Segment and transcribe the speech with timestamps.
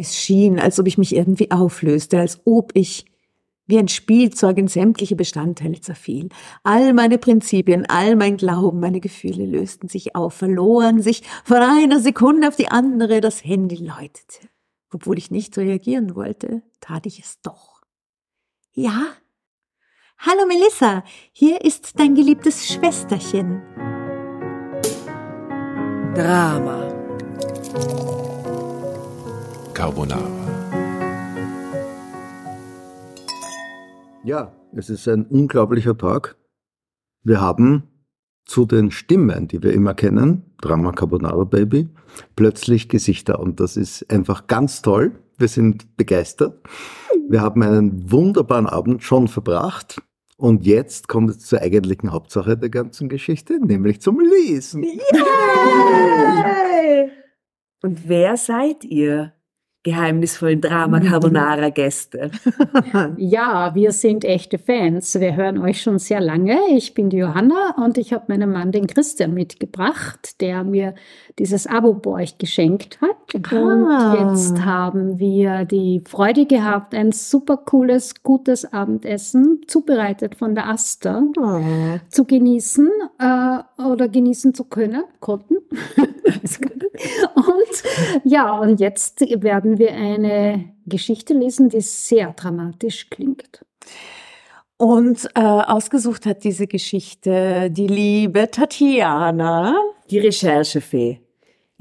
[0.00, 3.04] Es schien, als ob ich mich irgendwie auflöste, als ob ich
[3.66, 6.30] wie ein Spielzeug in sämtliche Bestandteile zerfiel.
[6.62, 12.00] All meine Prinzipien, all mein Glauben, meine Gefühle lösten sich auf, verloren sich von einer
[12.00, 13.20] Sekunde auf die andere.
[13.20, 14.48] Das Handy läutete.
[14.90, 17.82] Obwohl ich nicht reagieren wollte, tat ich es doch.
[18.72, 19.02] Ja?
[20.16, 23.60] Hallo Melissa, hier ist dein geliebtes Schwesterchen.
[26.14, 26.89] Drama.
[29.80, 30.28] Carbonara.
[34.24, 36.36] Ja, es ist ein unglaublicher Tag.
[37.22, 37.84] Wir haben
[38.44, 41.88] zu den Stimmen, die wir immer kennen, Drama Carbonara Baby,
[42.36, 45.12] plötzlich Gesichter und das ist einfach ganz toll.
[45.38, 46.62] Wir sind begeistert.
[47.30, 50.02] Wir haben einen wunderbaren Abend schon verbracht
[50.36, 54.82] und jetzt kommt es zur eigentlichen Hauptsache der ganzen Geschichte, nämlich zum Lesen.
[54.82, 55.00] Yay!
[57.82, 59.32] Und wer seid ihr?
[59.82, 62.30] Geheimnisvollen Drama Carbonara Gäste.
[63.16, 65.18] ja, wir sind echte Fans.
[65.18, 66.58] Wir hören euch schon sehr lange.
[66.76, 70.94] Ich bin die Johanna und ich habe meinen Mann, den Christian, mitgebracht, der mir
[71.40, 73.16] dieses Abo bei euch geschenkt hat.
[73.50, 73.56] Ah.
[73.56, 80.68] Und jetzt haben wir die Freude gehabt, ein super cooles, gutes Abendessen, zubereitet von der
[80.68, 81.60] Asta, oh.
[82.08, 85.54] zu genießen äh, oder genießen zu können, konnten.
[87.34, 93.64] und ja, und jetzt werden werden wir eine Geschichte lesen, die sehr dramatisch klingt.
[94.76, 99.74] Und äh, ausgesucht hat diese Geschichte die liebe Tatjana.
[100.10, 101.20] Die Recherchefee.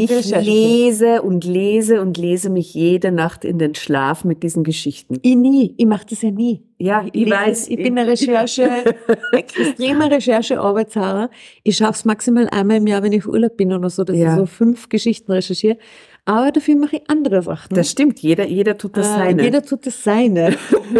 [0.01, 5.17] Ich lese und lese und lese mich jede Nacht in den Schlaf mit diesen Geschichten.
[5.23, 6.63] Ich nie, ich mache das ja nie.
[6.77, 7.67] Ja, ich, ich weiß.
[7.67, 8.95] Ich bin eine Recherche,
[9.33, 11.29] extreme Recherchearbeitshauer.
[11.63, 14.15] Ich schaffe es maximal einmal im Jahr, wenn ich auf Urlaub bin oder so, dass
[14.15, 14.31] ja.
[14.31, 15.77] ich so fünf Geschichten recherchiere.
[16.23, 17.75] Aber dafür mache ich andere Sachen.
[17.75, 19.43] Das stimmt, jeder, jeder tut das äh, seine.
[19.43, 20.55] Jeder tut das seine.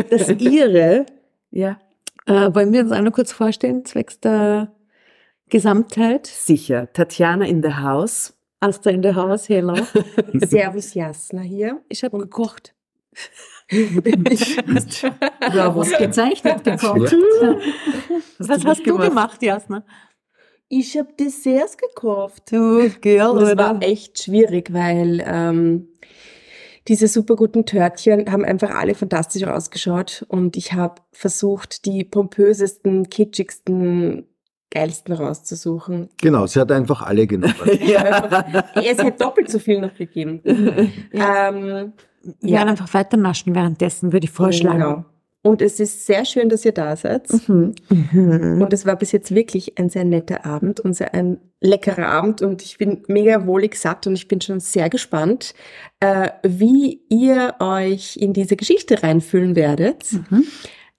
[0.10, 1.06] Das ihre.
[1.52, 1.80] Ja.
[2.28, 4.72] Äh, wollen wir uns einmal kurz vorstellen, zwecks der
[5.50, 6.28] Gesamtheit?
[6.28, 6.94] Sicher.
[6.94, 8.39] Tatjana in the house.
[8.62, 9.76] Asta in the house, hello.
[10.34, 11.82] Servus Jasna hier.
[11.88, 12.76] Ich habe gekocht.
[13.72, 17.16] ja, was gezeichnet gekocht.
[18.40, 19.84] Was, was hast du gemacht, gemacht Jasna?
[20.68, 22.52] Ich habe Desserts gekauft.
[22.52, 25.88] Du, Girl, das war echt schwierig, weil ähm,
[26.88, 33.10] diese super guten Törtchen haben einfach alle fantastisch ausgeschaut und ich habe versucht, die pompösesten,
[33.10, 34.28] kitschigsten,
[34.72, 36.10] geilsten rauszusuchen.
[36.22, 37.56] Genau, sie hat einfach alle genommen.
[37.82, 38.30] ja,
[38.76, 40.42] es hat doppelt so viel noch gegeben.
[41.14, 41.50] ja.
[41.50, 41.94] Ähm,
[42.42, 42.58] wir ja.
[42.58, 44.80] werden einfach weiter naschen währenddessen, würde ich vorschlagen.
[44.80, 45.06] Genau.
[45.42, 47.30] Und es ist sehr schön, dass ihr da seid.
[47.48, 47.74] Mhm.
[47.90, 48.62] Mhm.
[48.62, 52.42] Und es war bis jetzt wirklich ein sehr netter Abend und sehr ein leckerer Abend.
[52.42, 55.54] Und ich bin mega wohlig satt und ich bin schon sehr gespannt,
[56.02, 60.12] äh, wie ihr euch in diese Geschichte reinfühlen werdet.
[60.12, 60.44] Mhm.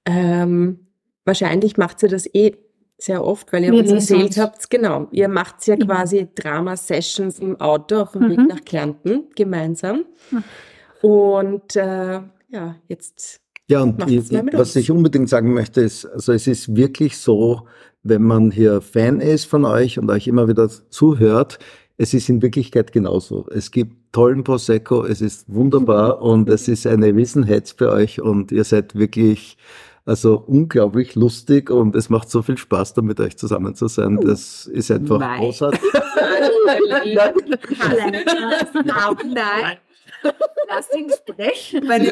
[0.06, 0.86] Ähm,
[1.26, 2.56] wahrscheinlich macht ihr das eh
[3.00, 8.02] sehr oft, weil ihr uns erzählt habt, genau, ihr macht ja quasi Drama-Sessions im Auto
[8.02, 8.46] auf dem Weg mhm.
[8.46, 10.04] nach Kärnten gemeinsam.
[11.02, 13.40] Und äh, ja, jetzt
[13.70, 17.68] ja, und ich, was ich unbedingt sagen möchte, ist, also es ist wirklich so,
[18.02, 21.60] wenn man hier Fan ist von euch und euch immer wieder zuhört,
[21.96, 23.46] es ist in Wirklichkeit genauso.
[23.50, 28.50] Es gibt tollen Prosecco, es ist wunderbar und es ist eine Wissenheit für euch und
[28.50, 29.56] ihr seid wirklich
[30.10, 34.18] also unglaublich lustig und es macht so viel Spaß, da mit euch zusammen zu sein.
[34.20, 35.38] Das ist einfach Nein.
[35.40, 35.80] großartig.
[37.06, 38.94] Nein.
[39.32, 39.76] Nein.
[40.68, 42.08] Lass ihn sprechen, meine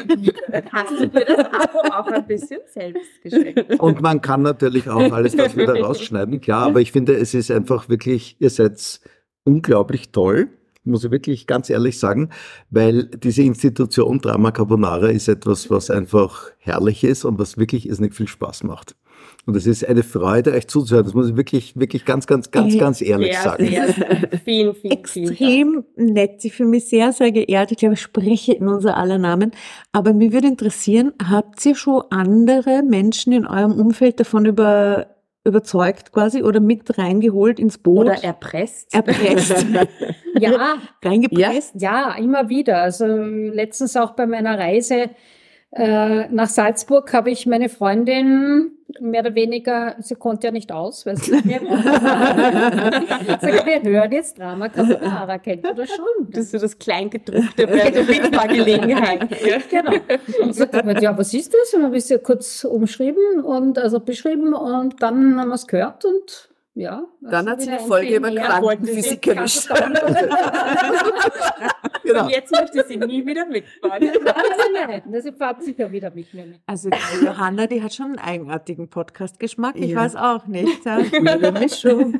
[0.71, 3.79] Hast du dir das Abo auch ein bisschen selbst geschenkt?
[3.81, 7.51] Und man kann natürlich auch alles das wieder rausschneiden, klar, aber ich finde, es ist
[7.51, 9.01] einfach wirklich, ihr seid
[9.43, 10.47] unglaublich toll
[10.89, 12.29] muss ich wirklich ganz ehrlich sagen,
[12.69, 18.13] weil diese Institution Drama Carbonara ist etwas, was einfach herrlich ist und was wirklich irrsinnig
[18.13, 18.95] viel Spaß macht.
[19.45, 21.05] Und es ist eine Freude, euch zuzuhören.
[21.05, 23.65] Das muss ich wirklich, wirklich ganz, ganz, ganz, ganz ehrlich sehr, sagen.
[23.65, 23.87] Sehr,
[24.45, 26.43] vielen, vielen, Extrem vielen nett.
[26.45, 27.71] Ich fühle mich sehr, sehr geehrt.
[27.71, 29.51] Ich glaube, ich spreche in unser aller Namen.
[29.91, 35.07] Aber mir würde interessieren, habt ihr schon andere Menschen in eurem Umfeld davon über
[35.43, 38.05] überzeugt quasi oder mit reingeholt ins Boot.
[38.05, 38.93] Oder erpresst.
[38.93, 39.65] Erpresst.
[40.39, 40.77] ja.
[41.03, 41.73] Reingepresst.
[41.79, 42.81] Ja, ja, immer wieder.
[42.81, 45.09] Also letztens auch bei meiner Reise
[45.71, 51.05] äh, nach Salzburg habe ich meine Freundin mehr oder weniger, sie konnte ja nicht aus,
[51.05, 51.61] weil sie mir
[53.83, 56.05] wir hören jetzt Drama Carbonara, kennt ihr das schon?
[56.29, 59.29] Das ist so das Kleingedruckte bei der Mitfahrgelegenheit.
[59.69, 59.93] genau.
[60.41, 61.73] Und so hat ja, was ist das?
[61.75, 66.03] Und habe ich sie kurz umschrieben und also beschrieben und dann haben wir es gehört
[66.03, 66.48] und
[66.79, 67.03] Ja.
[67.19, 69.69] Dann hat sie wieder die ein Folge über Quantenphysik erwischt.
[72.01, 72.23] Genau.
[72.23, 74.09] Und jetzt möchte sie nie wieder mitfahren.
[74.73, 76.59] Nein, das fahrt sicher wieder mit mir mit.
[76.65, 79.75] Also die Johanna, die hat schon einen eigenartigen Podcast-Geschmack.
[79.75, 79.97] Ich Ja.
[79.99, 80.83] weiß auch nicht.
[80.85, 80.97] Ja.
[80.97, 82.19] Weirde Mischung.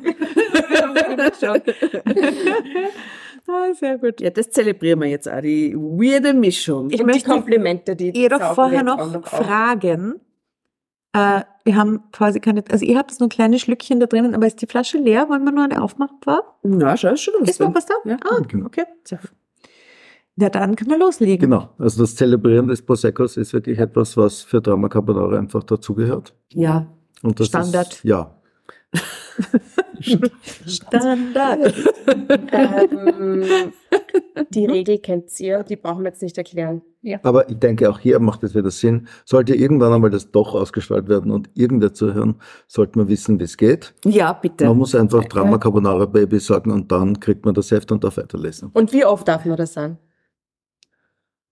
[3.48, 4.20] ah, sehr gut.
[4.20, 6.90] Ja, das zelebrieren wir jetzt auch, die weirde Mischung.
[6.90, 9.26] Ich Und die möchte Komplimente, die jedoch vorher noch auf.
[9.26, 10.20] fragen.
[11.12, 14.34] Äh, wir haben quasi keine, also ihr habt jetzt nur ein kleines Schlückchen da drinnen,
[14.34, 15.28] aber ist die Flasche leer?
[15.28, 16.16] Wollen wir nur eine aufmachen?
[16.24, 16.58] War?
[16.62, 17.94] Na, schau, ist schon was Ist noch was da?
[18.04, 18.16] Ja.
[18.24, 18.66] Ah, Genau.
[18.66, 18.84] okay.
[20.36, 21.50] Ja, dann können wir loslegen.
[21.50, 21.68] Genau.
[21.78, 26.34] Also das Zelebrieren des Proseccos ist wirklich etwas, was für Drama Carbonara einfach dazugehört.
[26.52, 26.86] Ja.
[27.22, 27.92] Und das Standard.
[27.92, 28.34] Ist, ja.
[30.66, 31.74] Standard.
[32.52, 33.44] Ähm,
[34.50, 36.82] die Regel kennt ihr, die brauchen wir jetzt nicht erklären.
[37.22, 39.08] Aber ich denke, auch hier macht es wieder Sinn.
[39.24, 42.36] Sollte irgendwann einmal das doch ausgestrahlt werden und irgendwer zuhören,
[42.66, 43.94] sollte man wissen, wie es geht.
[44.04, 44.66] Ja, bitte.
[44.66, 48.18] Man muss einfach Drama Carbonara Baby sagen und dann kriegt man das Heft und darf
[48.18, 48.70] weiterlesen.
[48.74, 49.98] Und wie oft darf man das sagen?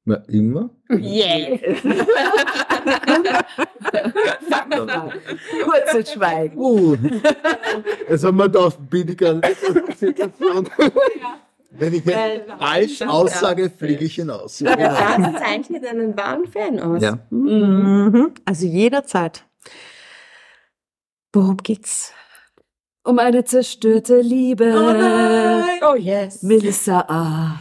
[0.04, 0.70] Na, immer?
[0.90, 1.58] Yeah.
[5.64, 6.56] Kurzes Schweigen.
[6.56, 6.96] Uh,
[8.08, 9.42] jetzt haben wir da in der
[9.96, 10.68] Situation.
[11.70, 14.60] Wenn ich jetzt falsch aussage, fliege ich hinaus.
[14.60, 17.02] Ja, das zeichnet einen wahren Fan aus.
[17.02, 17.18] Ja.
[17.30, 18.32] Mhm.
[18.44, 19.44] Also jederzeit.
[21.32, 22.12] Worum geht's?
[23.04, 24.74] Um eine zerstörte Liebe.
[25.82, 26.42] Oh yes.
[26.42, 27.56] Melissa A.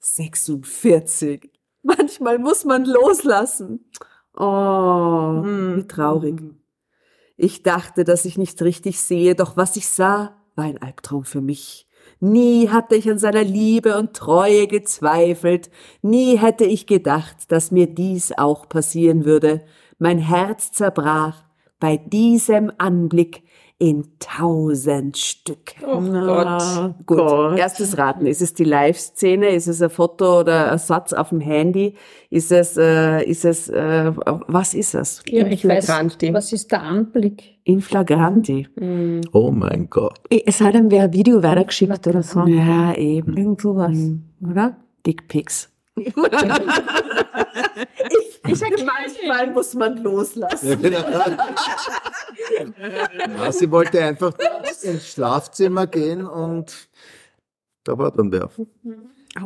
[0.00, 1.50] 46.
[1.82, 3.90] Manchmal muss man loslassen.
[4.36, 5.76] Oh, Hm.
[5.78, 6.40] wie traurig.
[7.36, 11.40] Ich dachte, dass ich nicht richtig sehe, doch was ich sah, war ein Albtraum für
[11.40, 11.85] mich.
[12.20, 15.70] Nie hatte ich an seiner Liebe und Treue gezweifelt.
[16.02, 19.64] Nie hätte ich gedacht, dass mir dies auch passieren würde.
[19.98, 21.44] Mein Herz zerbrach
[21.78, 23.42] bei diesem Anblick
[23.78, 25.86] in tausend Stücke.
[25.86, 26.94] Oh Gott.
[27.04, 28.24] Gut, erstes Raten.
[28.26, 29.50] Ist es die Live-Szene?
[29.50, 31.94] Ist es ein Foto oder ein Satz auf dem Handy?
[32.30, 35.22] Ist es, äh, ist es, äh, was ist es?
[35.28, 36.32] Ja, ich weiß, Flagranti.
[36.32, 37.58] was ist der Anblick?
[37.64, 38.66] In flagranti.
[38.76, 39.20] Mhm.
[39.32, 40.20] Oh mein Gott.
[40.30, 42.46] Es hat ihm wer ein Video weitergeschickt oder so.
[42.46, 43.36] Ja, eben.
[43.36, 43.96] Irgend sowas,
[44.40, 44.76] oder?
[45.04, 45.70] Dickpics.
[48.10, 50.78] ich, ich sage, manchmal muss man loslassen.
[53.38, 54.32] Ja, sie wollte einfach
[54.82, 56.88] ins Schlafzimmer gehen und
[57.84, 58.50] da war dann wer.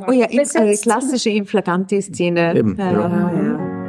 [0.07, 2.55] Oh ja, in, äh, klassische Inflaganti-Szene.
[2.57, 3.33] Eben, Ja, ja.
[3.33, 3.80] ja.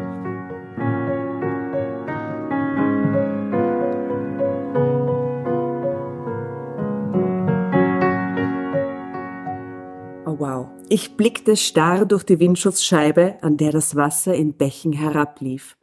[10.93, 15.77] Ich blickte starr durch die Windschutzscheibe, an der das Wasser in Bächen herablief.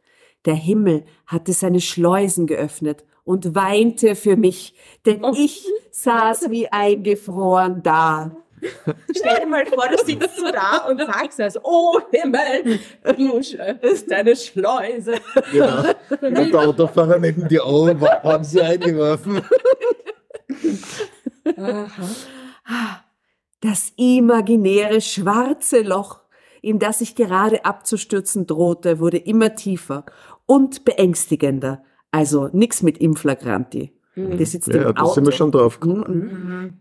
[0.45, 4.75] Der Himmel hatte seine Schleusen geöffnet und weinte für mich,
[5.07, 8.37] denn ich saß wie eingefroren da.
[9.17, 12.79] Stell dir mal vor, du sitzt so da und sagst es, oh Himmel,
[13.17, 15.15] du ist deine Schleuse.
[15.51, 15.85] Genau.
[16.21, 19.41] Und der Autofahrer neben dir, oh, was haben sie eingeworfen?
[23.61, 26.21] Das imaginäre schwarze Loch,
[26.61, 30.05] in das ich gerade abzustürzen drohte, wurde immer tiefer
[30.45, 31.83] und beängstigender.
[32.11, 33.93] Also nix mit Inflagranti.
[34.15, 35.13] Die sitzt Ja, im da Auto.
[35.13, 35.79] sind wir schon drauf.
[35.83, 36.73] Mhm.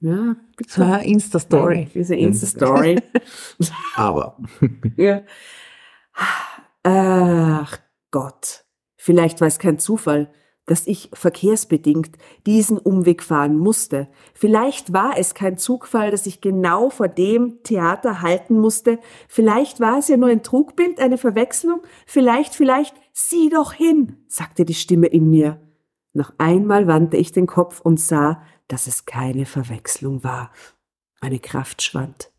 [0.00, 0.36] Ja,
[0.68, 1.88] So eine Insta-Story.
[1.94, 3.00] diese Insta-Story.
[3.96, 4.36] Aber
[4.96, 5.22] ja.
[6.82, 7.78] Ach
[8.10, 8.64] Gott,
[8.96, 10.30] vielleicht war es kein Zufall,
[10.66, 14.08] dass ich verkehrsbedingt diesen Umweg fahren musste.
[14.34, 18.98] Vielleicht war es kein Zugfall, dass ich genau vor dem Theater halten musste.
[19.28, 21.82] Vielleicht war es ja nur ein Trugbild, eine Verwechslung.
[22.04, 25.60] Vielleicht, vielleicht, sieh doch hin, sagte die Stimme in mir.
[26.12, 30.50] Noch einmal wandte ich den Kopf und sah, dass es keine Verwechslung war.
[31.20, 32.32] Meine Kraft schwand.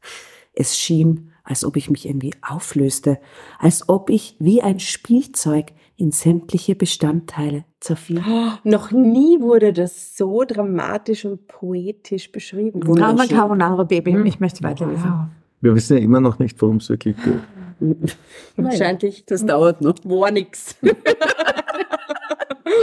[0.53, 3.19] Es schien, als ob ich mich irgendwie auflöste,
[3.59, 8.21] als ob ich wie ein Spielzeug in sämtliche Bestandteile zerfiel.
[8.63, 12.79] Noch nie wurde das so dramatisch und poetisch beschrieben.
[12.81, 13.25] Drama.
[13.25, 14.15] Carbonara Baby.
[14.25, 15.29] Ich möchte weiterlesen.
[15.61, 17.39] wir wissen ja immer noch nicht, worum es wirklich geht.
[18.57, 19.95] Wahrscheinlich, Das dauert noch.
[20.03, 20.75] war nix.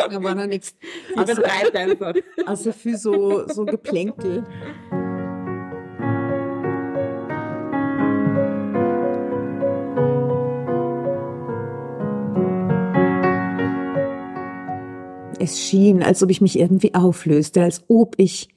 [0.09, 0.75] Da war noch nichts.
[1.09, 2.15] Sie betreibt einfach.
[2.47, 4.45] Also für so, so Geplänkel.
[15.45, 18.49] Es schien, als ob ich mich irgendwie auflöste, als ob ich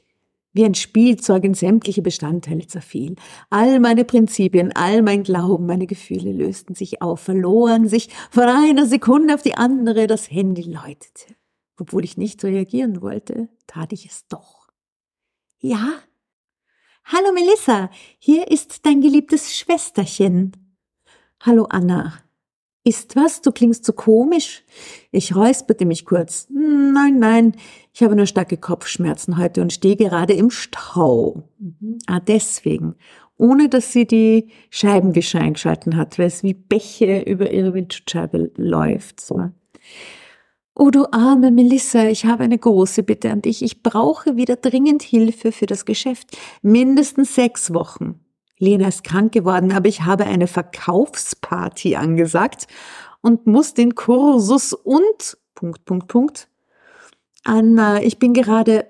[0.53, 3.17] wie ein Spielzeug in sämtliche Bestandteile zerfiel.
[3.49, 8.85] All meine Prinzipien, all mein Glauben, meine Gefühle lösten sich auf, verloren sich von einer
[8.85, 10.07] Sekunde auf die andere.
[10.07, 11.35] Das Handy läutete.
[11.77, 14.69] Obwohl ich nicht reagieren wollte, tat ich es doch.
[15.59, 15.89] Ja?
[17.03, 20.53] Hallo Melissa, hier ist dein geliebtes Schwesterchen.
[21.41, 22.13] Hallo Anna.
[22.87, 23.41] Ist was?
[23.41, 24.63] Du klingst so komisch.
[25.11, 26.47] Ich räusperte mich kurz.
[26.49, 27.53] Nein, nein,
[27.93, 31.49] ich habe nur starke Kopfschmerzen heute und stehe gerade im Stau.
[31.59, 31.97] Mhm.
[32.07, 32.95] Ah, deswegen.
[33.35, 39.19] Ohne dass sie die Scheibenwischer eingeschalten hat, weil es wie Bäche über ihre Windschutzscheibe läuft.
[39.19, 39.49] So.
[40.73, 43.63] Oh du arme Melissa, ich habe eine große Bitte an dich.
[43.63, 46.37] Ich brauche wieder dringend Hilfe für das Geschäft.
[46.61, 48.21] Mindestens sechs Wochen.
[48.59, 52.67] Lena ist krank geworden, aber ich habe eine Verkaufsparty angesagt
[53.21, 56.47] und muss den Kursus und Punkt, Punkt, Punkt.
[57.43, 58.87] Anna, ich bin gerade,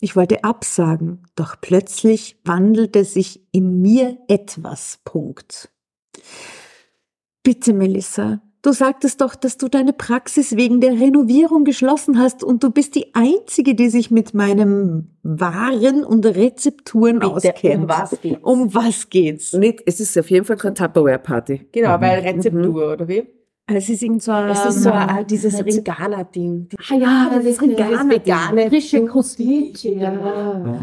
[0.00, 5.00] ich wollte absagen, doch plötzlich wandelte sich in mir etwas.
[5.04, 5.70] Punkt.
[7.42, 12.64] Bitte, Melissa, Du sagtest doch, dass du deine Praxis wegen der Renovierung geschlossen hast und
[12.64, 17.82] du bist die Einzige, die sich mit meinem Waren und Rezepturen Bitte, auskennt.
[17.82, 18.38] Um was geht's?
[18.42, 19.52] Um was geht's?
[19.52, 21.68] Nicht, es ist auf jeden Fall keine Tupperware-Party.
[21.72, 22.00] Genau, mhm.
[22.00, 22.92] weil Rezeptur, mhm.
[22.94, 23.26] oder wie?
[23.66, 26.70] Es ist irgend so ein, es ist so ein, dieses Veganer-Ding.
[26.90, 28.68] Ah ja, das, das ist Veganer.
[28.70, 29.92] Frische Krustike.
[29.92, 30.78] Ja.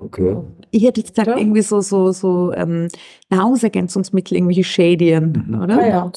[0.00, 0.36] Okay.
[0.72, 1.36] Ich hätte jetzt gesagt, ja.
[1.36, 2.88] irgendwie so, so, so ähm,
[3.28, 5.62] Nahrungsergänzungsmittel, irgendwie Shadien, mhm.
[5.62, 5.76] oder?
[5.76, 6.12] Ja, ja.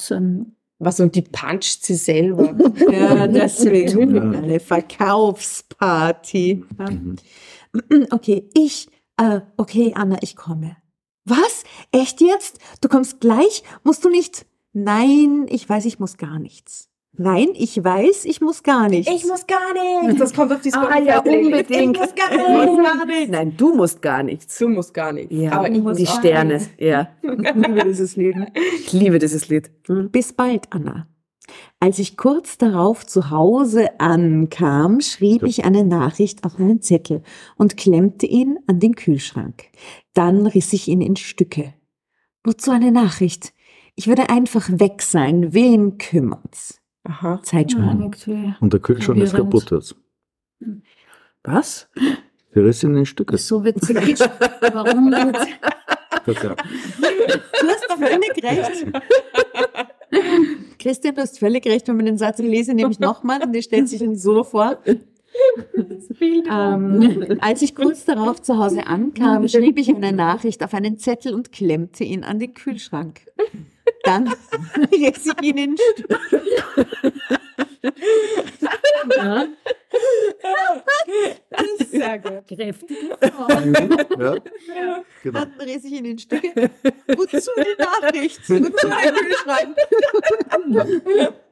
[0.83, 2.55] Was und die puncht sie selber.
[2.91, 4.21] ja, deswegen ja.
[4.21, 6.63] eine Verkaufsparty.
[6.77, 7.15] Mhm.
[8.11, 8.87] Okay, ich,
[9.17, 10.77] äh, okay, Anna, ich komme.
[11.25, 11.63] Was?
[11.91, 12.59] Echt jetzt?
[12.81, 13.63] Du kommst gleich?
[13.83, 14.45] Musst du nicht?
[14.73, 16.92] Nein, ich weiß, ich muss gar nichts.
[17.15, 19.11] Nein, ich weiß, ich muss gar nichts.
[19.13, 20.19] Ich muss gar nichts.
[20.19, 20.93] Das kommt auf die Spotify.
[20.93, 21.95] Ah, ja, unbedingt.
[21.95, 23.31] Ich muss gar, nichts.
[23.31, 24.57] Nein, du musst gar nichts.
[24.57, 25.31] Du musst gar nichts.
[25.31, 26.55] Ja, aber ich muss die Sterne.
[26.55, 26.69] Nichts.
[26.77, 27.09] Ja.
[27.23, 28.35] Ich liebe dieses Lied.
[28.79, 29.71] Ich liebe dieses Lied.
[30.11, 31.07] Bis bald, Anna.
[31.79, 37.21] Als ich kurz darauf zu Hause ankam, schrieb ich eine Nachricht auf einen Zettel
[37.57, 39.65] und klemmte ihn an den Kühlschrank.
[40.13, 41.73] Dann riss ich ihn in Stücke.
[42.43, 43.53] Wozu eine Nachricht?
[43.95, 45.53] Ich würde einfach weg sein.
[45.53, 46.82] Wen kümmert's?
[47.03, 47.41] Aha.
[47.43, 48.13] Zeitsprung.
[48.25, 49.95] Ja, Und der Kühlschrank ist kaputt jetzt.
[51.43, 51.89] Was?
[52.55, 53.37] Der ist in den Stücke.
[53.37, 53.97] So witzig.
[54.73, 55.47] Warum jetzt?
[56.25, 58.85] Du hast doch völlig recht.
[60.79, 63.89] Christian, du hast völlig recht, wenn man den Satz lese, nämlich nochmal und der stellt
[63.89, 64.77] sich dann so vor.
[66.21, 71.33] ähm, als ich kurz darauf zu Hause ankam, schrieb ich eine Nachricht auf einen Zettel
[71.33, 73.21] und klemmte ihn an den Kühlschrank.
[74.03, 74.27] Dann
[74.91, 75.75] riss ich ihn in
[79.17, 79.47] ja.
[81.91, 82.47] Sehr gut.
[82.47, 82.97] Kräftig.
[84.17, 84.35] Ja.
[85.21, 85.39] Genau.
[85.39, 86.71] Dann riss ich ihn in Stücke.
[87.07, 88.49] Wozu die Nachricht?
[88.49, 89.77] Wozu ein Kühlschrank?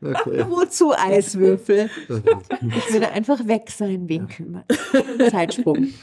[0.01, 0.45] Okay.
[0.47, 1.89] Wozu Eiswürfel?
[2.77, 4.65] Ich würde einfach weg sein, wen kümmert.
[5.29, 5.93] Zeitsprung.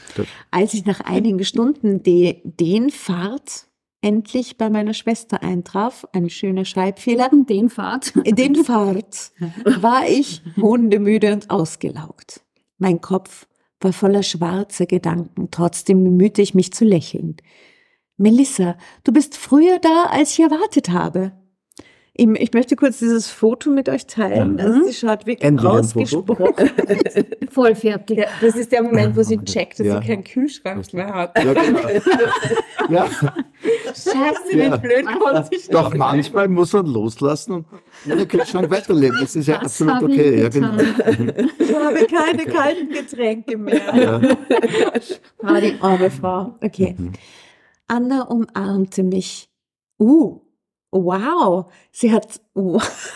[0.51, 3.68] Als ich nach einigen Stunden de, den Fahrt
[4.01, 7.29] endlich bei meiner Schwester eintraf, ein schöner Schreibfehler.
[7.31, 8.13] Den Fahrt.
[8.25, 9.31] Den Fahrt
[9.81, 12.41] war ich hundemüde und ausgelaugt.
[12.77, 13.47] Mein Kopf
[13.81, 17.37] war voller schwarzer Gedanken, trotzdem bemühte ich mich zu lächeln.
[18.17, 21.31] Melissa, du bist früher da, als ich erwartet habe.
[22.19, 24.53] Ich möchte kurz dieses Foto mit euch teilen.
[24.53, 24.59] Mhm.
[24.59, 26.69] Also sie schaut wirklich Endlich ausgesprochen.
[27.49, 28.17] Voll fertig.
[28.17, 30.01] Ja, das ist der Moment, wo sie checkt, dass ja.
[30.01, 31.43] sie keinen Kühlschrank mehr hat.
[31.43, 31.79] Ja, genau.
[32.89, 33.07] ja.
[33.85, 37.65] Scheiße, wie blöd konnte ich Doch manchmal muss man loslassen und
[38.11, 39.17] ohne Kühlschrank weiterleben.
[39.21, 40.41] Das ist ja das absolut okay.
[40.41, 40.77] Ja, genau.
[41.57, 43.95] Ich habe keine kalten Getränke mehr.
[43.95, 44.21] Ja.
[45.39, 46.55] War die arme Frau.
[46.61, 46.95] Okay.
[46.97, 47.13] Mhm.
[47.87, 49.49] Anna umarmte mich.
[49.99, 50.41] Uh,
[50.91, 52.81] Wow, sie hat, wow.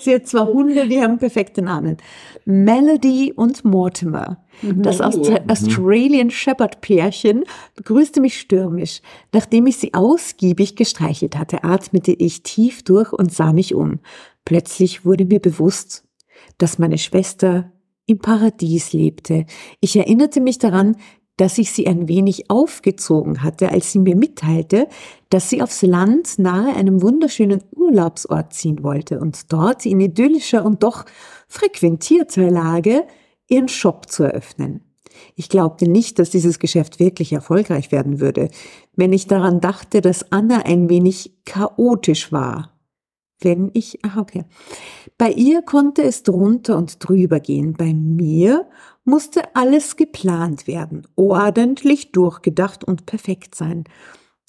[0.00, 1.98] sie hat zwei Hunde, die haben perfekte Namen.
[2.46, 4.42] Melody und Mortimer.
[4.62, 5.04] Das oh.
[5.48, 9.02] Australian Shepherd Pärchen begrüßte mich stürmisch.
[9.32, 14.00] Nachdem ich sie ausgiebig gestreichelt hatte, atmete ich tief durch und sah mich um.
[14.46, 16.04] Plötzlich wurde mir bewusst,
[16.56, 17.70] dass meine Schwester
[18.06, 19.44] im Paradies lebte.
[19.80, 20.96] Ich erinnerte mich daran,
[21.36, 24.88] dass ich sie ein wenig aufgezogen hatte, als sie mir mitteilte,
[25.30, 30.82] dass sie aufs Land nahe einem wunderschönen Urlaubsort ziehen wollte und dort in idyllischer und
[30.82, 31.04] doch
[31.48, 33.04] frequentierter Lage
[33.48, 34.82] ihren Shop zu eröffnen.
[35.36, 38.48] Ich glaubte nicht, dass dieses Geschäft wirklich erfolgreich werden würde,
[38.94, 42.70] wenn ich daran dachte, dass Anna ein wenig chaotisch war.
[43.40, 44.44] Wenn ich, ah, okay.
[45.18, 47.74] Bei ihr konnte es drunter und drüber gehen.
[47.74, 48.66] Bei mir
[49.04, 53.84] musste alles geplant werden, ordentlich durchgedacht und perfekt sein.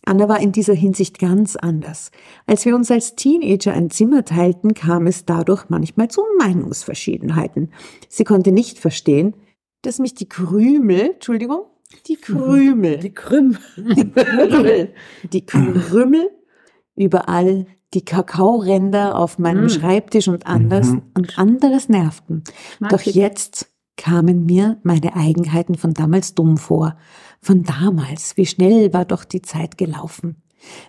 [0.06, 2.12] Anna war in dieser Hinsicht ganz anders.
[2.46, 7.72] Als wir uns als Teenager ein Zimmer teilten, kam es dadurch manchmal zu Meinungsverschiedenheiten.
[8.08, 9.36] Sie konnte nicht verstehen,
[9.82, 11.62] dass mich die Krümel, Entschuldigung,
[12.08, 12.98] Die Krümel.
[12.98, 13.58] Die Krüm.
[13.78, 14.94] Die Krümel.
[15.32, 16.30] Die Krümel.
[16.96, 19.70] Überall die Kakaoränder auf meinem Mm.
[19.70, 21.02] Schreibtisch und anders Mhm.
[21.16, 22.44] und anderes nervten.
[22.80, 23.16] Mag Doch ich.
[23.16, 26.98] jetzt kamen mir meine Eigenheiten von damals dumm vor.
[27.42, 30.42] Von damals, wie schnell war doch die Zeit gelaufen.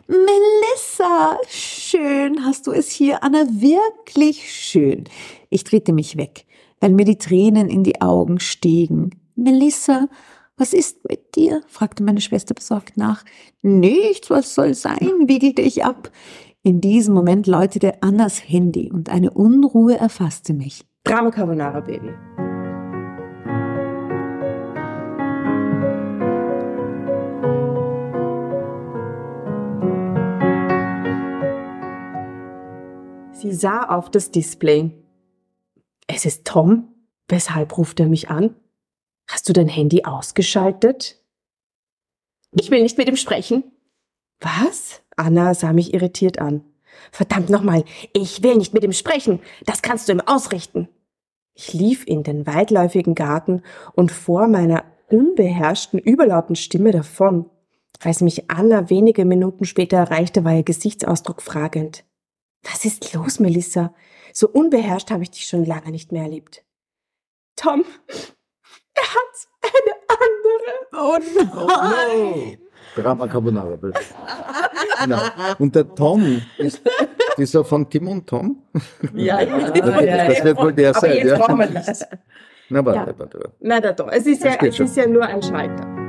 [0.07, 5.05] Melissa, schön hast du es hier, Anna, wirklich schön.
[5.51, 6.47] Ich drehte mich weg,
[6.81, 9.11] weil mir die Tränen in die Augen stiegen.
[9.35, 10.09] Melissa,
[10.57, 11.63] was ist mit dir?
[11.69, 13.25] fragte meine Schwester besorgt nach.
[13.61, 16.11] Nichts, was soll sein, wiegelte ich ab.
[16.63, 20.85] In diesem Moment läutete Annas Handy und eine Unruhe erfasste mich.
[21.05, 22.11] Drama Carbonara Baby.
[33.39, 34.91] Sie sah auf das Display.
[36.07, 36.95] Es ist Tom.
[37.29, 38.55] Weshalb ruft er mich an?
[39.29, 41.23] Hast du dein Handy ausgeschaltet?
[42.53, 43.65] Ich will nicht mit ihm sprechen.
[44.41, 45.03] Was?
[45.17, 46.65] Anna sah mich irritiert an.
[47.13, 49.41] Verdammt nochmal, ich will nicht mit ihm sprechen.
[49.67, 50.89] Das kannst du ihm ausrichten.
[51.53, 53.63] Ich lief in den weitläufigen Garten
[53.93, 57.51] und vor meiner unbeherrschten, überlauten Stimme davon.
[58.01, 62.06] Als mich Anna wenige Minuten später erreichte, war ihr Gesichtsausdruck fragend.
[62.71, 63.95] Was ist los, Melissa?
[64.33, 66.65] So unbeherrscht habe ich dich schon lange nicht mehr erlebt.
[67.57, 67.85] Tom,
[68.95, 70.75] er hat eine andere.
[70.93, 71.19] Oh
[71.69, 72.59] nein!
[72.95, 73.77] Drama Carbonara.
[73.77, 74.01] bitte.
[75.03, 75.19] genau.
[75.59, 76.81] Und der Tom ist
[77.37, 78.63] dieser von Tim und Tom.
[79.15, 81.13] Ja, ja, Das wird wohl der Aber sein.
[81.17, 81.39] jetzt ja.
[81.39, 82.05] brauchen wir das.
[82.69, 83.07] Na, warte, Ja.
[83.19, 83.53] warte, warte.
[83.61, 84.09] Na, da doch.
[84.09, 86.06] Es ist ja, es ist ja nur ein Schalter.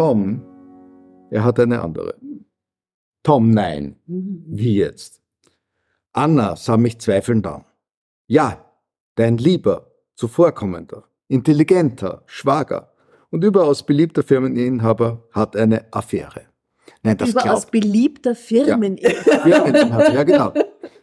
[0.00, 0.40] Tom,
[1.30, 2.14] er hat eine andere.
[3.22, 3.96] Tom, nein.
[4.06, 5.20] Wie jetzt?
[6.14, 7.66] Anna sah mich zweifelnd an.
[8.26, 8.64] Ja,
[9.16, 12.94] dein lieber, zuvorkommender, intelligenter Schwager
[13.28, 16.46] und überaus beliebter Firmeninhaber hat eine Affäre.
[17.02, 17.70] Nein, das Überaus glaubt.
[17.70, 18.96] beliebter Firmen.
[18.96, 20.54] Firmeninhaber, ja genau.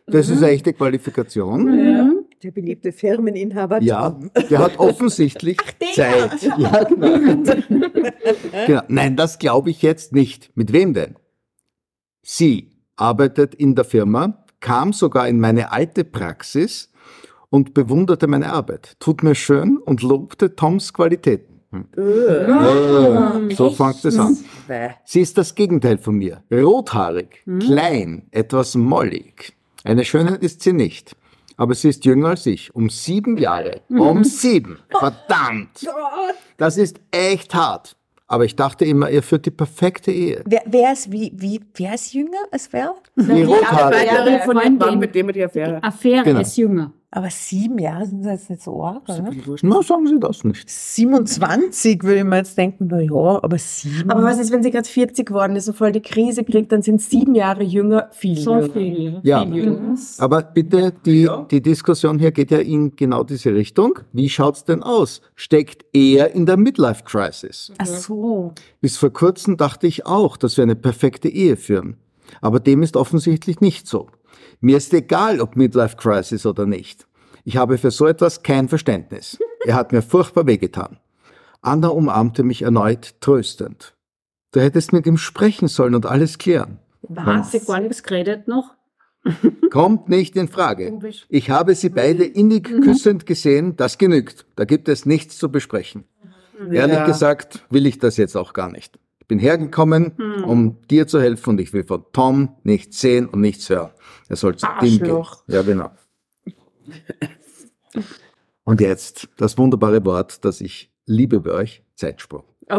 [0.07, 1.65] Das ist eine echte Qualifikation.
[1.65, 1.96] Mhm.
[2.43, 3.82] Der beliebte Firmeninhaber.
[3.82, 4.30] Ja, Tom.
[4.50, 5.58] der hat offensichtlich
[5.95, 6.43] Zeit.
[6.43, 7.43] Ja, genau.
[8.67, 8.82] genau.
[8.88, 10.52] Nein, das glaube ich jetzt nicht.
[10.56, 11.15] Mit wem denn?
[12.21, 16.91] Sie arbeitet in der Firma, kam sogar in meine alte Praxis
[17.50, 18.95] und bewunderte meine Arbeit.
[19.00, 21.62] Tut mir schön und lobte Toms Qualitäten.
[21.71, 21.86] Hm.
[21.97, 24.38] Äh, so fängt es an.
[25.06, 26.43] Sie ist das Gegenteil von mir.
[26.52, 29.54] Rothaarig, klein, etwas mollig.
[29.84, 31.15] Eine Schönheit ist sie nicht.
[31.57, 32.73] Aber sie ist jünger als ich.
[32.75, 33.81] Um sieben Jahre.
[33.89, 34.77] Um sieben.
[34.89, 35.87] Verdammt.
[36.57, 37.95] Das ist echt hart.
[38.29, 40.43] Aber ich dachte immer, ihr führt die perfekte Ehe.
[40.45, 42.93] Wer, wer ist wie, wie, wer ist jünger als wer?
[43.15, 44.11] Die Rothaarig.
[44.11, 45.81] Affäre von dem Mann, mit dem er die Affäre.
[45.81, 46.41] Affäre Genau.
[46.41, 46.91] ist jünger.
[47.09, 49.29] Aber sieben Jahre sind das jetzt nicht so arg, oder?
[49.61, 50.69] Na, sagen Sie das nicht.
[50.69, 54.11] 27 würde ich mir jetzt denken, na ja, aber sieben.
[54.11, 56.81] Aber was ist, wenn sie gerade 40 geworden ist und voll die Krise kriegt, dann
[56.81, 58.73] sind sieben Jahre jünger viel So jünger.
[58.73, 59.19] viel.
[59.23, 59.45] Ja.
[59.45, 59.95] Viel jünger.
[60.17, 63.99] Aber bitte, die, die Diskussion hier geht ja in genau diese Richtung.
[64.11, 65.21] Wie schaut's denn aus?
[65.35, 67.71] Steckt er in der Midlife Crisis?
[67.77, 68.51] Ach so.
[68.81, 71.95] Bis vor kurzem dachte ich auch, dass wir eine perfekte Ehe führen.
[72.41, 74.07] Aber dem ist offensichtlich nicht so.
[74.59, 77.07] Mir ist egal, ob Midlife Crisis oder nicht.
[77.43, 79.37] Ich habe für so etwas kein Verständnis.
[79.65, 80.99] Er hat mir furchtbar wehgetan.
[81.61, 83.95] Anna umarmte mich erneut tröstend.
[84.51, 86.79] Du hättest mit ihm sprechen sollen und alles klären.
[87.15, 88.73] Hat sie gar nichts geredet noch?
[89.71, 90.99] Kommt nicht in Frage.
[91.29, 94.45] Ich habe sie beide innig küssend gesehen, das genügt.
[94.55, 96.05] Da gibt es nichts zu besprechen.
[96.71, 98.99] Ehrlich gesagt will ich das jetzt auch gar nicht.
[99.27, 100.13] Ich bin hergekommen,
[100.45, 103.89] um dir zu helfen und ich will von Tom nichts sehen und nichts hören.
[104.29, 105.21] Er soll zu Tim gehen.
[105.47, 105.91] Ja, genau.
[108.63, 112.43] Und jetzt das wunderbare Wort, das ich liebe bei euch, Zeitsprung.
[112.69, 112.75] Oh.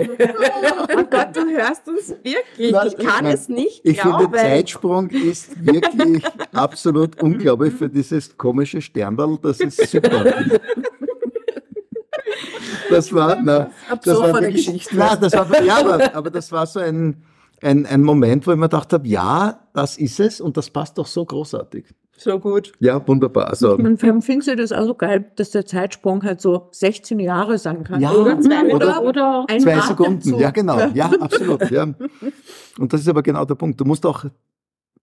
[0.00, 2.72] oh Gott, du hörst uns wirklich.
[2.72, 3.32] Nein, Ich kann nein.
[3.34, 4.24] es nicht Ich glauben.
[4.24, 9.38] finde, Zeitsprung ist wirklich absolut unglaublich für dieses komische Sternball.
[9.40, 10.26] Das ist super.
[12.92, 13.68] Das war, na, das
[14.18, 14.94] war Absurde wirklich, Geschichte.
[14.96, 17.22] na, das war, ja, aber, aber das war so ein,
[17.62, 20.98] ein, ein Moment, wo ich mir gedacht habe, ja, das ist es und das passt
[20.98, 21.86] doch so großartig.
[22.16, 22.72] so gut.
[22.80, 23.48] Ja, wunderbar.
[23.48, 27.58] Also, allem findest du das auch so geil, dass der Zeitsprung halt so 16 Jahre
[27.58, 28.00] sein kann.
[28.00, 29.80] Ja, oder zwei, oder- oder, ein zwei.
[29.80, 31.86] Sekunden, ja genau, ja, absolut, ja.
[32.78, 33.80] Und das ist aber genau der Punkt.
[33.80, 34.24] Du musst auch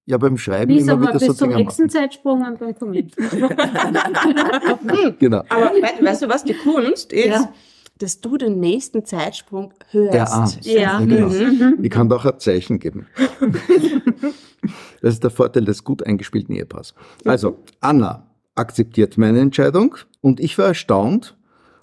[0.06, 1.90] ja beim Schreiben Lisa immer wieder so bis zum Dinge nächsten machen.
[1.92, 3.12] Zeitsprung und dann komm ich.
[5.20, 5.44] Genau.
[5.50, 7.54] Aber we weißt du was, die Kunst ist, Ja.
[8.00, 10.16] Dass du den nächsten Zeitsprung hörst.
[10.16, 10.66] Erahnt.
[10.66, 11.00] Ja.
[11.00, 11.30] genau.
[11.30, 11.78] Mhm.
[11.82, 13.08] Ich kann doch ein Zeichen geben.
[15.02, 16.96] das ist der Vorteil des gut eingespielten Ehepaars.
[17.26, 21.38] Also, Anna akzeptiert meine Entscheidung und ich war erstaunt,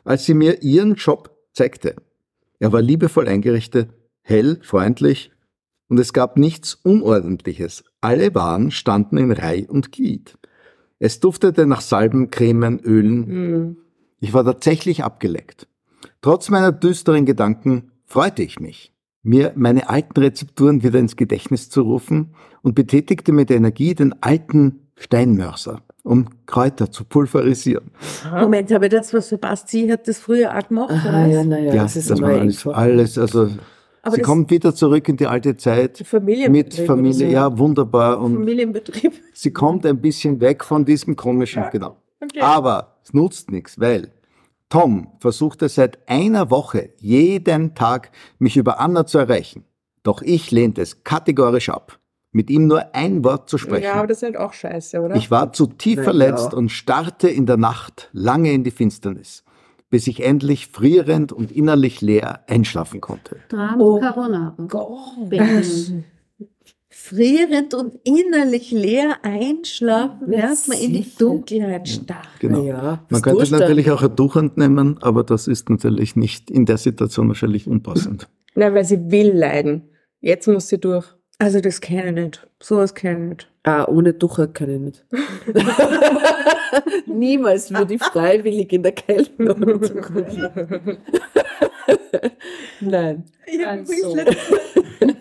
[0.05, 1.97] als sie mir ihren Job zeigte.
[2.59, 3.91] Er war liebevoll eingerichtet,
[4.23, 5.31] hell, freundlich
[5.89, 7.85] und es gab nichts Unordentliches.
[8.01, 10.39] Alle Waren standen in Reih und Glied.
[10.99, 13.29] Es duftete nach Salben, Cremen, Ölen.
[13.29, 13.77] Mhm.
[14.21, 15.69] Ich war tatsächlich abgeleckt.
[16.27, 21.83] Trotz meiner düsteren Gedanken freute ich mich, mir meine alten Rezepturen wieder ins Gedächtnis zu
[21.83, 27.93] rufen und betätigte mit Energie den alten Steinmörser, um Kräuter zu pulverisieren.
[28.29, 30.91] Moment, aber das, was Sebastian hat das früher auch gemacht?
[30.91, 33.49] Aha, oder ja, naja, Ja, das ist das alles, alles, also
[34.03, 36.81] Aber sie kommt wieder zurück in die alte Zeit Familienbetrieb.
[36.81, 37.33] mit Familie, so.
[37.33, 39.13] ja, wunderbar und Familienbetrieb.
[39.33, 41.99] sie kommt ein bisschen weg von diesem komischen, genau.
[42.41, 44.11] Aber es nutzt nichts, weil
[44.69, 49.65] Tom versuchte seit einer Woche jeden Tag, mich über Anna zu erreichen.
[50.03, 51.99] Doch ich lehnte es kategorisch ab,
[52.33, 53.85] mit ihm nur ein Wort zu sprechen.
[53.85, 55.17] Ja, aber das ist halt auch scheiße, oder?
[55.17, 59.45] ich war zu tief verletzt und starrte in der Nacht lange in die Finsternis,
[59.89, 63.39] bis ich endlich frierend und innerlich leer einschlafen konnte.
[63.49, 64.55] Drama Oh Carbonara.
[64.69, 64.91] Gott.
[67.09, 71.07] Frierend und innerlich leer einschlafen, Ja, während man in die.
[71.19, 72.29] Dunkelheit starrt.
[72.41, 72.63] Genau.
[72.63, 73.57] Naja, Man könnte tust du?
[73.59, 78.29] natürlich auch ein Tuch entnehmen, aber das ist natürlich nicht in der Situation wahrscheinlich unpassend.
[78.57, 79.83] Nein, weil sie will leiden.
[80.21, 81.07] Jetzt muss sie durch.
[81.39, 82.49] Also das kenne ich nicht.
[82.61, 83.51] Sowas kenne ich nicht.
[83.69, 85.05] Ah, ohne Tucher kann ich nicht.
[87.07, 90.99] Niemals würde ich freiwillig in der Kälte ohne Tucher liegen.
[92.81, 93.25] Nein.
[93.67, 94.17] Also.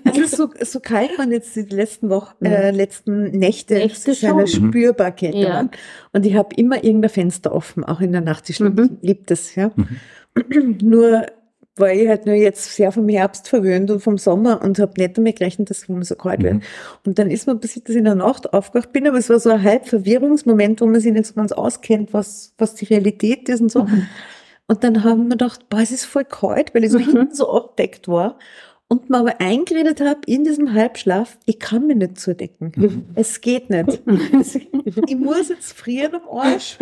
[0.05, 4.23] Also so, so kalt waren jetzt die letzten Wochen, äh, letzten Nächte, Nächte dass es
[4.23, 4.69] eine schon.
[4.69, 5.49] spürbar Kälte Ja.
[5.55, 5.71] waren.
[6.13, 8.49] Und ich habe immer irgendein Fenster offen, auch in der Nacht.
[8.49, 8.97] Ich Mhm.
[9.01, 9.71] liebe das, ja.
[10.81, 11.25] nur
[11.77, 15.17] war ich halt nur jetzt sehr vom Herbst verwöhnt und vom Sommer und habe nicht
[15.17, 16.59] damit gerechnet, dass es immer so kalt wird.
[17.05, 19.39] Und dann ist mir passiert, dass ich in der Nacht aufgewacht bin, aber es war
[19.39, 23.49] so ein halb Verwirrungsmoment, wo man sich nicht so ganz auskennt, was, was die Realität
[23.49, 23.88] ist und so.
[24.67, 27.03] Und dann haben wir gedacht, boah, es ist voll kalt, weil ich so Mhm.
[27.03, 28.39] hinten so abdeckt war.
[28.88, 32.71] Und mir aber eingeredet habe in diesem Halbschlaf, ich kann mich nicht zudecken.
[32.76, 33.06] Mhm.
[33.15, 34.00] Es geht nicht.
[35.08, 36.78] ich muss jetzt frieren am Arsch.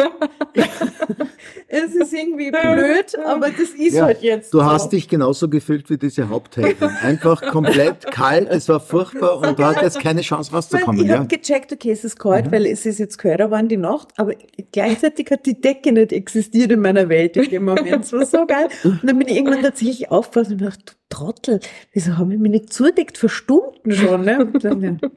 [1.68, 4.54] es ist irgendwie blöd, aber das ist Ja, halt jetzt.
[4.54, 4.66] Du so.
[4.66, 6.90] hast dich genauso gefühlt wie diese Hauptheldin.
[7.02, 11.02] Einfach komplett kalt, es war furchtbar und du hattest keine Chance Weil rauszukommen.
[11.02, 11.20] ich Ja?
[11.20, 14.34] habe gecheckt, okay, es ist kalt, weil es ist jetzt kälter geworden die Nacht, aber
[14.74, 18.04] gleichzeitig hat die Decke nicht existiert in meiner Welt in dem Moment.
[18.04, 18.68] Es war so geil.
[18.84, 21.60] Und dann bin ich irgendwann tatsächlich aufgewacht und gedacht, du Trottel,
[21.94, 24.26] wieso haben wir mich nicht zudeckt für Stunden schon?
[24.26, 24.52] Ne?
[24.62, 25.10] Dann, ja,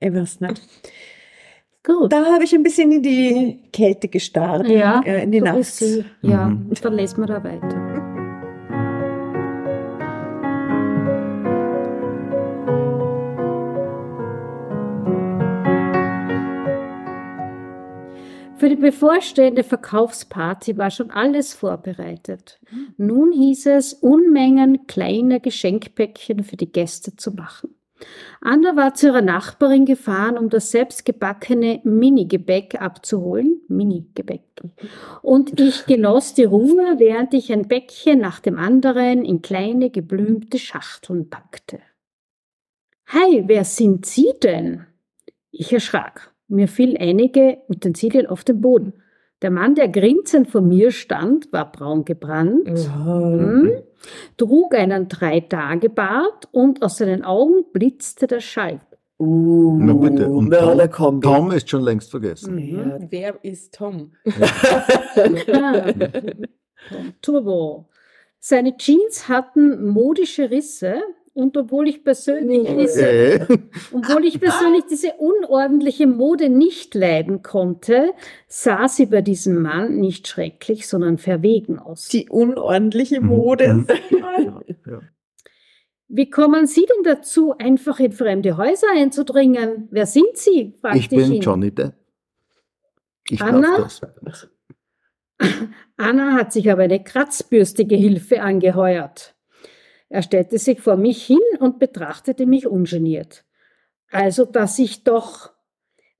[0.00, 0.62] ich weiß nicht.
[1.84, 2.12] Gut.
[2.12, 5.80] Da habe ich ein bisschen in die Kälte gestarrt, Ja, äh, in die so Nacht.
[6.22, 6.66] Ja, Mhm.
[6.68, 7.87] und dann lesen wir da weiter.
[18.58, 22.58] Für die bevorstehende Verkaufsparty war schon alles vorbereitet.
[22.96, 27.74] Nun hieß es, Unmengen kleiner Geschenkpäckchen für die Gäste zu machen.
[28.40, 33.60] Anna war zu ihrer Nachbarin gefahren, um das selbstgebackene Mini-Gebäck abzuholen.
[33.68, 34.42] Mini-Gebäck.
[35.22, 40.58] Und ich genoss die Ruhe, während ich ein Bäckchen nach dem anderen in kleine geblümte
[40.58, 41.80] Schachteln packte.
[43.04, 44.86] Hey, wer sind Sie denn?
[45.50, 46.34] Ich erschrak.
[46.48, 48.94] Mir fielen einige Utensilien auf den Boden.
[49.42, 53.70] Der Mann, der grinsend vor mir stand, war braun gebrannt, hm,
[54.36, 58.80] trug einen Drei-Tage-Bart und aus seinen Augen blitzte der Schall.
[59.20, 60.28] Uh, Na bitte.
[60.28, 61.20] Und wer Tom, kommen?
[61.20, 62.58] Tom ist schon längst vergessen.
[62.58, 62.98] Ja.
[63.10, 64.12] Wer ist Tom?
[65.52, 65.92] Ah,
[67.22, 67.88] Turbo.
[68.38, 71.02] Seine Jeans hatten modische Risse
[71.38, 73.46] und obwohl ich persönlich diese Äh,
[73.92, 78.12] Obwohl ich persönlich diese unordentliche Mode nicht leiden konnte,
[78.48, 82.08] sah sie bei diesem Mann nicht schrecklich, sondern verwegen aus.
[82.08, 83.26] Die unordentliche Mhm.
[83.28, 83.74] Mode.
[83.74, 83.86] Mhm.
[84.86, 85.00] ja.
[86.08, 89.86] Wie kommen Sie denn dazu, einfach in fremde Häuser einzudringen?
[89.92, 90.74] Wer sind Sie?
[90.80, 91.40] fragte Ich bin ihn.
[91.40, 91.94] Johnny Depp.
[93.30, 93.76] Ich Anna?
[93.76, 94.48] darf das.
[95.96, 99.36] Anna hat sich aber eine kratzbürstige Hilfe angeheuert.
[100.08, 103.44] Er stellte sich vor mich hin und betrachtete mich ungeniert.
[104.10, 105.50] Also, dass ich doch.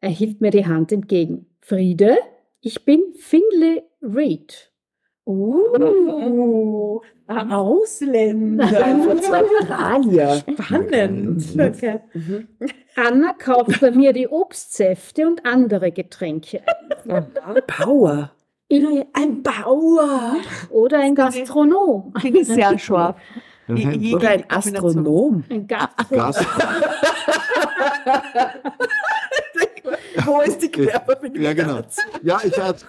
[0.01, 1.47] Er hielt mir die Hand entgegen.
[1.61, 2.19] Friede,
[2.61, 4.73] ich bin Finley Reed.
[5.27, 8.65] Uh, ein Ausländer.
[9.45, 10.43] Australier.
[10.51, 11.45] Spannend.
[11.59, 12.01] Okay.
[12.97, 16.63] Anna kauft bei mir die Obstsäfte und andere Getränke.
[17.67, 18.33] Power.
[19.13, 20.37] Ein Bauer.
[20.71, 22.15] Oder ein Gastronom.
[22.23, 23.17] Ich sehr scharf.
[23.69, 24.15] Mhm.
[24.15, 25.45] Oder ein Astronom.
[25.51, 26.09] Ein Gastronom.
[26.11, 26.47] Gas.
[30.25, 30.71] Wo ist die
[31.23, 31.81] mit Ja, genau.
[32.23, 32.85] Ja, ich, hab-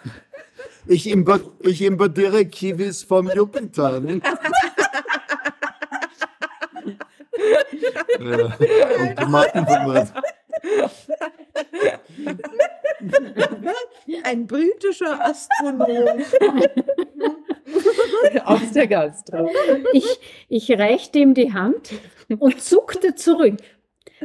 [0.88, 4.00] ich, import, ich importiere Kiwis vom Jupiter.
[4.00, 4.22] Ne?
[8.20, 8.46] ja,
[9.00, 10.14] und Tomaten vom Mars.
[14.24, 16.20] Ein britischer Astronom.
[18.46, 19.50] Aus der Gastro.
[19.94, 21.92] Ich, ich reichte ihm die Hand
[22.38, 23.58] und zuckte zurück.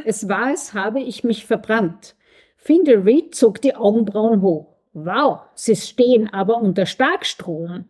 [0.05, 2.17] Es war, als habe ich mich verbrannt.
[2.57, 4.75] Finde Reed zog die Augenbrauen hoch.
[4.93, 7.87] Wow, Sie stehen aber unter Starkstrom.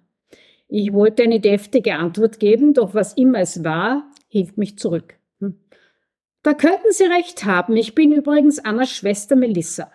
[0.69, 5.15] Ich wollte eine deftige Antwort geben, doch was immer es war, hielt mich zurück.
[5.41, 5.61] Hm.
[6.43, 7.77] Da könnten Sie recht haben.
[7.77, 9.91] Ich bin übrigens Annas Schwester Melissa.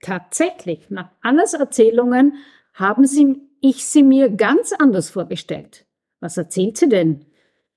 [0.00, 2.34] Tatsächlich, nach Annas Erzählungen
[2.74, 5.86] haben sie, ich sie mir ganz anders vorgestellt.
[6.20, 7.24] Was erzählt sie denn?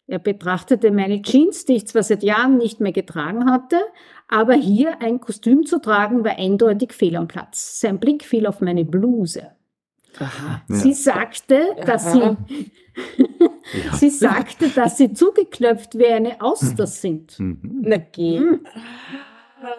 [0.07, 3.77] Er betrachtete meine Jeans, die ich zwar seit Jahren nicht mehr getragen hatte,
[4.27, 7.79] aber hier ein Kostüm zu tragen war eindeutig fehl am Platz.
[7.79, 9.51] Sein Blick fiel auf meine Bluse.
[10.17, 10.63] Aha.
[10.67, 12.37] Sie sagte, dass sie,
[13.93, 17.39] sie sagte, dass sie zugeknöpft wie eine Auster sind.
[17.39, 17.81] Mhm.
[17.83, 18.41] Na geh.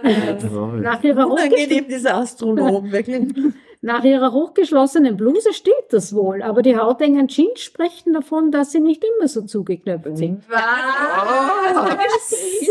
[0.04, 0.38] Ja,
[0.80, 3.34] Nach ihrer, hochgeschl Unangenehm, dieser Astronom, wirklich.
[3.82, 8.80] Nach ihrer hochgeschlossenen Bluse stimmt das wohl, aber die hautengen Jeans sprechen davon, dass sie
[8.80, 10.42] nicht immer so zugeknöpft sind.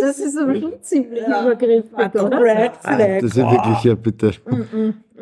[0.02, 2.42] Das ist aber schon ziemlich übergriffig, oder?
[2.42, 3.24] Red Das Flag.
[3.24, 4.32] ist ja wirklich, ja bitte.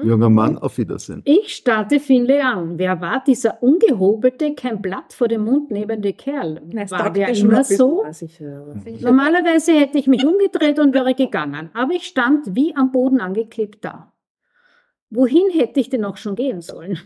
[0.04, 1.22] Junger Mann, auf Wiedersehen.
[1.26, 2.78] Ich starrte Finlay an.
[2.78, 6.62] Wer war dieser ungehobelte, kein Blatt vor dem Mund lebende Kerl?
[6.72, 8.04] Das War der immer so?
[8.06, 8.76] Was höre.
[9.02, 13.84] Normalerweise hätte ich mich umgedreht und wäre gegangen, aber ich stand wie am Boden angeklebt
[13.84, 14.12] da.
[15.10, 17.00] Wohin hätte ich denn auch schon gehen sollen?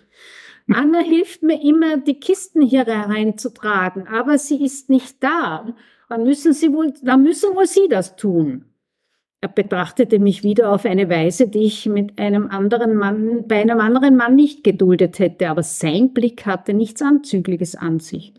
[0.72, 5.76] Anna hilft mir immer, die Kisten hier hereinzutragen, aber sie ist nicht da.
[6.10, 8.66] Dann müssen, sie wohl, dann müssen wohl Sie das tun.
[9.40, 13.80] Er betrachtete mich wieder auf eine Weise, die ich mit einem anderen Mann, bei einem
[13.80, 18.34] anderen Mann nicht geduldet hätte, aber sein Blick hatte nichts Anzügliches an sich.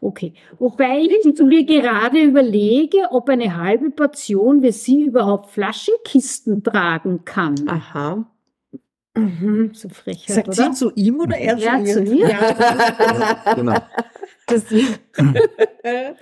[0.00, 0.32] Okay.
[0.58, 7.56] Wobei ich mir gerade überlege, ob eine halbe Portion wie sie überhaupt Flaschenkisten tragen kann.
[7.66, 8.26] Aha.
[9.16, 10.56] Mhm, so Frechheit, Sagt oder?
[10.56, 12.28] sie zu ihm oder er Ja, zu zu mir.
[13.54, 13.78] Genau.
[14.46, 14.64] Das,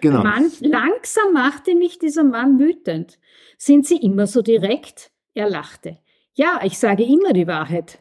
[0.00, 0.22] genau.
[0.22, 3.18] Man, langsam machte mich dieser Mann wütend.
[3.58, 5.10] Sind Sie immer so direkt?
[5.34, 5.98] Er lachte.
[6.34, 7.98] Ja, ich sage immer die Wahrheit.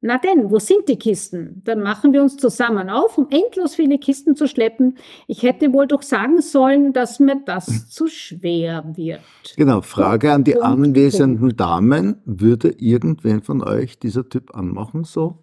[0.00, 1.60] Na denn, wo sind die Kisten?
[1.64, 4.96] Dann machen wir uns zusammen auf, um endlos viele Kisten zu schleppen.
[5.26, 9.20] Ich hätte wohl doch sagen sollen, dass mir das zu schwer wird.
[9.56, 12.22] Genau, Frage an die Punkt, anwesenden Damen.
[12.24, 15.38] Würde irgendwen von euch dieser Typ anmachen, so?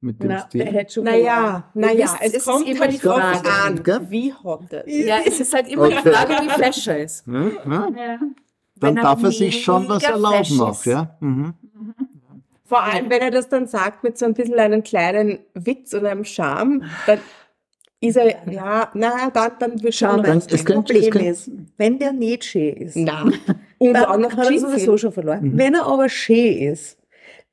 [0.00, 0.64] Mit dem Na, Stil?
[0.64, 3.50] der hätte schon naja, naja, es, es ist kommt immer halt die Frage,
[3.94, 5.06] an, wie hot er ist.
[5.06, 6.10] Ja, es ist halt immer die Okay.
[6.10, 7.26] Frage, wie fesch er ist.
[7.26, 7.88] Ja, ja.
[7.96, 8.18] Ja.
[8.76, 11.16] Dann er darf er sich schon was erlauben auch, ja?
[11.20, 11.54] Mhm.
[12.66, 16.06] Vor allem, wenn er das dann sagt mit so ein bisschen einem kleinen Witz und
[16.06, 17.18] einem Charme, dann
[18.00, 21.98] ist er, ja, na, dann, dann wird schon es das könnte- Problem könnte- ist, wenn
[21.98, 23.30] der nicht schön ist, Na.
[23.78, 25.52] Und dann auch noch hat er sowieso schon verloren.
[25.56, 26.96] Wenn er aber schön ist,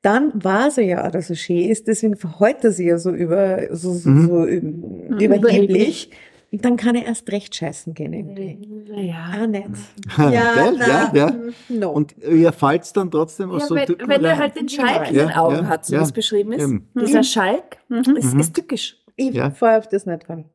[0.01, 3.67] dann weiß er ja dass er schön ist, deswegen verhält er sich ja so über,
[3.75, 4.27] so, so, Mhm.
[4.27, 6.09] so üb- überheblich.
[6.51, 9.07] Und dann kann er erst recht scheißen gehen irgendwie.
[9.07, 9.29] Ja.
[9.33, 9.69] Ah, nicht.
[10.17, 10.77] Gell?
[10.79, 11.35] Ja, ja.
[11.69, 11.91] No.
[11.91, 15.15] Und ihr fallt dann trotzdem aus Ja, so wenn, wenn er halt den Schalk in
[15.15, 16.01] Ja, den Augen ja, hat, so ja.
[16.01, 16.63] wie es beschrieben ist.
[16.63, 16.89] Eben.
[16.93, 18.39] Dieser Schalk, das Mhm.
[18.39, 18.97] ist tückisch.
[19.15, 19.49] ich ja.
[19.51, 20.45] fahr auf das nicht dran.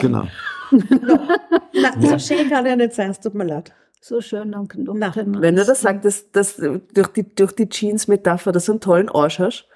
[0.00, 0.24] Genau.
[0.70, 3.72] Nein, so schön kann er nicht sein, es tut mir leid.
[4.00, 4.96] So schön genug.
[4.96, 8.72] Na, Wenn er das sagt, dass, dass du durch die, durch die Jeans-Metapher, dass du
[8.72, 9.66] einen tollen Arsch hast,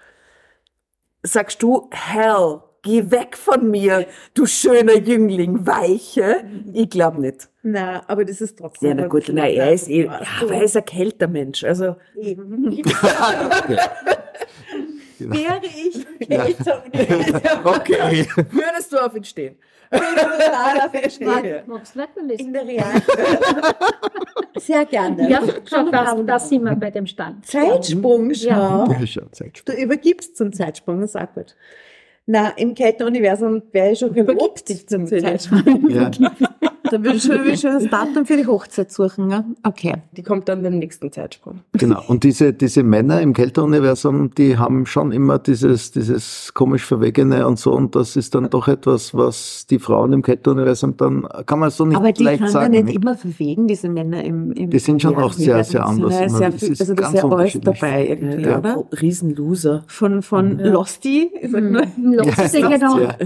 [1.23, 6.45] sagst du, hell, geh weg von mir, du schöner Jüngling, Weiche.
[6.73, 7.49] Ich glaube nicht.
[7.63, 8.89] Nein, aber das ist trotzdem.
[8.91, 11.65] Ja, na gut, na, er ist eh, ja, aber er ist ein kälter Mensch.
[11.65, 11.97] Also,
[15.19, 16.45] Wäre ich Ja.
[16.45, 16.85] Kälter
[17.65, 18.27] Okay.
[18.51, 19.57] würdest du auf ihn stehen?
[21.67, 22.41] Magst du Leckerlis?
[22.41, 23.03] In der realen
[24.57, 25.31] Sehr gerne.
[25.31, 27.47] Ja, schau, das, das sind wir bei dem Stand.
[27.47, 28.49] Zeitsprung, schau.
[28.49, 28.87] Ja.
[28.87, 29.77] Ja, Zeitsprung.
[29.77, 31.57] Du übergibst zum Zeitsprung, das ist auch gut.
[32.31, 35.89] Na, im Kälteuniversum wäre ich schon übergibt dich zum Zeitsprung.
[35.89, 36.11] Ja.
[36.91, 39.31] Da will ich schon, das Datum für die Hochzeit suchen.
[39.31, 39.45] Ja?
[39.63, 39.95] Okay.
[40.13, 41.61] Die kommt dann beim nächsten Zeitsprung.
[41.73, 42.03] Genau.
[42.07, 47.59] Und diese, diese Männer im Kälteuniversum, die haben schon immer dieses, dieses komisch Verwegene und
[47.59, 47.73] so.
[47.73, 51.85] Und das ist dann doch etwas, was die Frauen im Kälteuniversum dann, kann man so
[51.85, 52.75] nicht Aber die leicht kann sagen.
[52.75, 55.85] man nicht immer verwegen, diese Männer im, im Die sind schon ja, auch sehr, sehr
[55.87, 56.19] anders.
[56.19, 58.85] Ja, sehr Das viel, ist also da ist ganz ja alles dabei irgendwie, Ja, oder?
[59.01, 59.85] Riesenloser.
[59.87, 62.99] Von, von Losty, ich sag nur, Lustig, genau.
[62.99, 63.17] Ja.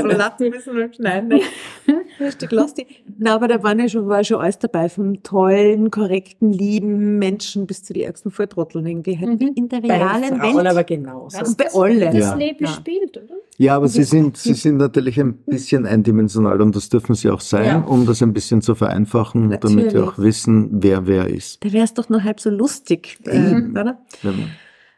[0.00, 1.28] so lachen müssen wir schneiden.
[1.86, 2.32] ne?
[2.32, 2.86] Stück Losty.
[3.18, 7.66] Na, aber da waren ja schon, war schon alles dabei, vom tollen, korrekten, lieben Menschen
[7.66, 9.18] bis zu die ärgsten Volltrotteln irgendwie.
[9.18, 9.52] Halt Mhm.
[9.54, 10.66] In der Bei realen Frauen Welt.
[10.66, 11.40] aber genauso.
[11.40, 12.00] Was bei das, allen.
[12.00, 12.34] das Ja.
[12.34, 12.70] Leben Ja.
[12.70, 13.34] spielt, oder?
[13.58, 17.40] Ja, aber sie sind, sie sind natürlich ein bisschen eindimensional und das dürfen sie auch
[17.40, 17.80] sein, Ja.
[17.80, 20.08] um das ein bisschen zu vereinfachen, damit wir Natürlich.
[20.08, 21.62] auch wissen, wer wer ist.
[21.64, 23.72] Da wäre es doch nur halb so lustig, äh, Eben.
[23.72, 23.98] oder?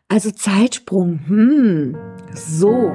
[0.09, 1.97] Also Zeitsprung, hm,
[2.35, 2.93] so.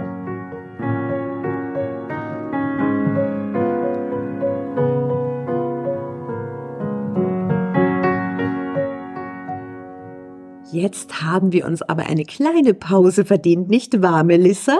[10.71, 14.77] Jetzt haben wir uns aber eine kleine Pause verdient, nicht wahr, Melissa?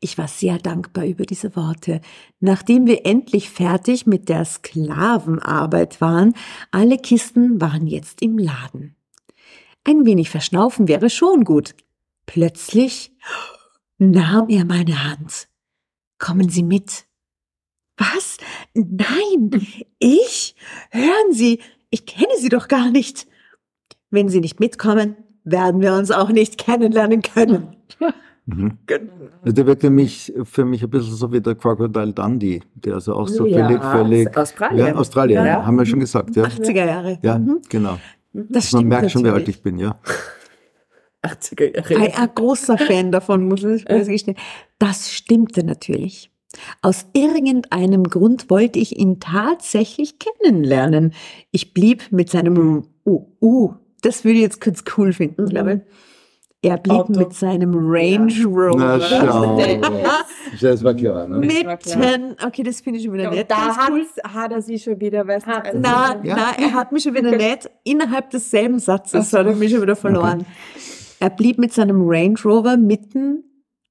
[0.00, 2.02] Ich war sehr dankbar über diese Worte.
[2.40, 6.34] Nachdem wir endlich fertig mit der Sklavenarbeit waren,
[6.70, 8.96] alle Kisten waren jetzt im Laden.
[9.82, 11.74] Ein wenig verschnaufen wäre schon gut.
[12.26, 13.16] Plötzlich
[13.96, 15.48] nahm er meine Hand.
[16.18, 17.06] Kommen Sie mit.
[17.96, 18.36] Was?
[18.74, 19.66] Nein,
[19.98, 20.54] ich?
[20.90, 23.26] Hören Sie, ich kenne Sie doch gar nicht.
[24.10, 27.76] Wenn Sie nicht mitkommen, werden wir uns auch nicht kennenlernen können.
[28.46, 28.78] Mhm.
[29.44, 33.14] Der wirkt für mich, für mich ein bisschen so wie der Crocodile Dundee, der also
[33.14, 34.36] auch so völlig, völlig.
[34.36, 34.86] Australien.
[34.86, 35.66] Ja, Australien, Ja.
[35.66, 36.44] haben wir schon gesagt, ja.
[36.44, 37.18] 80er Jahre.
[37.22, 37.60] Ja, Mhm.
[37.68, 37.98] genau.
[38.32, 39.98] Das Man merkt schon, wie alt ich bin, ja.
[41.22, 42.22] 80er Ich war Jahre.
[42.22, 44.36] ein großer Fan davon, muss ich gestehen.
[44.78, 46.30] Das stimmte natürlich.
[46.80, 51.12] Aus irgendeinem Grund wollte ich ihn tatsächlich kennenlernen.
[51.50, 55.48] Ich blieb mit seinem Uh, uh, das würde ich jetzt kurz cool finden, Mhm.
[55.48, 55.80] glaube ich.
[56.60, 57.12] Er blieb Auto.
[57.20, 58.76] mit seinem Range Rover.
[58.76, 59.60] Na schau.
[60.60, 61.38] Das war klar, ne?
[61.38, 63.48] Mitten, okay, das finde ich schon wieder Ja, nett.
[63.50, 64.04] da cool.
[64.24, 66.34] hat er sie schon wieder, weißt du, also- Na, Ja.
[66.36, 67.70] na, er hat mich schon wieder nett.
[67.84, 70.46] Innerhalb desselben Satzes hat er mich schon wieder verloren.
[71.20, 73.44] Er blieb mit seinem Range Rover mitten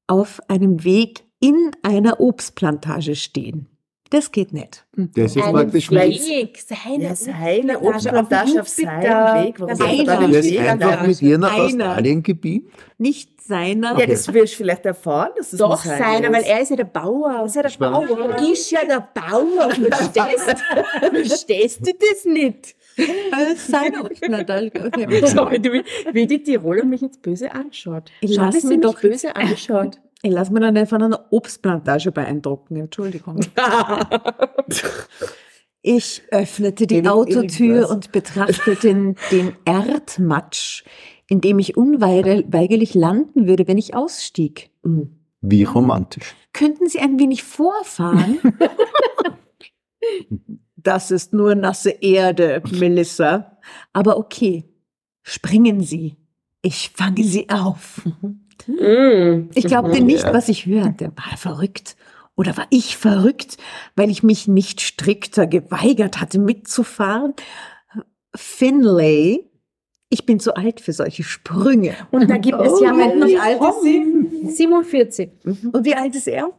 [0.07, 3.67] auf einem Weg in einer Obstplantage stehen.
[4.09, 4.85] Das geht nicht.
[4.95, 9.01] Der ist jetzt Einen praktisch Weg, seine Ja, seine Obstplantage auf seinem
[9.45, 9.59] Weg.
[9.59, 10.05] Warum Das er einer.
[10.05, 11.53] da den der ist Weg einfach mit ihr nach.
[11.57, 12.69] Australien gebeamt.
[12.97, 13.99] Nicht seiner.
[13.99, 16.33] Ja, das wirst du vielleicht erfahren, dass das Doch, sein seiner, ist.
[16.35, 17.33] weil er ist ja der Bauer.
[17.41, 18.37] Das ist ja der Ich meine- Bauer.
[18.51, 20.55] ist ja der Bauer, verstehst,
[21.11, 22.75] verstehst du das nicht?
[23.67, 24.71] Seine Obstplantage.
[25.27, 25.49] So,
[26.13, 28.09] wie, die- Tiroler mich jetzt böse anschaut.
[28.21, 29.97] Lass mich doch- böse anschaut.
[30.23, 32.75] Ich lasse mir dann nicht von einer Obstplantage beeindrucken.
[32.77, 33.39] Entschuldigung.
[35.89, 40.83] Ich öffnete die Autotür und betrachtete den, den Erdmatsch,
[41.29, 44.69] in dem ich unweigerlich landen würde, wenn ich ausstieg.
[45.39, 46.35] Wie romantisch.
[46.51, 48.39] Könnten Sie ein wenig vorfahren?
[50.75, 53.57] das ist nur nasse Erde, Melissa.
[53.93, 54.65] Aber okay,
[55.23, 56.17] springen Sie.
[56.63, 58.01] Ich fange Sie auf.
[58.67, 59.49] Mm.
[59.55, 60.33] Ich glaubte nicht, Ja.
[60.33, 61.11] was ich hörte.
[61.15, 61.95] War er verrückt?
[62.35, 63.57] Oder war ich verrückt,
[63.95, 67.33] weil ich mich nicht strikter geweigert hatte, mitzufahren?
[68.35, 69.39] Finlay,
[70.09, 71.95] ich bin zu alt für solche Sprünge.
[72.11, 74.55] Und da gibt es ja Oh, halt noch wie alt ist sie?
[74.55, 75.29] 47.
[75.73, 76.51] Und wie alt ist er?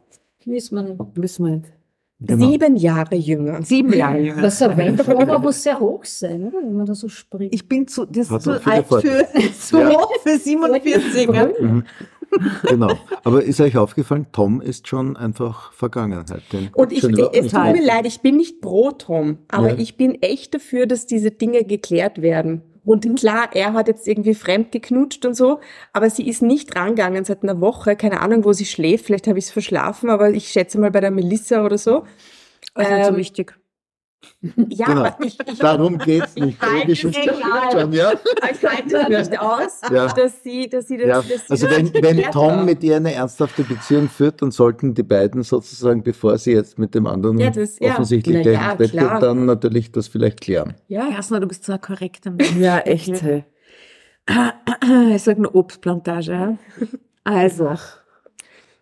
[0.45, 1.69] Wissen wir
[2.21, 2.49] Genau.
[2.49, 3.63] Sieben Jahre jünger.
[3.63, 4.41] Sieben Jahre jünger.
[4.41, 6.57] Das Rover muss sehr hoch sein, oder?
[6.61, 7.53] wenn man da so springt.
[7.53, 9.25] Ich bin zu, das Hat zu alt für,
[9.59, 9.89] zu Ja.
[9.91, 11.29] hoch für 47.
[11.33, 11.49] Ja?
[11.59, 11.83] Mhm.
[12.67, 12.91] Genau.
[13.23, 16.43] Aber ist euch aufgefallen, Tom ist schon einfach Vergangenheit.
[16.51, 19.77] Den Und ich, es tut mir leid, ich bin nicht pro Tom, aber Ja.
[19.77, 22.61] ich bin echt dafür, dass diese Dinge geklärt werden.
[22.89, 25.59] Und klar, er hat jetzt irgendwie fremd geknutscht und so,
[25.93, 27.95] aber sie ist nicht rangegangen seit einer Woche.
[27.95, 29.05] Keine Ahnung, wo sie schläft.
[29.05, 32.05] Vielleicht habe ich es verschlafen, aber ich schätze mal bei der Melissa oder so.
[32.73, 33.58] Also nicht so Ähm, wichtig.
[34.69, 35.01] Ja, Genau.
[35.05, 36.57] aber ich, ich, Darum geht's nicht.
[36.61, 38.13] Ich halte es schon, ja.
[38.51, 40.07] ich halte nicht aus, Ja.
[40.07, 43.13] dass sie, dass sie das, Ja, dass sie also wenn, wenn Tom mit ihr eine
[43.13, 47.49] ernsthafte Beziehung führt, dann sollten die beiden sozusagen, bevor sie jetzt mit dem anderen Ja,
[47.49, 47.91] das- ja.
[47.93, 50.73] offensichtlich ja, Bett geht, dann natürlich das vielleicht klären.
[50.87, 52.55] Ja, Jasna, du bist so ein korrekter Mensch.
[52.57, 53.21] Ja, echt.
[53.21, 53.45] Hey.
[55.15, 56.31] Ich sage eine Obstplantage.
[56.31, 56.57] Ja?
[57.23, 57.71] Also,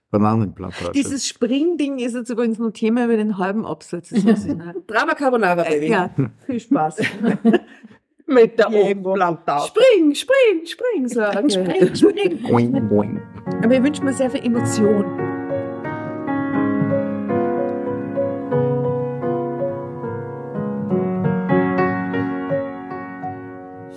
[0.10, 0.86] Bananenplantage.
[0.86, 4.12] Halt, Dieses Springding ist jetzt übrigens nur Thema über den halben Absatz.
[4.28, 5.88] Äh, Drama Carbonara, äh, Baby.
[5.90, 6.10] Ja,
[6.46, 6.98] viel Spaß.
[8.26, 9.68] Mit der Obstplantage.
[9.68, 11.50] Spring, spring, spring, sagen.
[11.50, 12.42] Spring, spring.
[12.44, 13.22] boing, boing.
[13.64, 15.06] Aber ich wünsche mir sehr viel Emotion.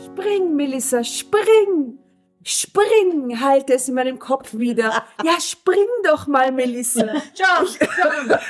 [0.04, 1.99] Spring, Melissa, spring!
[2.42, 5.04] Spring, halte es in meinem Kopf wieder.
[5.24, 7.04] Ja, spring doch mal, Melissa.
[7.34, 8.40] Jump, jump,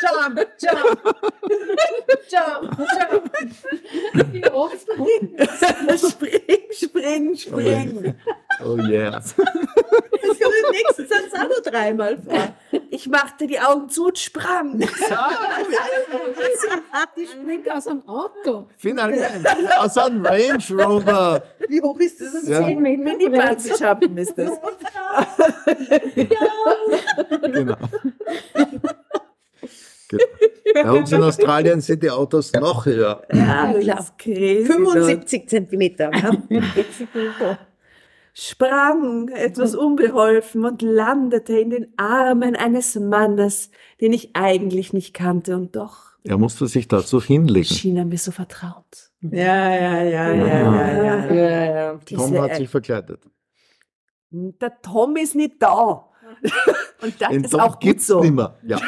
[0.00, 1.18] jump, jump,
[2.30, 2.78] jump,
[3.10, 3.32] jump.
[4.32, 4.80] Wie oft?
[5.98, 8.14] spring, spring, spring.
[8.64, 9.22] Oh yeah.
[10.22, 12.54] Das kommt im nächsten Satz auch noch dreimal vor.
[12.90, 14.78] Ich machte die Augen zu und sprang.
[17.16, 18.68] Die springt aus dem Auto.
[18.76, 19.14] Final
[19.78, 21.42] aus einem Range Rover.
[21.68, 22.46] Wie hoch ist das?
[22.46, 22.64] Ja.
[22.64, 23.58] Zehn Meter Mini breit.
[23.62, 24.50] Bungee Jumpen ist das.
[27.52, 27.76] Genau.
[30.08, 30.24] Genau.
[30.74, 33.22] Bei uns in Australien sind die Autos noch höher.
[33.32, 34.64] Ja, das ist crazy.
[34.64, 36.10] 75 Zentimeter.
[38.34, 43.70] Sprang etwas unbeholfen und landete in den Armen eines Mannes,
[44.00, 47.64] den ich eigentlich nicht kannte und doch Er musste sich dazu hinlegen.
[47.74, 49.10] schien er mir so vertraut.
[49.22, 51.98] Ja, ja, ja, ja, ja, ja, ja, ja.
[52.06, 53.22] Tom hat sich verkleidet.
[54.30, 56.06] Der Tom ist nicht da.
[57.02, 58.20] Und das Den ist Tom auch gut gibt's so.
[58.22, 58.56] nimmer.
[58.62, 58.78] Ja.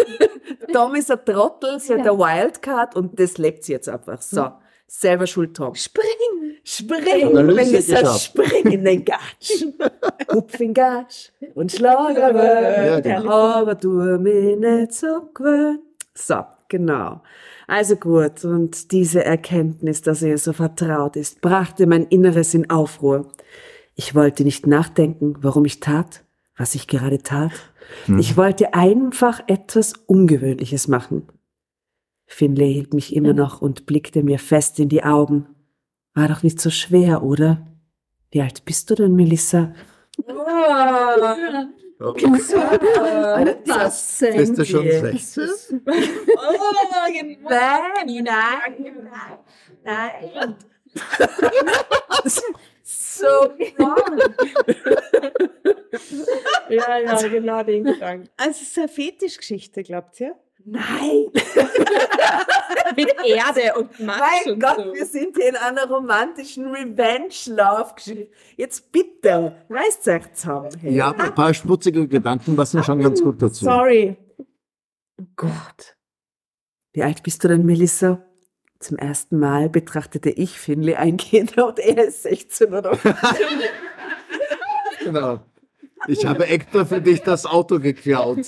[0.72, 2.12] Tom ist ein Trottel, sie hat Ja.
[2.12, 4.20] eine Wildcard und das lebt sie jetzt einfach.
[4.22, 4.50] So,
[4.86, 5.74] selber schuld Tom.
[5.74, 6.56] Spring!
[6.64, 8.20] Spring, Analyse Melissa, geschafft.
[8.20, 9.64] spring in den Gatsch.
[10.32, 12.84] Hupf in Gatsch und schlag aber.
[12.86, 13.30] Ja, genau.
[13.30, 15.80] Aber tu mich nicht so gewöhnt.
[16.12, 17.20] So, genau.
[17.68, 23.28] Also gut, und diese Erkenntnis, dass er so vertraut ist, brachte mein Inneres in Aufruhr.
[23.94, 26.24] Ich wollte nicht nachdenken, warum ich tat,
[26.56, 27.52] was ich gerade tat.
[28.18, 31.28] Ich wollte einfach etwas Ungewöhnliches machen.
[32.26, 35.46] Finlay hielt mich immer noch und blickte mir fest in die Augen.
[36.14, 37.66] War doch nicht so schwer, oder?
[38.30, 39.74] Wie alt bist du denn, Melissa?
[43.64, 45.00] Das Bist du schon wir.
[45.00, 45.82] 16?
[47.48, 50.56] Nein, nein, nein.
[52.82, 53.24] so
[56.68, 58.28] Ja, ja, genau den Gedanken.
[58.36, 60.34] Also es ist eine Fetischgeschichte, glaubt ihr?
[60.68, 61.26] Nein,
[62.96, 64.94] Mit Erde und Matsch mein und Gott, so.
[64.94, 68.28] wir sind hier in einer romantischen Revenge-Love-Geschichte.
[68.56, 70.70] Jetzt bitte, reißt euch zusammen.
[70.80, 70.92] hey.
[70.92, 73.64] Ja, ein paar schmutzige Gedanken passen schon ganz gut dazu.
[73.64, 74.16] Sorry.
[75.36, 75.96] Gott.
[76.92, 78.24] Wie alt bist du denn, Melissa?
[78.80, 82.98] Zum ersten Mal betrachtete ich Finley eingehend und er ist 16 oder
[85.04, 85.40] Genau.
[86.08, 88.46] Ich habe extra für dich das Auto geklaut.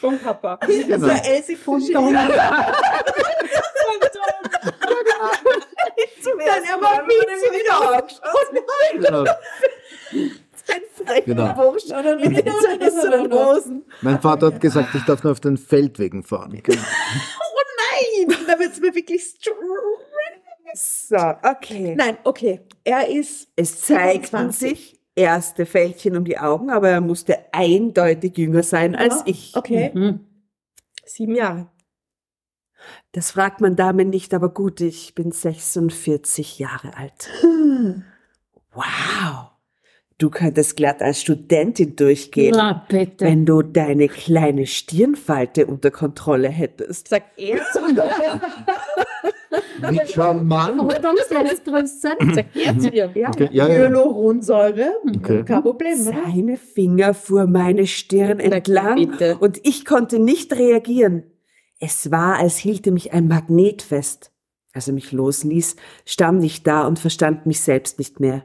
[0.00, 0.58] Vom Papa.
[0.66, 1.08] Genau.
[1.08, 2.16] Elsie von Tom.
[6.22, 8.20] Zum ersten Mal wurde mir wieder angeschaut.
[8.92, 9.24] Genau.
[10.68, 11.52] Ein frecher Genau.
[11.54, 13.84] Bursch oder mit den Hosen.
[14.02, 16.60] Mein Vater hat gesagt, ich darf nur auf den Feldwegen fahren.
[16.62, 16.82] Genau.
[18.26, 19.56] Nein, da wird es mir wirklich straight.
[20.74, 21.94] So, okay.
[21.96, 22.60] Nein, okay.
[22.84, 24.58] Er ist Es zeigten 25.
[24.58, 29.56] sich erste Fältchen um die Augen, aber er musste eindeutig jünger sein als ich.
[29.56, 29.90] okay.
[29.94, 30.20] Mhm.
[31.04, 31.70] Sieben Jahre.
[33.12, 37.28] Das fragt man Damen nicht, aber gut, ich bin 46 Jahre alt.
[38.76, 39.52] Wow.
[40.18, 43.24] Du könntest glatt als Studentin durchgehen, Na, bitte.
[43.24, 47.08] wenn du deine kleine Stirnfalte unter Kontrolle hättest.
[47.08, 47.80] Sagt er zu
[49.90, 50.80] Wie charmant.
[52.92, 53.10] Ihr.
[53.14, 53.28] Ja.
[53.30, 53.74] Okay, ja, ja.
[53.74, 54.92] Hyaluronsäure.
[55.16, 55.44] Okay.
[55.44, 55.96] Kein Problem.
[55.96, 59.38] Seine Finger fuhr meine Stirn entlang bitte.
[59.38, 61.24] und ich konnte nicht reagieren.
[61.78, 64.32] Es war, als hielte mich ein Magnet fest.
[64.72, 68.44] Als er mich losließ, stand ich da und verstand mich selbst nicht mehr.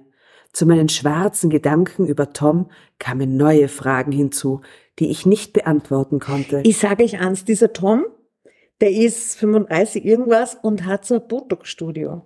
[0.53, 4.62] Zu meinen schwarzen Gedanken über Tom kamen neue Fragen hinzu,
[4.99, 6.62] die ich nicht beantworten konnte.
[6.64, 8.05] Ich sage euch eins, dieser Tom,
[8.82, 12.23] der ist 35 irgendwas und hat so ein Botox-Studio.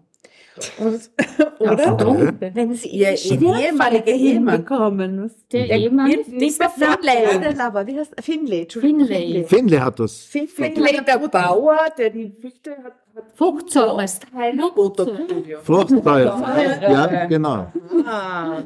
[0.79, 1.11] Und-
[1.59, 1.93] Oder?
[1.93, 2.51] Okay.
[2.53, 4.63] Wenn sie Ihr ehemaliger Ehemann.
[4.63, 5.31] bekommen.
[5.51, 7.51] Der Ehemann Nicht ist der der Finlay.
[7.53, 8.13] Lover, wie heißt?
[8.21, 8.61] Finlay.
[8.61, 9.43] Entschuldigung, Finlay.
[9.43, 10.21] Finlay hat das.
[10.23, 14.05] Fin- Finlay, der Bauer, der die Früchte hat, hat Fruchtsäure.
[14.75, 15.59] Botox-Studio.
[15.63, 16.79] Fruchtfeuer.
[16.81, 17.67] Ja, genau.
[18.05, 18.57] Ah,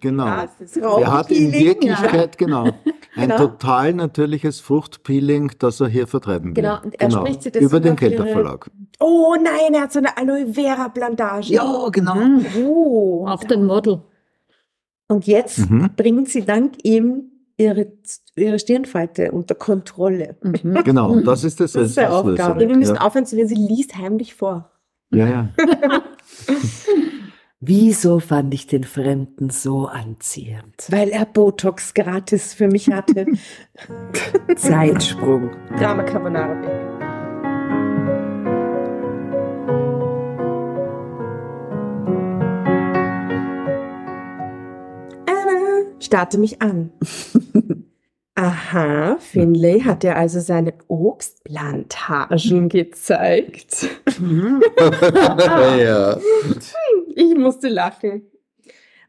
[0.00, 0.26] Genau.
[0.60, 1.52] ist Er hat in.
[1.52, 3.36] Wirklichkeit, genau, ein Genau.
[3.38, 6.62] total natürliches Fruchtpeeling, das er hier vertreiben will.
[6.62, 8.70] Genau, und er spricht sich das Über den auf ihre- Kelter Verlag.
[9.00, 11.52] Oh nein, er hat so eine Aloe Vera Plantage.
[11.92, 12.16] genau.
[12.64, 13.26] Oh.
[13.26, 14.00] Auf den Model.
[15.08, 15.90] Und jetzt Mhm.
[15.96, 17.31] bringt sie dank ihm
[17.62, 17.92] ihre,
[18.36, 20.36] ihre Stirnfalte unter Kontrolle.
[20.42, 20.74] Mhm.
[20.84, 21.72] Genau, das ist das.
[21.72, 22.44] Das ist Auslöser.
[22.44, 22.68] Aufgabe.
[22.68, 24.70] Wir müssen Ja, aufhören zu lesen, sie liest heimlich vor.
[25.10, 25.48] ja, ja.
[27.64, 30.74] Wieso fand ich den Fremden so anziehend?
[30.88, 33.24] Weil er Botox gratis für mich hatte.
[34.56, 35.50] Zeitsprung.
[35.78, 36.81] Drama Carbonara Baby.
[46.04, 46.92] Starrte mich an.
[48.34, 53.88] Aha, Finlay hat dir also seine Obstplantagen gezeigt.
[55.78, 56.18] ja.
[57.14, 58.22] Ich musste lachen.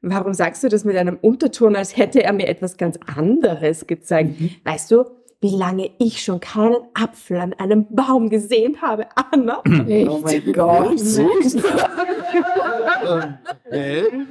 [0.02, 4.36] Warum sagst du das mit einem Unterton, als hätte er mir etwas ganz anderes gezeigt?
[4.66, 5.06] Weißt du,
[5.40, 9.62] wie lange ich schon keinen Apfel an einem Baum gesehen habe, Anna?
[10.10, 11.02] Oh mein Gott.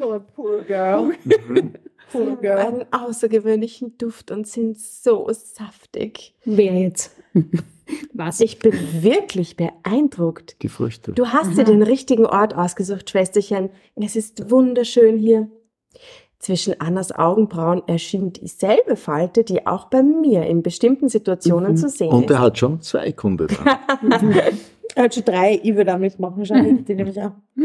[0.01, 1.13] Oh, poor girl.
[2.13, 2.59] Poor girl.
[2.59, 6.35] Einen außergewöhnlichen Duft und sind so saftig.
[6.45, 7.17] Wer jetzt?
[8.13, 8.41] Was?
[8.41, 10.57] Ich bin wirklich beeindruckt.
[10.63, 11.13] Die Früchte.
[11.13, 13.71] Du hast dir den richtigen Ort ausgesucht, Schwesterchen.
[13.97, 15.49] Es ist wunderschön hier.
[16.39, 22.09] Zwischen Annas Augenbrauen erschien dieselbe Falte, die auch bei mir in bestimmten Situationen zu sehen
[22.09, 22.31] Und ist.
[22.31, 23.49] er hat schon zwei Kunden.
[24.95, 26.85] Er hat schon drei, ich würde auch mitmachen, wahrscheinlich.
[26.85, 27.33] Die nehme ich auch.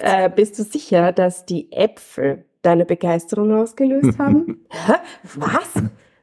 [0.00, 4.66] Äh, bist du sicher, dass die Äpfel deine Begeisterung ausgelöst haben?
[4.70, 4.94] Hä?
[5.36, 5.82] Was?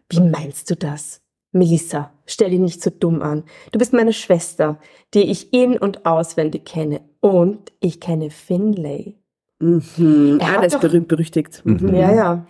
[0.10, 1.22] Wie meinst du das?
[1.52, 3.44] Melissa, stell dich nicht so dumm an.
[3.72, 4.80] Du bist meine Schwester,
[5.14, 7.02] die ich in- und auswendig kenne.
[7.20, 9.16] Und ich kenne Finlay.
[9.60, 10.40] Mhm.
[10.42, 11.62] Er Ah, ist berühmt berüchtigt.
[11.64, 11.94] Mhm.
[11.96, 12.48] Ja, ja.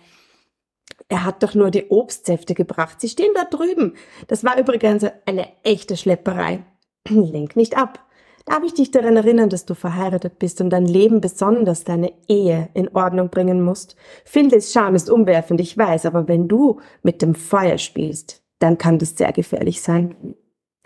[1.08, 3.00] Er hat doch nur die Obstsäfte gebracht.
[3.00, 3.94] Sie stehen da drüben.
[4.26, 6.64] Das war übrigens eine echte Schlepperei.
[7.08, 8.00] Lenk nicht ab.
[8.46, 12.68] Darf ich dich daran erinnern, dass du verheiratet bist und dein Leben, besonders deine Ehe,
[12.74, 13.96] in Ordnung bringen musst?
[14.24, 18.98] Finlays Charme ist umwerfend, ich weiß, aber wenn du mit dem Feuer spielst, dann kann
[18.98, 20.34] das sehr gefährlich sein.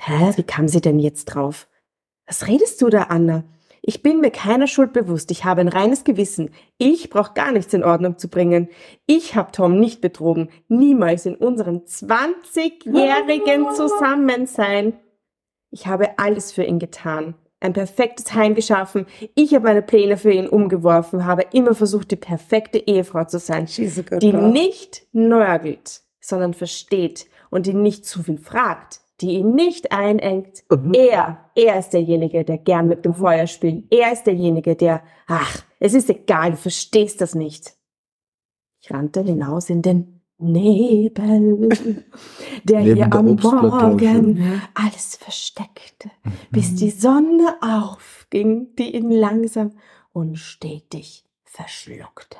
[0.00, 1.66] Hä, wie kam sie denn jetzt drauf?
[2.26, 3.42] Was redest du da, Anna?
[3.82, 5.30] Ich bin mir keiner Schuld bewusst.
[5.30, 6.50] Ich habe ein reines Gewissen.
[6.76, 8.68] Ich brauche gar nichts in Ordnung zu bringen.
[9.06, 10.50] Ich habe Tom nicht betrogen.
[10.68, 14.92] Niemals in unserem 20-jährigen Zusammensein.
[15.70, 17.34] Ich habe alles für ihn getan.
[17.61, 19.06] Ein perfektes Heim geschaffen.
[19.34, 23.66] Ich habe meine Pläne für ihn umgeworfen, habe immer versucht, die perfekte Ehefrau zu sein
[23.66, 24.50] die girl.
[24.52, 30.62] nicht nörgelt, sondern versteht und die nicht zu viel fragt, die ihn nicht einengt.
[30.92, 33.92] Er, er ist derjenige, der gern mit dem Feuer spielt.
[33.92, 37.74] Er ist derjenige, der, ach, es ist egal, du verstehst das nicht.
[38.80, 41.68] Ich rannte hinaus in den Nebel,
[42.64, 43.34] der Neben hier der am.
[43.36, 46.11] Morgen alles versteckte,
[46.51, 49.72] bis die Sonne aufging, die ihn langsam
[50.12, 52.39] und stetig verschluckte.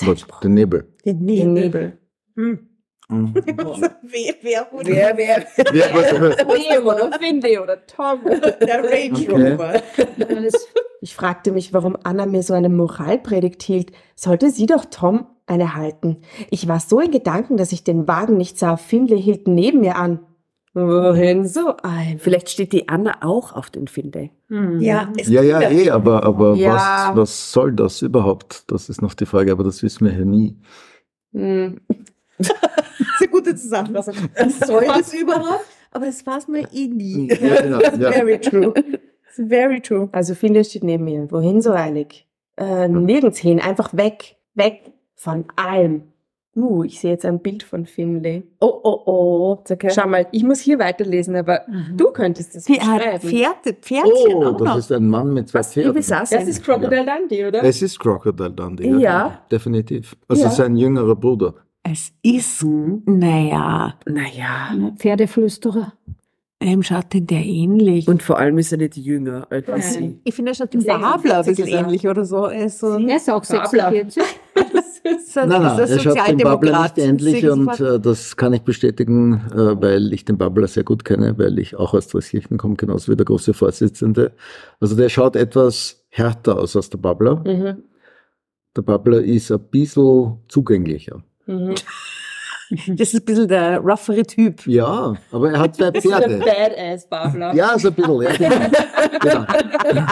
[0.00, 0.26] Was?
[0.42, 0.94] Der Nebel.
[1.04, 1.62] Den Den Nebel.
[1.74, 1.98] Nebel.
[2.36, 2.68] Mhm.
[4.02, 5.38] wer, wer, Wer, wer?
[5.74, 8.20] Ja, was- Leo oder Finley oder Tom.
[8.24, 9.50] Der Range Okay.
[9.52, 9.82] Rover.
[10.28, 10.68] Alles
[11.00, 13.92] Ich fragte mich, warum Anna mir so eine Moralpredigt hielt.
[14.14, 16.18] Sollte sie doch Tom eine halten.
[16.50, 18.76] Ich war so in Gedanken, dass ich den Wagen nicht sah.
[18.76, 20.20] Finley hielt neben mir an.
[20.74, 22.18] Wohin so ein?
[22.18, 24.30] Vielleicht steht die Anna auch auf den Finde.
[24.48, 24.80] Hm.
[24.80, 26.74] Ja, es Ja, ja, eh, aber, aber Ja.
[26.74, 28.70] was, was soll das überhaupt?
[28.70, 30.56] Das ist noch die Frage, aber das wissen wir ja nie.
[31.32, 31.80] Hm.
[32.38, 32.54] ist
[33.20, 34.14] eine gute Zusammenfassung.
[34.38, 35.64] Was soll das überhaupt?
[35.90, 37.28] Aber das war es mir eh nie.
[37.40, 38.12] Ja, ja, ja.
[38.12, 38.74] Very true.
[38.76, 40.08] It's very true.
[40.12, 41.30] Also Finley steht neben mir.
[41.30, 42.26] Wohin so eilig?
[42.56, 43.58] Äh, nirgends hin.
[43.60, 44.36] Einfach weg.
[44.54, 46.02] Weg von allem.
[46.56, 48.42] Uh, ich sehe jetzt ein Bild von Finley.
[48.60, 49.58] Oh, oh, oh.
[49.70, 49.90] Okay.
[49.94, 51.96] Schau mal, ich muss hier weiterlesen, aber Mhm.
[51.96, 53.20] du könntest hat beschreiben.
[53.20, 54.64] Pferde, Pferdchen Oh, auch noch.
[54.74, 55.94] das ist ein Mann mit zwei Pferden.
[55.94, 57.62] Das ist Crocodile Dundee, oder?
[57.62, 58.88] Es ist Crocodile Dundee.
[58.96, 59.40] Ja.
[59.52, 60.16] Definitiv.
[60.26, 60.50] Also Ja.
[60.50, 61.54] sein jüngerer Bruder.
[61.84, 62.64] Es ist,
[63.06, 64.92] naja, Naja.
[64.96, 65.92] Pferdeflüsterer.
[66.60, 68.08] ähm, schaut denn der ähnlich?
[68.08, 69.78] Und vor allem ist er nicht jünger als Ja.
[69.80, 70.18] sie.
[70.24, 72.46] ich finde, er schaut dem 46 Babler ein bisschen ist ähnlich oder so.
[72.46, 73.90] Er ist so Er ist auch Fabler.
[73.92, 74.22] 46.
[75.26, 76.98] so, Nein, nein, ist ein er schaut den Babbler nicht Sozialdemokrat.
[76.98, 81.36] ähnlich und äh, das kann ich bestätigen, äh, weil ich den Babbler sehr gut kenne,
[81.38, 84.32] weil ich auch aus Dreiskirchen komme, genauso wie der große Vorsitzende.
[84.80, 87.36] Also der schaut etwas härter aus als der Babbler.
[87.44, 87.82] Mhm.
[88.76, 91.22] Der Babbler ist ein bisschen zugänglicher.
[91.46, 91.74] Mhm.
[92.88, 94.66] Das ist ein bisschen der roughere Typ.
[94.66, 96.38] Ja, aber er hat zwei Das ist der Pferde.
[96.44, 97.54] Badass Babler.
[97.54, 98.30] Ja, so ein bisschen, ja.
[99.20, 99.46] Genau.
[99.88, 100.06] genau.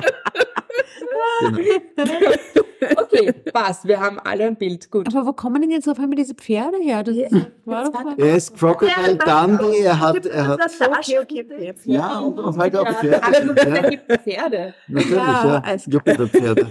[2.98, 3.86] Okay, passt.
[3.86, 4.90] Wir haben alle ein Bild.
[4.90, 5.08] Gut.
[5.14, 7.02] Aber wo kommen denn jetzt auf einmal diese Pferde her?
[7.02, 7.16] Das
[7.64, 11.74] war doch mal- Er ist Crocodile Dundee, er hat, er hat, Okay, okay, okay.
[11.84, 13.22] ja, und und halt auch Ja, Pferde.
[13.24, 14.74] aber gut, Ja, da gibt Pferde.
[14.88, 15.76] natürlich, Ja, ja.
[15.86, 16.68] Jupiterpferde.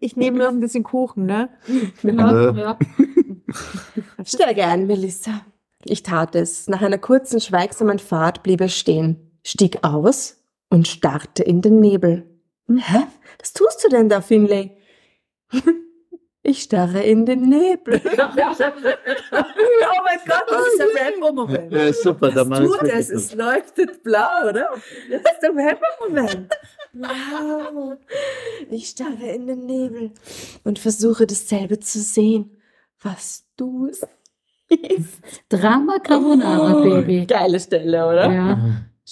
[0.00, 1.48] Ich nehme noch ein bisschen Kuchen, ne?
[2.02, 2.78] Ja, Äh, ja.
[4.24, 5.30] Steig ein, Melissa.
[5.84, 6.68] Ich tat es.
[6.68, 10.36] Nach einer kurzen, schweigsamen Fahrt blieb er stehen, stieg aus
[10.68, 12.26] und starrte in den Nebel.
[12.68, 12.98] Hä?
[13.40, 14.76] Was tust du denn da, Finlay?
[16.48, 18.00] Ich starre in den Nebel.
[18.04, 18.16] oh mein
[20.24, 21.72] Gott, das ist ein Rambo-Moment.
[21.72, 24.70] Ja, ist super, der Mann ist tut es, es leuchtet blau, oder?
[25.10, 26.54] Das ist der Rambo-Moment.
[26.94, 27.98] Wow.
[28.70, 30.12] Ich starre in den Nebel
[30.64, 32.56] und versuche dasselbe zu sehen.
[33.02, 33.90] was du
[35.48, 37.26] Drama Carbonara, Baby.
[37.26, 38.32] Geile Stelle, oder?
[38.32, 38.58] Ja.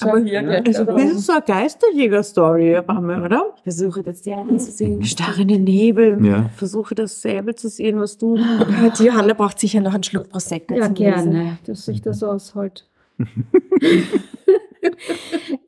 [0.00, 0.62] Aber hier Ja.
[0.66, 3.52] Also, das ist so eine Geisterjäger-Story, oder?
[3.56, 5.02] Ich versuche das ja zu sehen.
[5.04, 6.24] Starrende Nebel.
[6.24, 6.48] Ja.
[6.56, 8.36] Versuche dasselbe zu sehen, was du.
[8.36, 10.74] Die Johanna braucht sicher noch einen Schluck Prosecco.
[10.74, 12.88] Ja, gerne, dass sich das aushält.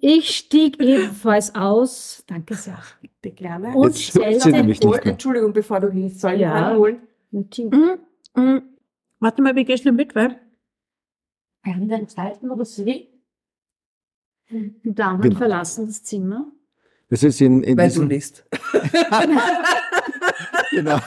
[0.01, 3.75] ich stieg ebenfalls aus, danke sehr, Bitte gerne.
[3.75, 4.51] und stellte
[4.85, 4.93] Oh.
[4.93, 6.69] Entschuldigung, bevor du hilfst, soll ich Ja.
[6.69, 6.97] einen holen?
[7.33, 7.69] ein Team.
[7.71, 8.63] Mm, mm.
[9.21, 10.39] Warte mal, wie gehst du mit, weil?
[11.63, 13.09] Wir haben den Zeiten oder sie.
[14.51, 15.37] Die Damen Genau.
[15.39, 16.51] verlassen das Zimmer.
[17.11, 18.45] Das ist in, in Weil du diesem, liest.
[20.71, 20.99] genau.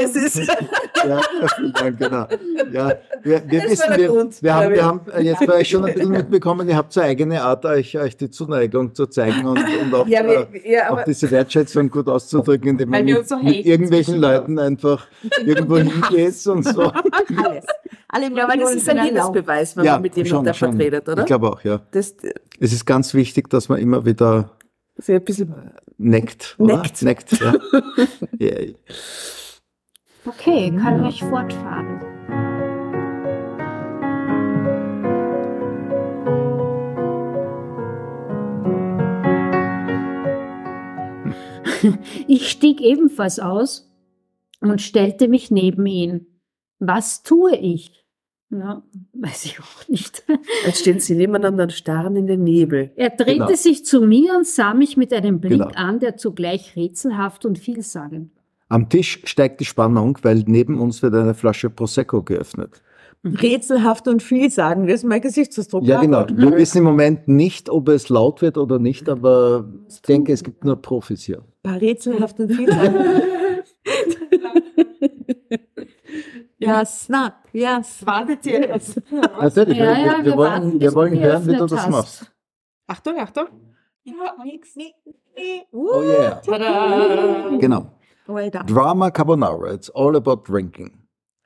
[0.00, 0.36] Das ist
[1.06, 1.20] Ja,
[1.56, 2.26] vielen Dank, genau.
[2.72, 2.92] Ja,
[3.22, 5.54] wir, wir Das wissen, war der wir, Grund, wir, haben, wir haben äh, jetzt bei
[5.54, 8.94] euch schon ein bisschen mitbekommen, ihr habt so eine eigene Art, euch, euch die Zuneigung
[8.94, 12.90] zu zeigen und, und auch, ja, äh, wir, ja, auch diese Wertschätzung gut auszudrücken, indem
[12.90, 15.06] man mit, so mit irgendwelchen Leuten einfach
[15.44, 16.82] irgendwo hingeht und so.
[16.82, 17.64] Alles.
[18.08, 20.72] Alle ja, weil das ist ein Liebesbeweis, wenn man mit jemandem schon.
[20.72, 21.20] vertretet, oder?
[21.20, 21.80] Ich glaube auch, ja.
[21.90, 22.14] das
[22.58, 24.50] Es ist ganz wichtig, dass man immer wieder
[25.06, 25.54] ja ein bisschen
[25.98, 26.56] neckt.
[26.58, 26.78] Oder?
[26.78, 27.02] Neckt.
[27.02, 27.54] Neckt, ja.
[28.38, 28.56] ja.
[30.28, 32.00] Okay, kann ich fortfahren.
[42.26, 43.90] Ich stieg ebenfalls aus
[44.60, 46.26] und stellte mich neben ihn.
[46.78, 48.04] Was tue ich?
[48.50, 50.24] Ja, weiß ich auch nicht.
[50.66, 52.92] Jetzt stehen sie nebeneinander und starren in den Nebel.
[52.96, 53.54] Er drehte Genau.
[53.54, 55.70] sich zu mir und sah mich mit einem Blick Genau.
[55.74, 58.37] an, der zugleich rätselhaft und vielsagend war.
[58.68, 62.82] Am Tisch steigt die Spannung, weil neben uns wird eine Flasche Prosecco geöffnet.
[63.24, 65.84] Rätselhaft und vielsagend, das ist mein Gesichtsausdruck.
[65.84, 66.26] Ja, genau.
[66.32, 70.44] Wir wissen im Moment nicht, ob es laut wird oder nicht, aber ich denke, es
[70.44, 71.42] gibt nur Profis hier.
[71.66, 73.22] Rätselhaft und vielsagend.
[76.58, 78.06] yes, na, yes.
[78.06, 79.00] Wartet ihr jetzt?
[79.10, 81.90] Natürlich, Ja, wir, ja, wir, wir wollen, wir wollen hören, wie du das hast.
[81.90, 82.32] machst.
[82.86, 83.46] Achtung, Achtung.
[84.04, 84.14] Ja,
[84.44, 85.66] nix, nix, nix.
[85.72, 86.36] Oh yeah.
[86.36, 87.50] Tada!
[87.58, 87.97] Genau.
[88.28, 88.66] Well done.
[88.66, 90.92] Drama Carbonara, it's all about drinking.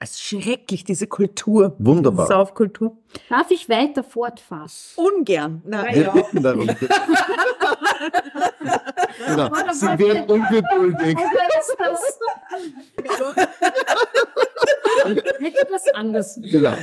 [0.00, 1.76] Es ist schrecklich, diese Kultur.
[1.78, 2.26] Wunderbar.
[2.26, 2.96] Saufkultur.
[3.28, 4.68] Darf ich weiter fortfahren?
[4.96, 5.62] Ungern.
[5.64, 5.94] Nein.
[5.94, 6.66] Wir bitten darum.
[9.26, 9.48] genau.
[9.72, 11.16] Sie werden ungeduldig.
[15.38, 16.40] Hätte das anders.
[16.42, 16.74] Genau.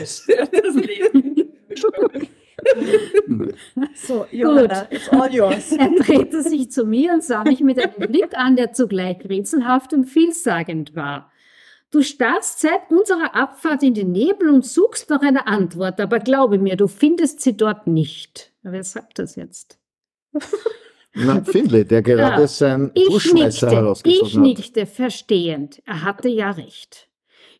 [3.95, 5.71] So, Johanna, it's all yours.
[5.77, 9.93] Er drehte sich zu mir und sah mich mit einem Blick an, der zugleich rätselhaft
[9.93, 11.31] und vielsagend war.
[11.91, 16.59] Du starrst seit unserer Abfahrt in den Nebel und suchst nach einer Antwort, aber glaube
[16.59, 18.51] mir, du findest sie dort nicht.
[18.61, 19.79] Wer sagt das jetzt?
[21.13, 22.47] Na, Findlay, der gerade Ja.
[22.47, 24.41] sein Ich Buschmesser ich herausgezogen hat.
[24.57, 25.81] nickte verstehend.
[25.85, 27.08] Er hatte ja recht.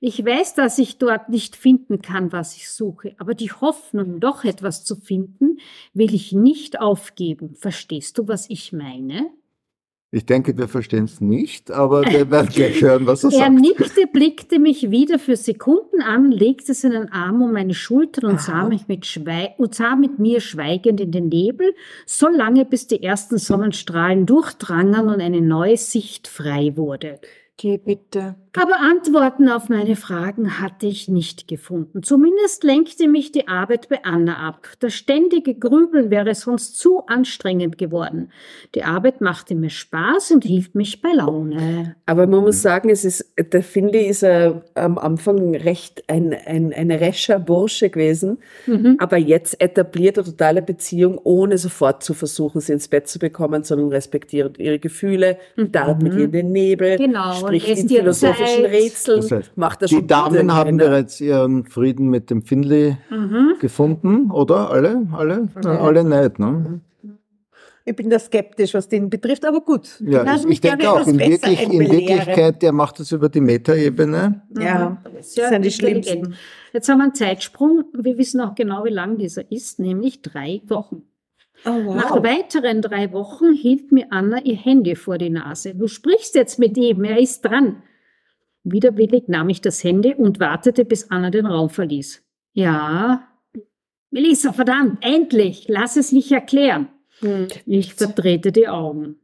[0.02, 4.46] Ich weiß, dass ich dort nicht finden kann, was ich suche, aber die Hoffnung, doch
[4.46, 5.58] etwas zu finden,
[5.94, 7.56] will ich nicht aufgeben.
[7.56, 9.30] Verstehst du, was ich meine?
[10.12, 13.60] Ich denke, wir verstehen es nicht, aber wir werden gleich hören, was er Er sagt.
[13.60, 18.68] nickte, blickte mich wieder für Sekunden an, legte seinen Arm um meine Schulter und sah,
[18.68, 19.06] mich mit
[19.58, 21.76] und sah mit mir schweigend in den Nebel,
[22.08, 27.20] so lange bis die ersten Sonnenstrahlen durchdrangen und eine neue Sicht frei wurde.
[27.58, 28.36] Geh bitte.
[28.58, 32.02] Aber Antworten auf meine Fragen hatte ich nicht gefunden.
[32.04, 34.68] Zumindest lenkte mich die Arbeit bei Anna ab.
[34.80, 38.32] Das ständige Grübeln wäre sonst zu anstrengend geworden.
[38.76, 41.96] Die Arbeit machte mir Spaß und hielt mich bei Laune.
[42.06, 46.74] Aber man muss sagen, es ist, der Finley ist äh, am Anfang recht ein, ein,
[46.74, 48.96] ein rescher Bursche gewesen, Mhm.
[49.00, 53.64] aber jetzt etabliert eine totale Beziehung, ohne sofort zu versuchen, sie ins Bett zu bekommen,
[53.64, 58.04] sondern respektiert ihre Gefühle, darrt mit ihr in den Nebel, Genau, und spricht in ihr
[58.46, 58.72] Zeit.
[58.72, 60.86] Rätseln, Das heißt, macht das Die schon Damen gute haben Kinder.
[60.86, 63.54] bereits ihren Frieden mit dem Findlay Mhm.
[63.60, 64.70] gefunden, oder?
[64.72, 65.08] Alle?
[65.14, 65.48] Alle?
[65.64, 66.82] Na, alle nicht, ne?
[67.86, 70.00] Ich bin da skeptisch, was den betrifft, aber gut.
[70.02, 71.80] Ja, ich, mich ich denke gerne auch, in, wirklich, in.
[71.80, 74.44] Wirklichkeit, der macht das über die Metaebene.
[74.60, 76.36] Ja, das sind die schlimmsten.
[76.72, 77.86] Jetzt haben wir einen Zeitsprung.
[77.98, 81.02] Wir wissen auch genau, wie lang dieser ist, nämlich drei Wochen.
[81.66, 85.74] Oh, Nach weiteren drei Wochen hielt mir Anna ihr Handy vor die Nase.
[85.74, 87.82] Du sprichst jetzt mit ihm, er ist dran.
[88.64, 92.24] Widerwillig nahm ich das Handy und wartete, bis Anna den Raum verließ.
[92.54, 93.28] Ja.
[94.12, 96.90] Melissa, verdammt, endlich, lass es mich erklären.
[97.20, 97.48] Hm.
[97.66, 99.18] Ich verdrehte die Augen.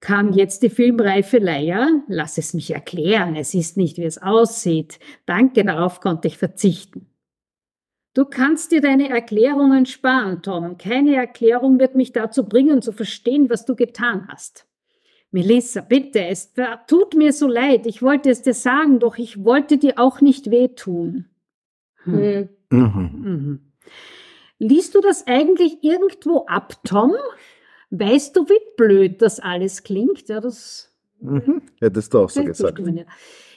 [0.00, 2.02] Kam jetzt die filmreife Leier?
[2.08, 4.98] Lass es mich erklären, es ist nicht, wie es aussieht.
[5.26, 7.06] Danke, darauf konnte ich verzichten.
[8.14, 10.76] Du kannst dir deine Erklärungen sparen, Tom.
[10.76, 14.66] Keine Erklärung wird mich dazu bringen, zu verstehen, was du getan hast.
[15.32, 16.52] Melissa, bitte, es
[16.86, 17.86] tut mir so leid.
[17.86, 21.26] Ich wollte es dir sagen, doch ich wollte dir auch nicht wehtun.
[22.04, 22.48] Hm.
[22.70, 22.78] Mhm.
[22.78, 23.20] Mhm.
[23.22, 23.60] Mhm.
[24.58, 27.14] Liest du das eigentlich irgendwo ab, Tom?
[27.90, 30.28] Weißt du, wie blöd das alles klingt?
[30.28, 31.62] Ja, das Mhm.
[31.80, 32.82] Hättest du auch so gesagt.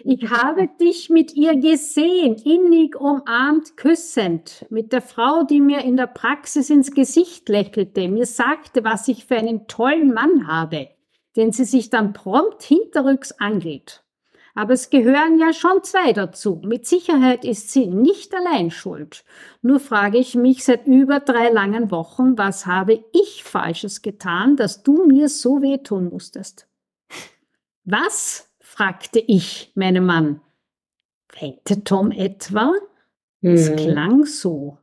[0.03, 5.97] Ich habe dich mit ihr gesehen, innig umarmt, küssend, mit der Frau, die mir in
[5.97, 10.89] der Praxis ins Gesicht lächelte, mir sagte, was ich für einen tollen Mann habe,
[11.35, 14.01] den sie sich dann prompt hinterrücks angeht.
[14.57, 16.61] Aber es gehören ja schon zwei dazu.
[16.63, 19.25] Mit Sicherheit ist sie nicht allein schuld.
[19.61, 24.81] Nur frage ich mich seit über drei langen Wochen, was habe ich Falsches getan, dass
[24.81, 26.67] du mir so wehtun musstest?
[27.83, 28.49] Was?
[28.61, 30.41] fragte ich meinen Mann.
[31.39, 32.73] Weinte Tom etwa?
[33.41, 33.75] Es Mhm.
[33.75, 34.77] klang so.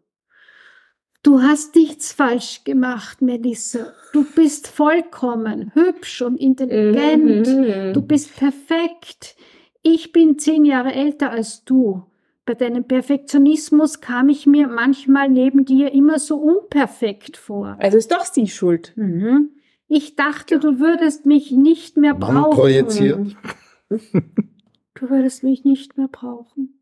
[1.22, 3.92] Du hast nichts falsch gemacht, Melissa.
[4.12, 7.46] Du bist vollkommen, hübsch und intelligent.
[7.46, 7.92] Mhm.
[7.92, 9.36] Du bist perfekt.
[9.82, 12.02] Ich bin zehn Jahre älter als du.
[12.44, 17.76] Bei deinem Perfektionismus kam ich mir manchmal neben dir immer so unperfekt vor.
[17.78, 18.92] Also ist doch sie schuld.
[18.96, 19.50] Mhm.
[19.86, 22.56] Ich dachte, du würdest mich nicht mehr brauchen.
[22.56, 23.36] projiziert.
[23.88, 26.81] Du würdest mich nicht mehr brauchen.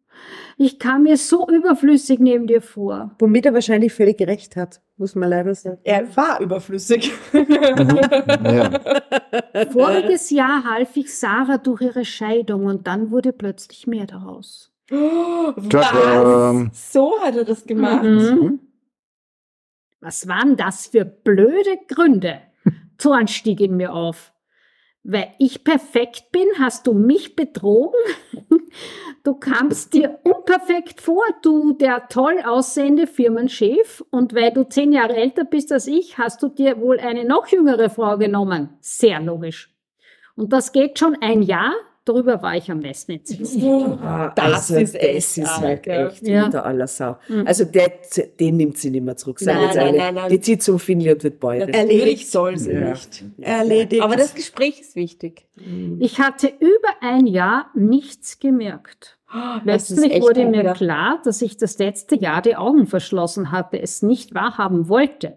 [0.56, 3.14] Ich kam mir so überflüssig neben dir vor.
[3.18, 5.78] Womit er wahrscheinlich völlig recht hat, muss man leider sagen.
[5.84, 7.12] Er war überflüssig.
[7.32, 8.70] Ja.
[9.72, 14.72] Voriges Jahr half ich Sarah durch ihre Scheidung und dann wurde plötzlich mehr daraus.
[14.88, 16.66] Tada.
[16.66, 16.92] Was?
[16.92, 18.02] So hat er das gemacht.
[18.02, 18.60] Mhm.
[20.00, 22.40] Was waren das für blöde Gründe?
[22.98, 24.32] Zorn stieg in mir auf.
[25.02, 28.00] Weil ich perfekt bin, hast du mich betrogen?
[29.22, 34.02] Du kamst dir unperfekt vor, du der toll aussehende Firmenchef.
[34.10, 37.46] Und weil du zehn Jahre älter bist als ich, hast du dir wohl eine noch
[37.48, 38.70] jüngere Frau genommen.
[38.80, 39.76] Sehr logisch.
[40.36, 41.74] Und das geht schon ein Jahr.
[42.06, 43.20] Darüber war ich am besten.
[44.02, 46.06] Ah, Das also ist das echt ist halt ja.
[46.08, 46.46] echt Ja.
[46.46, 47.18] unter aller Sau.
[47.28, 47.46] Mhm.
[47.46, 47.92] Also der,
[48.40, 49.38] den nimmt sie nicht mehr zurück.
[49.42, 50.00] Nein, nein, ehrlich.
[50.00, 50.30] nein, nein.
[50.30, 51.70] Die zieht zum Finli und wird Bäuerin.
[51.70, 52.90] Natürlich soll sie Ja.
[52.90, 53.24] nicht.
[53.40, 54.02] Erledigt.
[54.02, 55.46] Aber das Gespräch ist wichtig.
[55.98, 59.18] Ich hatte über ein Jahr nichts gemerkt.
[59.64, 60.72] Das ist Letztlich wurde mir ja.
[60.72, 65.36] klar, dass ich das letzte Jahr die Augen verschlossen hatte, es nicht wahrhaben wollte.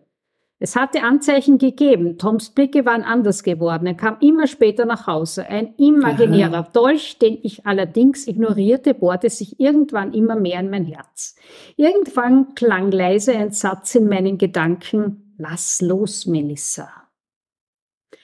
[0.64, 2.18] Es hatte Anzeichen gegeben.
[2.18, 3.86] Toms Blicke waren anders geworden.
[3.86, 5.46] Er kam immer später nach Hause.
[5.46, 11.36] Ein imaginärer Dolch, den ich allerdings ignorierte, bohrte sich irgendwann immer mehr in mein Herz.
[11.76, 15.36] Irgendwann klang leise ein Satz in meinen Gedanken.
[15.38, 16.90] Lass los, Melissa.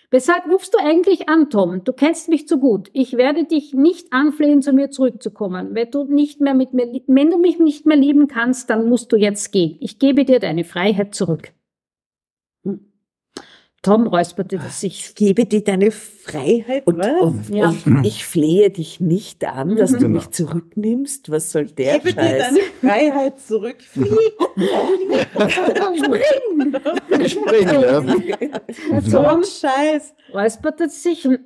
[0.10, 1.84] Weshalb rufst du eigentlich an, Tom?
[1.84, 2.90] Du kennst mich zu gut.
[2.94, 5.76] Ich werde dich nicht anflehen, zu mir zurückzukommen.
[5.76, 9.12] Wenn du nicht mehr mit mir, wenn du mich nicht mehr lieben kannst, dann musst
[9.12, 9.76] du jetzt gehen.
[9.82, 11.52] Ich gebe dir deine Freiheit zurück.
[13.82, 15.16] Tom räusperte sich.
[15.16, 16.86] Gebe dir deine Freiheit.
[16.86, 17.22] Und, was?
[17.22, 17.70] und, Ja.
[17.86, 20.14] und ich flehe dich nicht an, dass du Mhm.
[20.16, 21.32] mich zurücknimmst.
[21.32, 22.44] Was soll der Gebe dir Scheiß?
[22.48, 23.78] deine Freiheit zurück.
[23.82, 24.10] Flieg.
[27.30, 29.02] Spring, ja.
[29.02, 30.14] So ein Scheiß.
[30.34, 31.28] räusperte sich.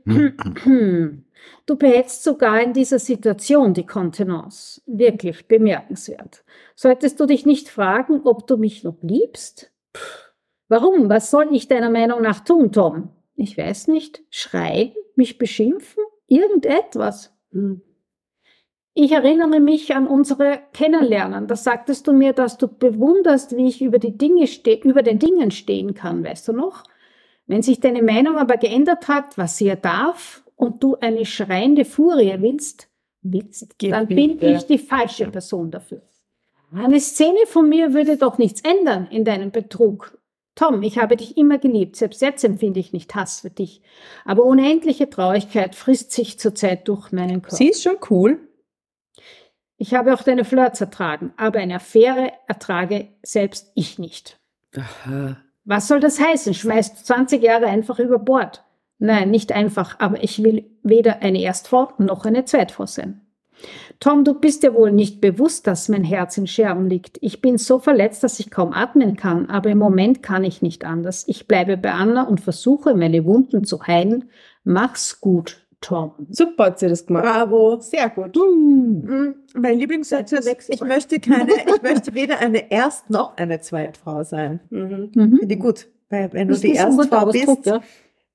[1.66, 4.82] Du behältst sogar in dieser Situation die Kontenance.
[4.86, 6.44] Wirklich bemerkenswert.
[6.76, 9.72] Solltest du dich nicht fragen, ob du mich noch liebst?
[10.74, 11.08] Warum?
[11.08, 13.10] Was soll ich deiner Meinung nach tun, Tom?
[13.36, 14.24] Ich weiß nicht.
[14.32, 14.92] Schreien?
[15.16, 16.04] Mich beschimpfen?
[16.26, 17.32] Irgendetwas?
[17.52, 17.84] Hm.
[18.96, 21.46] Ich erinnere mich an unsere Kennenlernen.
[21.46, 24.48] Da sagtest du mir, dass du bewunderst, wie ich über, die Dinge
[24.84, 26.24] über den Dingen stehen kann.
[26.24, 26.82] Weißt du noch?
[27.46, 31.86] Wenn sich deine Meinung aber geändert hat, was sie ja darf, und du eine schreiende
[31.86, 32.90] Furie willst,
[33.22, 36.02] willst dann bin ich die falsche Person dafür.
[36.74, 40.18] Eine Szene von mir würde doch nichts ändern in deinem Betrug.
[40.56, 41.96] Tom, ich habe dich immer geliebt.
[41.96, 43.82] Selbst jetzt empfinde ich nicht Hass für dich.
[44.24, 47.56] Aber unendliche Traurigkeit frisst sich zurzeit durch meinen Körper.
[47.56, 48.40] Sie ist schon cool.
[49.78, 54.40] Ich habe auch deine Flirts ertragen, aber eine Affäre ertrage selbst ich nicht.
[54.78, 55.38] Aha.
[55.66, 56.54] Was soll das heißen?
[56.54, 58.64] Schmeißt du 20 Jahre einfach über Bord?
[59.00, 63.23] Nein, nicht einfach, aber ich will weder eine Erstfrau noch eine Zweitfrau sein.
[64.00, 67.18] Tom, du bist dir wohl nicht bewusst, dass mein Herz in Scherben liegt.
[67.22, 70.84] Ich bin so verletzt, dass ich kaum atmen kann, aber im Moment kann ich nicht
[70.86, 71.24] anders.
[71.28, 74.26] Ich bleibe bei Anna und versuche, meine Wunden zu heilen.
[74.64, 76.12] Mach's gut, Tom.
[76.30, 77.24] Super hat sie das gemacht.
[77.26, 77.80] Bravo.
[77.80, 78.36] Sehr gut.
[78.36, 84.24] Mm, Mein Lieblingssatz ist, ich möchte keine, ich möchte weder eine Erst- noch eine Zweitfrau
[84.24, 84.60] sein.
[84.70, 85.12] Mhm.
[85.14, 85.38] Mhm.
[85.40, 85.88] Finde ich gut.
[86.10, 87.82] Weil wenn du Das die ein guter Erstfrau bist, ja.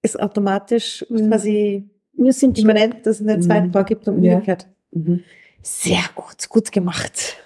[0.03, 4.41] ist automatisch quasi Wir sind die immanent, dass es eine Zweitfrau gibt und Ja.
[4.93, 5.25] Mhm.
[5.63, 7.37] Sehr gut, gut gemacht.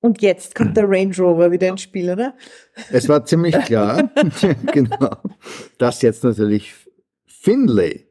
[0.00, 2.34] Und jetzt kommt der Range Rover wieder ins Spiel, oder?
[2.90, 4.10] Es war ziemlich klar,
[4.72, 5.16] genau,
[5.78, 6.74] dass jetzt natürlich
[7.26, 8.06] Finlay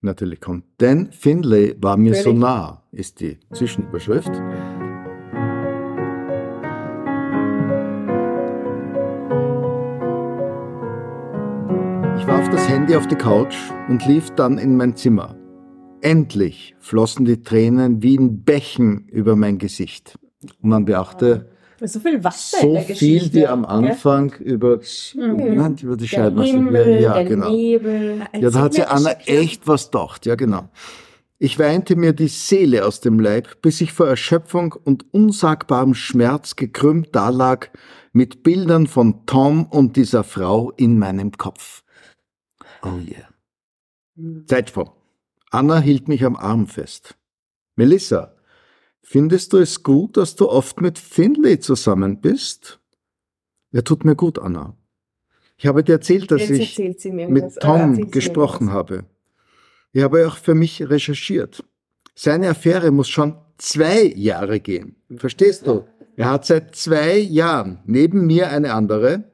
[0.00, 0.64] natürlich kommt.
[0.80, 2.38] Denn Finlay war mir so Völlig.
[2.40, 4.30] nah, ist die Zwischenüberschrift.
[12.18, 13.56] Ich warf das Handy auf die Couch
[13.88, 15.36] und lief dann in mein Zimmer.
[16.04, 20.18] Endlich flossen die Tränen wie in Bächen über mein Gesicht.
[20.60, 21.50] Und man beachte,
[21.80, 24.80] So viel Wasser so der viel wie am Anfang über,
[25.14, 26.50] Nein, über die Der Scheibenmasse.
[26.50, 27.50] Himmel, Ja, der genau.
[27.50, 28.20] Nebel.
[28.38, 30.68] Ja, da hat sie Anna echt was gedacht, ja genau.
[31.38, 36.54] Ich weinte mir die Seele aus dem Leib, bis ich vor Erschöpfung und unsagbarem Schmerz
[36.56, 37.70] gekrümmt dalag,
[38.12, 41.82] mit Bildern von Tom und dieser Frau in meinem Kopf.
[42.82, 44.44] Oh yeah.
[44.46, 44.90] Zeitsprung.
[45.54, 47.16] Anna hielt mich am Arm fest.
[47.76, 48.34] Melissa,
[49.02, 52.80] findest du es gut, dass du oft mit Finlay zusammen bist?
[53.70, 54.76] Er tut mir gut, Anna.
[55.56, 56.78] Ich habe dir erzählt, dass Jetzt ich
[57.12, 57.54] mit was.
[57.54, 59.04] Tom gesprochen habe.
[59.92, 61.64] Ich habe auch für mich recherchiert.
[62.16, 64.96] Seine Affäre muss schon zwei Jahre gehen.
[65.16, 65.84] Verstehst du?
[66.16, 69.30] Er hat seit zwei Jahren neben mir eine andere.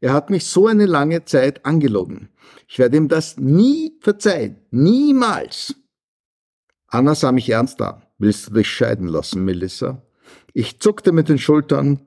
[0.00, 2.30] Er hat mich so eine lange Zeit angelogen.
[2.68, 4.56] Ich werde ihm das nie verzeihen.
[4.70, 5.74] Niemals.
[6.86, 8.02] Anna sah mich ernst an.
[8.18, 10.02] Willst du dich scheiden lassen, Melissa?
[10.52, 12.00] Ich zuckte mit den Schultern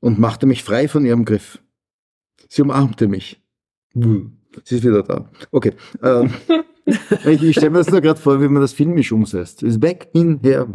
[0.00, 1.58] und machte mich frei von ihrem Griff.
[2.48, 3.42] Sie umarmte mich.
[3.94, 5.30] Sie ist wieder da.
[5.50, 5.72] Okay.
[6.02, 6.30] Ähm,
[7.24, 9.62] ich ich stelle mir das nur gerade vor, wie man das filmisch umsetzt.
[9.62, 10.66] Ist weg, hin, her.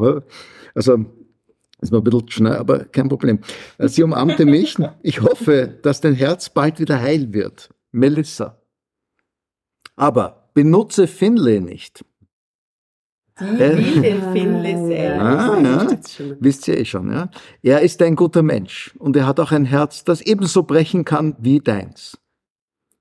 [0.76, 1.06] Also,
[1.82, 3.40] ist mal ein bisschen schnell, aber kein Problem.
[3.78, 4.78] Äh, Sie umarmte mich.
[5.02, 7.70] Ich hoffe, dass dein Herz bald wieder heil wird.
[7.92, 8.62] Melissa.
[9.96, 12.06] Aber benutze Finlay nicht.
[13.40, 15.22] Die will den Finlay sehr.
[15.22, 15.88] Ah, ja.
[16.40, 17.30] Wisst ihr eh schon, ja?
[17.64, 21.36] Er ist ein guter Mensch und er hat auch ein Herz, das ebenso brechen kann
[21.40, 22.20] wie deins.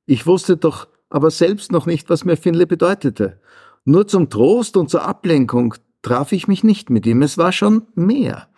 [0.06, 3.40] Ich wusste doch aber selbst noch nicht, was mir Finlay bedeutete.
[3.84, 7.22] Nur zum Trost und zur Ablenkung traf ich mich nicht mit ihm.
[7.22, 8.48] Es war schon mehr.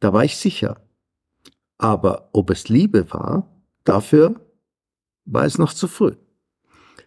[0.00, 0.80] Da war ich sicher.
[1.78, 3.48] Aber ob es Liebe war,
[3.84, 4.40] dafür
[5.24, 6.12] war es noch zu früh.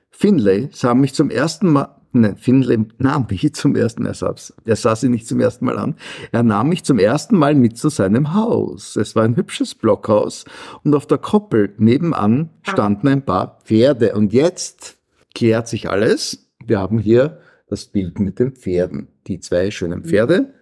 [0.09, 4.35] Finlay sah mich zum ersten Mal, nein, Finlay nahm mich zum ersten Mal, er sah,
[4.65, 5.95] sah sie nicht zum ersten Mal an,
[6.31, 8.95] er nahm mich zum ersten Mal mit zu seinem Haus.
[8.95, 10.45] Es war ein hübsches Blockhaus
[10.83, 14.15] und auf der Koppel nebenan standen ein paar Pferde.
[14.15, 14.97] Und jetzt
[15.35, 16.51] klärt sich alles.
[16.65, 19.12] Wir haben hier das Bild mit den Pferden.
[19.27, 20.53] Die zwei schönen Pferde,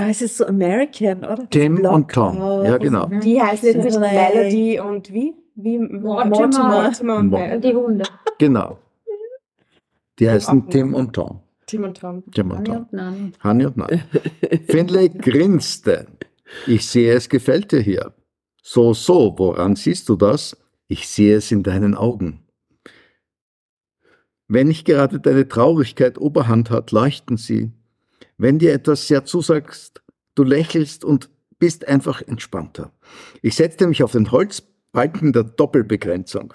[0.00, 1.46] Ah, es ist so American, oder?
[1.50, 2.36] Tim und Tom.
[2.36, 2.66] Blockhaus.
[2.66, 3.06] Ja, genau.
[3.22, 4.00] Die heißt jetzt nicht.
[4.00, 5.34] Melody und wie?
[5.56, 6.84] Wie Mortimer.
[6.84, 7.68] Mortimer und Melody.
[7.68, 8.04] Die Hunde.
[8.38, 8.78] Genau.
[10.18, 11.40] Die heißen Tim und Tom.
[11.66, 12.22] Tim und Tom.
[12.34, 12.76] Tim und Tom.
[12.76, 13.32] und Nani.
[13.40, 14.00] Hanni und Nani.
[14.68, 16.06] Finlay grinste.
[16.66, 18.14] Ich sehe, es gefällt dir hier.
[18.62, 20.56] So, so, woran siehst du das?
[20.88, 22.39] Ich sehe es in deinen Augen.
[24.52, 27.70] Wenn nicht gerade deine Traurigkeit Oberhand hat, leuchten sie.
[28.36, 30.02] Wenn dir etwas sehr zusagst,
[30.34, 31.30] du lächelst und
[31.60, 32.90] bist einfach entspannter.
[33.42, 36.52] Ich setzte mich auf den Holzbalken der Doppelbegrenzung.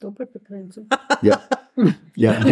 [0.00, 0.88] Doppelbegrenzung.
[1.22, 1.40] Ja.
[2.16, 2.44] ja.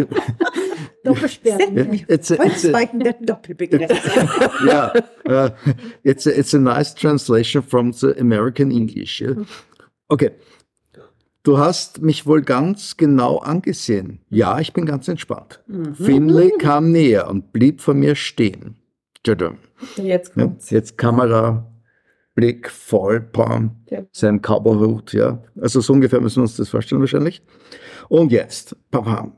[1.03, 2.05] Doppelsperren.
[2.07, 3.99] It's a, it's Holzbalken der Doppelbegrenzung.
[4.65, 4.93] yeah,
[5.29, 5.51] uh,
[6.05, 9.21] it's a, it's a nice translation from the American English.
[9.21, 9.35] yeah?
[10.09, 10.31] Okay.
[11.47, 14.19] Du hast mich wohl ganz genau angesehen.
[14.31, 15.63] Ja, ich bin ganz entspannt.
[15.95, 18.75] Finlay kam näher und blieb vor mir stehen.
[19.97, 20.71] Jetzt Ja, kommt's.
[20.71, 21.73] jetzt Kamera,
[22.35, 24.03] Blick, Vollpalm, Ja.
[24.11, 25.41] sein Cowboyhut, ja.
[25.61, 27.43] Also so ungefähr müssen wir uns das vorstellen wahrscheinlich.
[28.09, 29.31] Und jetzt, papa.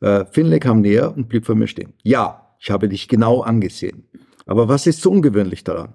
[0.00, 1.92] Äh, Finlay kam näher und blieb vor mir stehen.
[2.02, 4.08] Ja, ich habe dich genau angesehen.
[4.46, 5.92] Aber was ist so ungewöhnlich daran?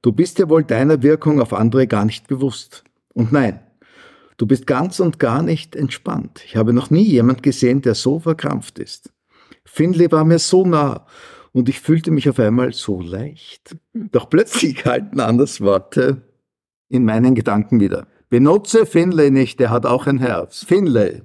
[0.00, 2.84] Du bist dir wohl deiner Wirkung auf andere gar nicht bewusst.
[3.14, 3.60] Und nein,
[4.36, 6.42] du bist ganz und gar nicht entspannt.
[6.44, 9.12] Ich habe noch nie jemand gesehen, der so verkrampft ist.
[9.64, 11.06] Finlay war mir so nah
[11.52, 13.76] und ich fühlte mich auf einmal so leicht.
[13.94, 16.22] Doch plötzlich halten anders Worte
[16.88, 18.06] in meinen Gedanken wieder.
[18.28, 20.64] Benutze Finlay nicht, der hat auch ein Herz.
[20.64, 21.22] Finlay,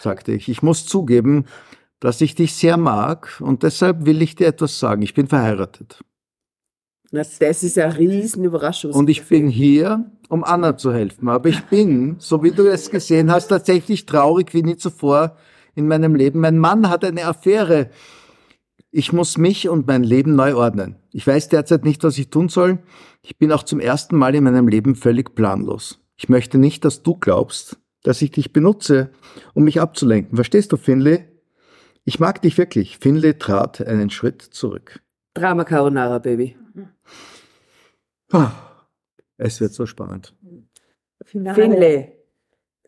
[0.00, 1.46] sagte ich, ich muss zugeben,
[2.00, 5.02] dass ich dich sehr mag und deshalb will ich dir etwas sagen.
[5.02, 6.02] Ich bin verheiratet.
[7.10, 8.92] Na, Das ist eine riesen Überraschung.
[8.92, 11.28] Und ich bin hier, um Anna zu helfen.
[11.28, 15.36] Aber ich bin, so wie du es gesehen hast, tatsächlich traurig wie nie zuvor
[15.74, 16.40] in meinem Leben.
[16.40, 17.90] Mein Mann hat eine Affäre.
[18.90, 20.96] Ich muss mich und mein Leben neu ordnen.
[21.12, 22.78] Ich weiß derzeit nicht, was ich tun soll.
[23.22, 26.00] Ich bin auch zum ersten Mal in meinem Leben völlig planlos.
[26.16, 29.10] Ich möchte nicht, dass du glaubst, dass ich dich benutze,
[29.54, 30.36] um mich abzulenken.
[30.36, 31.24] Verstehst du, Finlay?
[32.04, 32.98] Ich mag dich wirklich.
[32.98, 35.00] Finlay trat einen Schritt zurück.
[35.34, 36.56] Drama Carbonara, Baby.
[38.32, 38.52] Ah,
[39.38, 40.34] Es wird so spannend.
[41.22, 41.54] Finale.
[41.54, 42.12] Finlay,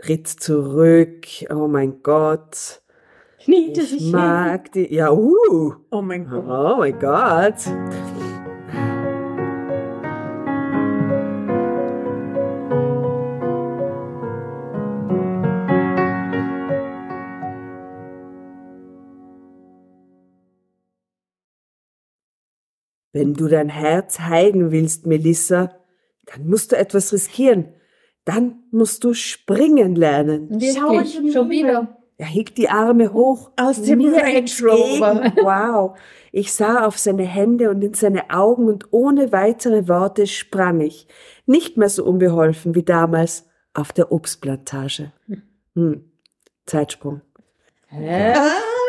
[0.08, 1.26] Ritt zurück.
[1.50, 2.82] Oh mein Gott.
[3.40, 4.12] Kniete Ich sich hin.
[4.12, 4.92] mag die.
[4.94, 5.74] Ja, uh.
[5.90, 6.44] Oh mein Gott.
[6.46, 7.64] Oh mein Gott.
[23.12, 25.74] Wenn du dein Herz heilen willst, Melissa,
[26.32, 27.68] dann musst du etwas riskieren.
[28.24, 30.50] Dann musst du springen lernen.
[30.50, 31.96] Wirklich, schon wieder.
[32.18, 33.52] Er hielt die Arme hoch.
[33.56, 35.32] Aus dem Range Rover.
[35.42, 35.98] Wow.
[36.32, 41.06] Ich sah auf seine Hände und in seine Augen und ohne weitere Worte sprang ich.
[41.46, 45.12] Nicht mehr so unbeholfen wie damals auf der Obstplantage.
[45.74, 46.04] Hm.
[46.66, 47.22] Zeitsprung.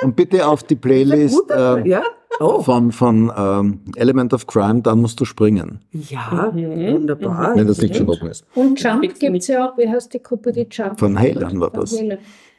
[0.02, 2.04] Und bitte auf die Playlist äh, Ja?
[2.40, 2.62] Oh.
[2.64, 7.56] von, von ähm, Element of Crime, dann musst du springen, Ja, wunderbar.
[7.56, 8.46] wenn das nicht schon oben ist.
[8.56, 11.00] Und Jump gibt es ja auch, wie heißt die Gruppe, die Jump?
[11.00, 11.96] Von Halen war das.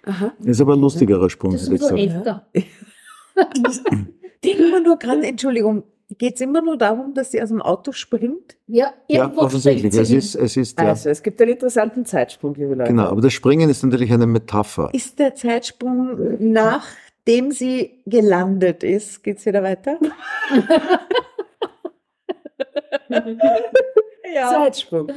[0.05, 0.33] Aha.
[0.45, 2.16] Ist aber ein lustigerer Sprung, Das hätte ist ich so gesagt.
[2.16, 2.47] älter.
[4.45, 5.83] Denke immer nur gerade, Entschuldigung,
[6.18, 8.57] geht es immer nur darum, dass sie aus dem Auto springt?
[8.66, 9.95] Ja, Ja, offensichtlich.
[9.95, 12.91] Es ist, es ist ja, Also, es gibt einen interessanten Zeitsprung, liebe Leute.
[12.91, 13.05] genau.
[13.09, 14.89] Aber das Springen ist natürlich eine Metapher.
[14.95, 16.39] Ist der Zeitsprung
[17.31, 19.22] nachdem sie gelandet ist?
[19.22, 19.99] Geht's wieder weiter?
[24.35, 24.49] ja.
[24.51, 25.12] Zeitsprung.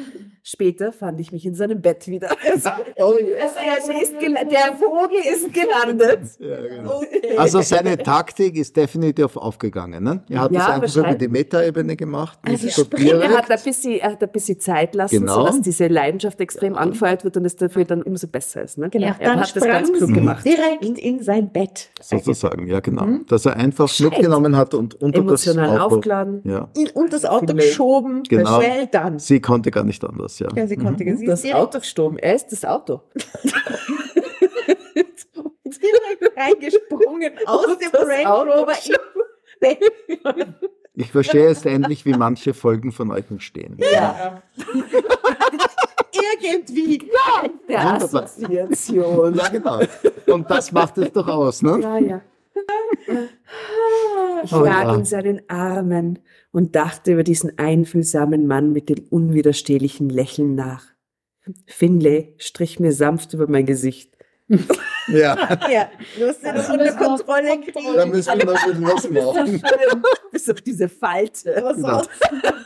[0.45, 2.29] Später fand ich mich in seinem Bett wieder.
[2.53, 6.19] Also, er ist gel- der Vogel ist gelandet.
[6.39, 7.01] Ja, genau.
[7.37, 10.03] Also seine Taktik ist definitiv aufgegangen.
[10.03, 10.23] Ne?
[10.29, 11.17] Er hat Ja, das einfach über wahrscheinlich.
[11.19, 12.37] die Metaebene gemacht.
[12.43, 15.33] Also so Er hat ein bisschen, er hat ein bisschen Zeit lassen, Genau.
[15.45, 18.77] sodass diese Leidenschaft extrem angefeuert wird und es dafür dann umso besser ist.
[18.77, 18.89] Ne?
[18.89, 19.07] Genau.
[19.07, 20.45] Er Dann hat das ganz klug gemacht.
[20.45, 21.89] direkt in sein Bett.
[22.01, 23.07] Sozusagen, ja genau.
[23.29, 25.95] Dass er einfach mitgenommen hat und unter Emotional das Auto.
[25.95, 26.41] aufgeladen.
[26.43, 28.23] Ja, und das Auto geschoben.
[28.23, 28.61] Genau.
[28.91, 29.19] Done.
[29.19, 30.47] sie konnte gar nicht anders, ja.
[30.55, 32.17] Ja, sie konnte ist Das Auto gestorben.
[32.17, 33.01] Er ist das Auto.
[35.84, 38.73] direkt reingesprungen aus dem das Range Rover.
[40.95, 43.77] Ich verstehe jetzt endlich, wie manche Folgen von euch entstehen.
[43.79, 44.41] Ja.
[46.41, 46.97] Irgendwie.
[47.69, 48.23] Der Wunderbar.
[48.23, 49.36] Assoziation.
[49.36, 49.79] Ja, genau.
[50.27, 51.79] Und das macht es doch aus, ne?
[51.81, 52.21] Ja, ja.
[54.43, 54.95] Ich Oh, lag ja.
[54.95, 56.19] in seinen Armen
[56.53, 60.85] und dachte über diesen einfühlsamen Mann mit dem unwiderstehlichen Lächeln nach.
[61.65, 64.15] Finlay strich mir sanft über mein Gesicht.
[65.09, 65.35] Ja,
[65.69, 67.93] Ja, du musst das unter Kontrolle kriegen.
[67.93, 69.61] da müssen wir noch ein bisschen was machen.
[70.31, 71.53] Bis auf diese Falte.
[71.75, 72.03] Genau.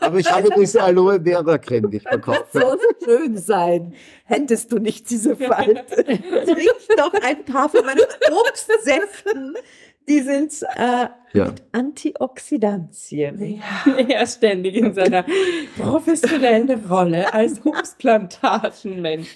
[0.02, 2.46] Aber ich habe diese Aloe Vera Creme, die ich verkaufe.
[2.54, 3.96] So schön sein.
[4.26, 5.84] Hättest du nicht diese Falte.
[6.06, 9.56] Trink doch ein paar von meinen Obstsäften.
[10.08, 11.54] Die sind äh, Ja.
[11.74, 13.62] Antioxidantien.
[14.08, 15.26] Er ständig in seiner
[15.78, 19.36] professionellen Rolle als Obstplantagenmensch.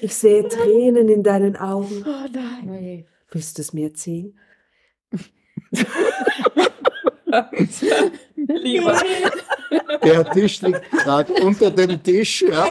[0.00, 2.04] Ich sehe Tränen in deinen Augen.
[2.06, 3.06] Oh nein.
[3.30, 4.38] Willst du es mir erzählen?
[8.36, 8.98] Lieber.
[10.02, 12.42] Der Tisch liegt gerade unter dem Tisch.
[12.42, 12.66] Ja.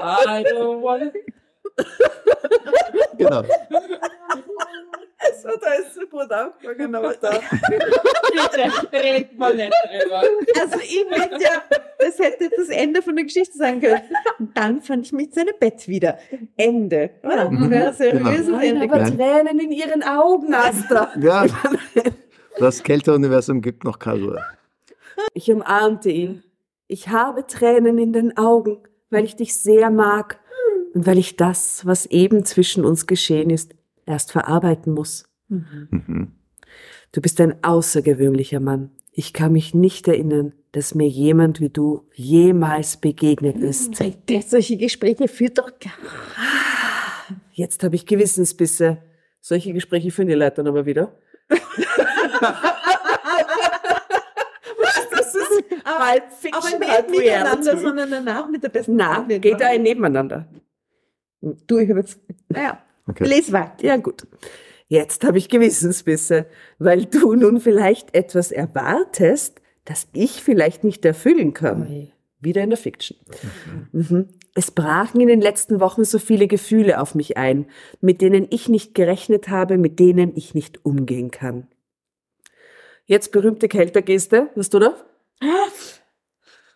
[0.00, 1.12] I don't want
[3.18, 3.42] Genau.
[5.42, 7.30] So, da ist so gut angefangen, aber da.
[7.30, 10.22] Bitte, red mal nicht drüber.
[10.60, 11.62] Also ich hätte ja,
[11.98, 14.00] das hätte das Ende von der Geschichte sein können.
[14.54, 16.18] Dann fand ich mich in seinem Bett wieder.
[16.56, 17.10] Ende.
[17.22, 17.70] Ja, Mhm.
[17.70, 18.58] wäre seriöses Genau.
[18.60, 18.84] Ende.
[18.84, 19.04] Aber.
[19.04, 21.12] Tränen in ihren Augen, Asta.
[21.20, 21.46] Ja,
[22.58, 24.44] das Kälteuniversum gibt noch keine Ruhe.
[25.34, 26.42] Ich umarmte ihn.
[26.88, 28.78] Ich habe Tränen in den Augen,
[29.10, 30.38] weil ich dich sehr mag
[30.94, 33.74] und weil ich das, was eben zwischen uns geschehen ist,
[34.06, 35.24] erst verarbeiten muss.
[35.48, 36.32] Mhm.
[37.12, 38.90] Du bist ein außergewöhnlicher Mann.
[39.10, 44.00] Ich kann mich nicht erinnern, dass mir jemand wie du jemals begegnet ist.
[44.28, 45.92] Der solche Gespräche führt doch gar
[47.52, 48.98] Jetzt habe ich Gewissensbisse.
[49.40, 51.14] Solche Gespräche führen die Leute dann aber wieder.
[55.10, 57.80] das ist halb Aber Fiction, nicht halb miteinander, Reality.
[57.82, 59.40] sondern danach mit der besten Freundin.
[59.40, 60.46] geht da ein nebeneinander.
[61.42, 62.18] Du, ich habe jetzt,
[62.48, 63.24] naja, Okay.
[63.24, 63.84] les weiter.
[63.84, 64.26] Ja, gut.
[64.88, 66.46] Jetzt habe ich Gewissensbisse,
[66.78, 72.10] weil du nun vielleicht etwas erwartest, das ich vielleicht nicht erfüllen kann.
[72.40, 73.16] Wieder in der Fiction.
[73.92, 74.28] Mhm.
[74.54, 77.66] Es brachen in den letzten Wochen so viele Gefühle auf mich ein,
[78.00, 81.68] mit denen ich nicht gerechnet habe, mit denen ich nicht umgehen kann.
[83.06, 84.94] Jetzt berühmte Kältergeste, was du da?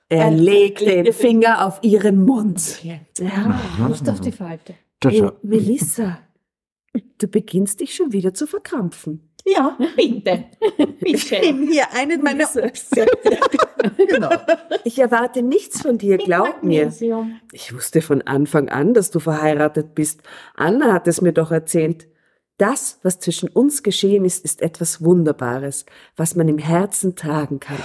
[0.09, 2.83] Er legt den Finger auf ihren Mund.
[2.85, 2.99] Ja.
[3.89, 4.75] Nicht auf die Falte.
[5.05, 5.29] Hey.
[5.43, 6.19] Melissa,
[7.19, 9.31] du beginnst dich schon wieder zu verkrampfen.
[9.45, 10.47] Ja, Bitte.
[11.05, 11.41] ich Bitte.
[11.41, 12.49] nehme hier einen meiner.
[14.09, 14.31] Genau.
[14.85, 16.93] Ich erwarte nichts von dir, glaub mir.
[17.53, 20.23] Ich wusste von Anfang an, dass du verheiratet bist.
[20.57, 22.09] Anna hat es mir doch erzählt.
[22.59, 25.87] Das, was zwischen uns geschehen ist, ist etwas Wunderbares,
[26.17, 27.79] was man im Herzen tragen kann.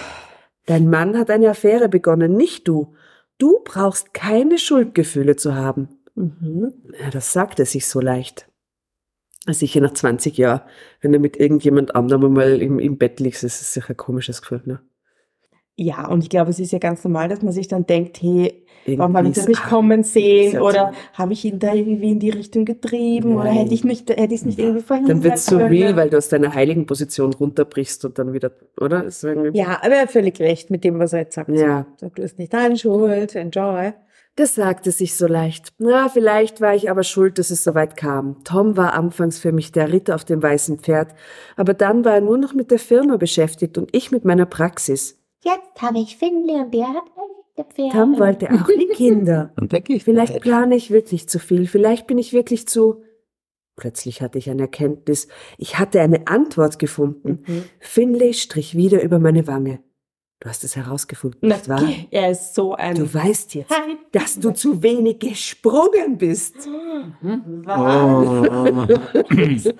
[0.65, 2.95] Dein Mann hat eine Affäre begonnen, nicht du.
[3.37, 5.89] Du brauchst keine Schuldgefühle zu haben.
[6.15, 6.73] Mhm.
[6.99, 8.47] Ja, das sagt er sich so leicht.
[9.47, 10.61] Sicher nach 20 Jahren,
[11.01, 14.41] wenn er mit irgendjemand anderem mal im, im Bett liegt, ist es sicher ein komisches
[14.41, 14.61] Gefühl.
[14.65, 14.81] Ne?
[15.77, 18.65] Ja, und ich glaube, es ist ja ganz normal, dass man sich dann denkt, hey,
[18.97, 20.59] warum habe ich das Irgendwie nicht kommen sehen?
[20.61, 23.35] Oder habe ich ihn da irgendwie in die Richtung getrieben?
[23.35, 23.53] Oder Nein.
[23.57, 25.11] hätte ich nicht, hätte ich es nicht irgendwie verhindert?
[25.17, 28.51] Dann wird es so real, weil du aus deiner heiligen Position runterbrichst und dann wieder,
[28.79, 29.05] oder?
[29.23, 31.49] Irgendwie- Ja, aber er hat völlig recht mit dem, was er jetzt sagt.
[31.49, 31.87] Ja.
[31.97, 33.93] Sagt, du bist nicht deine Schuld, enjoy.
[34.35, 35.73] Das sagte sich so leicht.
[35.77, 38.37] Na, vielleicht war ich aber schuld, dass es so weit kam.
[38.45, 41.13] Tom war anfangs für mich der Ritter auf dem weißen Pferd,
[41.57, 45.17] aber dann war er nur noch mit der Firma beschäftigt und ich mit meiner Praxis.
[45.43, 47.03] Jetzt habe ich Finley und der hat
[47.57, 47.97] echte Pferde.
[47.97, 49.51] Tom wollte auch die Kinder.
[49.55, 53.03] Dann denke ich, Vielleicht plane ich wirklich zu viel, vielleicht bin ich wirklich zu...
[53.77, 55.27] Plötzlich hatte ich eine Erkenntnis.
[55.57, 57.43] Ich hatte eine Antwort gefunden.
[57.47, 57.63] Mhm.
[57.79, 59.79] Finlay strich wieder über meine Wange.
[60.39, 61.87] Du hast es herausgefunden, Na, nicht wahr?
[62.11, 62.95] er ist so ein...
[62.95, 63.73] Du weißt jetzt,
[64.11, 66.55] dass du zu wenig gesprungen bist.
[66.67, 67.27] Oh,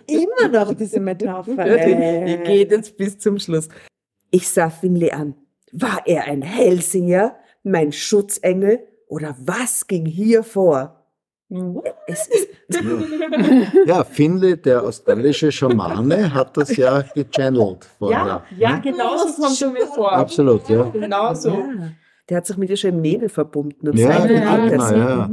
[0.08, 1.66] Immer noch diese Metapher.
[1.86, 3.70] Die geht jetzt bis zum Schluss.
[4.30, 5.36] Ich sah Finley an.
[5.72, 10.98] War er ein Hellsinger, mein Schutzengel oder was ging hier vor?
[12.08, 12.48] Es ist,
[13.86, 18.44] ja, Finley, der australische Schamane, hat das ja gechannelt vorher.
[18.58, 20.14] ja, ja, genau so kommt er mir vor.
[20.14, 20.84] Absolut, ja.
[20.84, 21.50] Genau so.
[21.50, 21.92] ja,
[22.30, 25.30] der hat sich mit ihr schon im Nebel verbunden und Ja, seitdem genau, ja.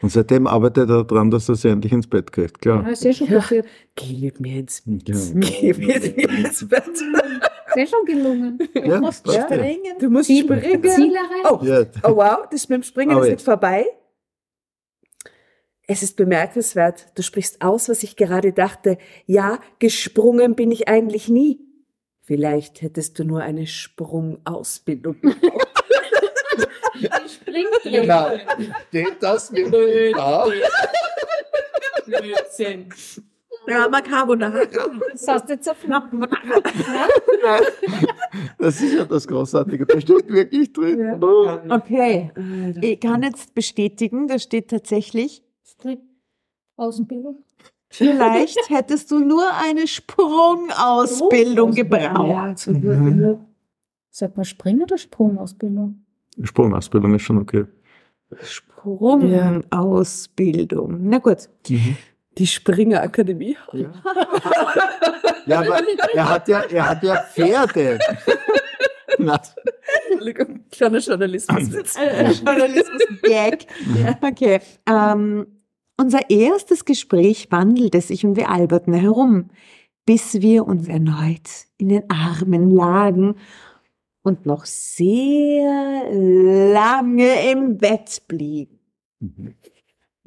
[0.00, 2.82] Und seitdem arbeitet er daran, dass er sie endlich ins Bett kriegt, klar.
[2.84, 3.66] Ja, ist eh schon passiert.
[3.94, 5.14] Geh mit mir ins Ja.
[5.34, 6.84] Geh mit mir ins Bett.
[7.78, 8.58] Ist eh schon gelungen.
[8.74, 9.94] Ja, das läuft ja.
[9.98, 10.82] Du musst Ziel, springen.
[10.82, 11.44] Ziel erreicht.
[11.50, 13.34] Oh, Ja, Oh wow, das mit dem Springen Aber ist ja.
[13.34, 13.86] nicht vorbei.
[15.86, 18.98] Es ist bemerkenswert, du sprichst aus, was ich gerade dachte.
[19.26, 21.60] Ja, gesprungen bin ich eigentlich nie.
[22.22, 25.16] Vielleicht hättest du nur eine Sprungausbildung.
[27.26, 28.30] Springt Genau.
[28.88, 29.72] Steht das mit
[30.14, 30.46] da?
[33.66, 34.60] Drama Carbonara.
[35.12, 35.76] Das hast du jetzt auf
[38.58, 39.84] Das ist ja das Großartige.
[39.86, 41.20] Da steht wirklich drin.
[41.70, 42.30] Okay,
[42.80, 45.42] ich kann jetzt bestätigen, da steht tatsächlich,
[46.76, 47.42] Außenbildung.
[47.90, 52.68] vielleicht hättest du nur eine Sprungausbildung gebraucht.
[54.10, 56.04] Sagt man Spring- oder Sprungausbildung?
[56.42, 57.64] Sprungausbildung ist schon okay.
[58.40, 61.08] Sprungausbildung.
[61.08, 61.48] Na gut.
[62.38, 63.56] Die Springerakademie.
[65.46, 65.80] Ja, aber
[66.14, 67.98] er hat ja, er hat ja Pferde.
[70.70, 71.96] Kleiner Journalismus.
[71.96, 73.66] Äh, Journalismus-Gag.
[74.22, 74.60] Okay.
[74.86, 75.46] Ähm,
[75.96, 79.50] unser erstes Gespräch wandelte sich und wir alberten herum,
[80.06, 83.34] bis wir uns erneut in den Armen lagen
[84.22, 88.78] und noch sehr lange im Bett blieben.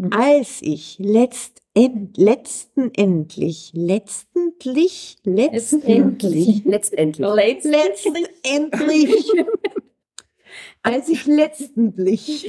[0.09, 6.63] Als ich letzt, end, letzten endlich, letztendlich, letztendlich, Letztendlich.
[7.63, 9.31] letztendlich,
[10.83, 12.47] als ich letztendlich,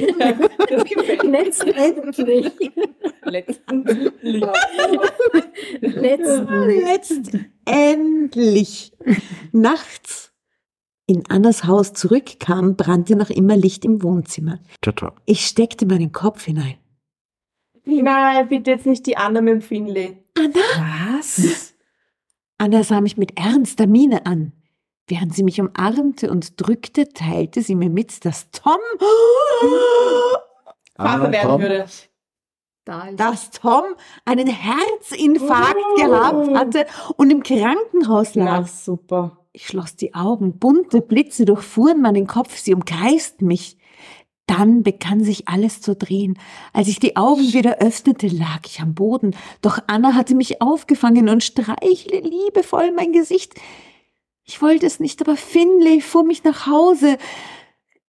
[3.27, 4.45] letztendlich,
[7.67, 8.93] letztendlich
[9.53, 10.33] nachts
[11.07, 14.59] in Annas Haus zurückkam, brannte noch immer Licht im Wohnzimmer.
[15.27, 16.77] Ich steckte meinen Kopf hinein.
[17.85, 20.23] Nein, bitte jetzt nicht die Anna mit dem Finley.
[20.35, 21.75] Was?
[22.59, 24.53] Anna sah mich mit ernster Miene an.
[25.09, 28.79] Während sie mich umarmte und drückte, teilte sie mir mit, dass Tom,
[30.97, 31.87] Vater werden Tom, würde.
[32.85, 33.85] Da dass Tom
[34.25, 36.87] einen Herzinfarkt gehabt hatte
[37.17, 38.67] und im Krankenhaus Na, lag.
[38.67, 39.39] super.
[39.53, 43.77] Ich schloss die Augen, bunte Blitze durchfuhren meinen Kopf, sie umkreisten mich.
[44.47, 46.39] Dann begann sich alles zu drehen.
[46.73, 51.29] Als ich die Augen wieder öffnete, lag ich am Boden, doch Anna hatte mich aufgefangen
[51.29, 53.55] und streichle liebevoll mein Gesicht.
[54.45, 57.17] Ich wollte es nicht, aber Finlay fuhr mich nach Hause,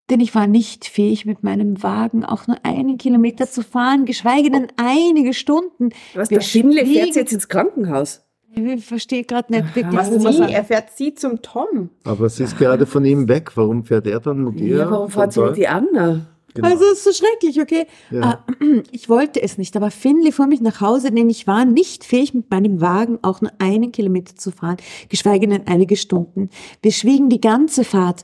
[0.10, 4.50] denn ich war nicht fähig, mit meinem Wagen auch nur einen Kilometer zu fahren, geschweige
[4.50, 5.90] denn einige Stunden.
[6.14, 8.26] Was, der Finley fährt jetzt ins Krankenhaus?
[8.56, 10.20] Ich verstehe gerade nicht wirklich, Was sie?
[10.20, 10.52] sagt.
[10.52, 11.90] Er fährt sie zum Tom.
[12.04, 13.52] Aber sie ist gerade von ihm weg.
[13.56, 14.78] Warum fährt er dann mit ihr?
[14.78, 16.28] Ja, warum fährt sie mit die Anna?
[16.56, 16.68] Genau.
[16.68, 17.88] Also es ist so schrecklich, okay?
[18.12, 18.44] ja.
[18.62, 22.04] Äh, Ich wollte es nicht, aber Finley fuhr mich nach Hause, denn ich war nicht
[22.04, 24.78] fähig, mit meinem Wagen auch nur einen Kilometer zu fahren,
[25.10, 26.50] geschweige denn einige Stunden.
[26.84, 28.24] Wir schwiegen die ganze Fahrt.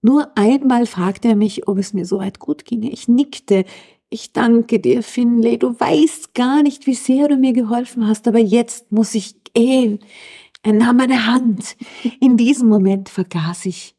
[0.00, 2.90] Nur einmal fragte er mich, ob es mir soweit gut ginge.
[2.90, 3.64] Ich nickte.
[4.08, 5.58] Ich danke dir, Finlay.
[5.58, 9.98] Du weißt gar nicht, wie sehr du mir geholfen hast, aber jetzt muss ich gehen.
[10.62, 11.76] Er nahm meine Hand.
[12.20, 13.96] In diesem Moment vergaß ich,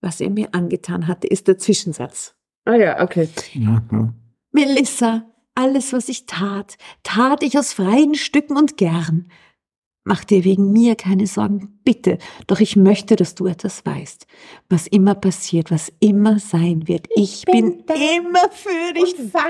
[0.00, 2.34] was er mir angetan hatte, ist der Zwischensatz.
[2.64, 3.28] Ah ja, okay.
[3.54, 4.14] Mhm.
[4.52, 9.30] Melissa, alles, was ich tat, tat ich aus freien Stücken und gern.
[10.02, 12.16] Mach dir wegen mir keine Sorgen, bitte,
[12.46, 14.26] doch ich möchte, dass du etwas weißt.
[14.70, 19.40] Was immer passiert, was immer sein wird, ich, bin, bin da immer für dich da.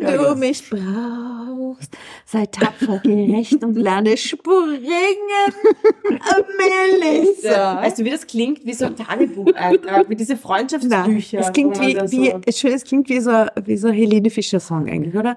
[0.16, 1.92] du mich brauchst,
[2.24, 4.48] sei tapfer, gerecht und lerne springen.
[6.58, 7.82] Melissa.
[7.82, 8.64] Weißt du, wie das klingt?
[8.64, 11.40] Wie so ein Tagebucheintrag, wie diese Freundschaftsbücher.
[11.40, 13.30] es klingt wie, wie, so- schön, es klingt wie so,
[13.64, 15.36] wie so Helene Fischer Song eigentlich, oder?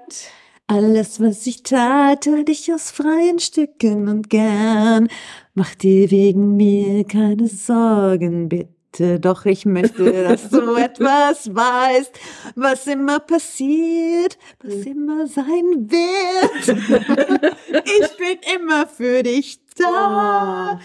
[0.70, 5.08] Alles, was ich tat, tat ich aus freien Stücken und gern.
[5.54, 9.18] Mach dir wegen mir keine Sorgen, bitte.
[9.22, 12.20] Doch ich möchte, dass du etwas weißt,
[12.56, 16.78] was immer passiert, was immer sein wird.
[18.00, 20.80] Ich bin immer für dich da.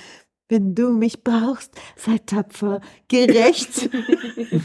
[0.48, 3.90] Wenn du mich brauchst, sei tapfer, gerecht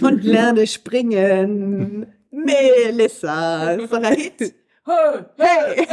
[0.01, 2.05] und lerne springen.
[2.31, 4.53] Melissa, right?
[5.37, 5.87] Hey!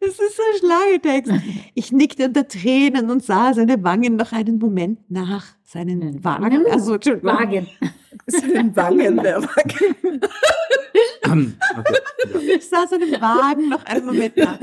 [0.00, 1.32] Das ist so ein Schlagetext.
[1.74, 5.44] Ich nickte unter Tränen und sah seine Wangen noch einen Moment nach.
[5.64, 6.64] Seinen Wangen?
[6.70, 7.30] Also, Entschuldigung.
[7.30, 7.66] Wagen.
[8.26, 10.20] Seinen Wangen, der Wagen.
[11.30, 11.52] Okay,
[12.34, 12.56] ja.
[12.56, 14.58] Ich sah seinen Wagen noch einen Moment nach.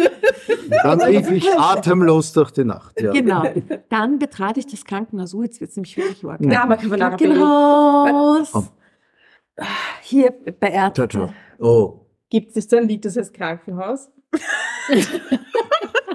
[0.83, 2.99] Dann lief ich atemlos durch die Nacht.
[2.99, 3.11] Ja.
[3.11, 3.43] Genau.
[3.89, 5.33] Dann betrat ich das Krankenhaus.
[5.35, 6.41] Oh, jetzt wird es nämlich wirklich arg.
[6.41, 8.51] Ja, man kann man Krankenhaus.
[10.01, 11.07] Hier bei Ciao, Ärzte.
[11.07, 11.33] ciao.
[11.59, 14.09] Oh, Gibt es ein Lied, das heißt Krankenhaus?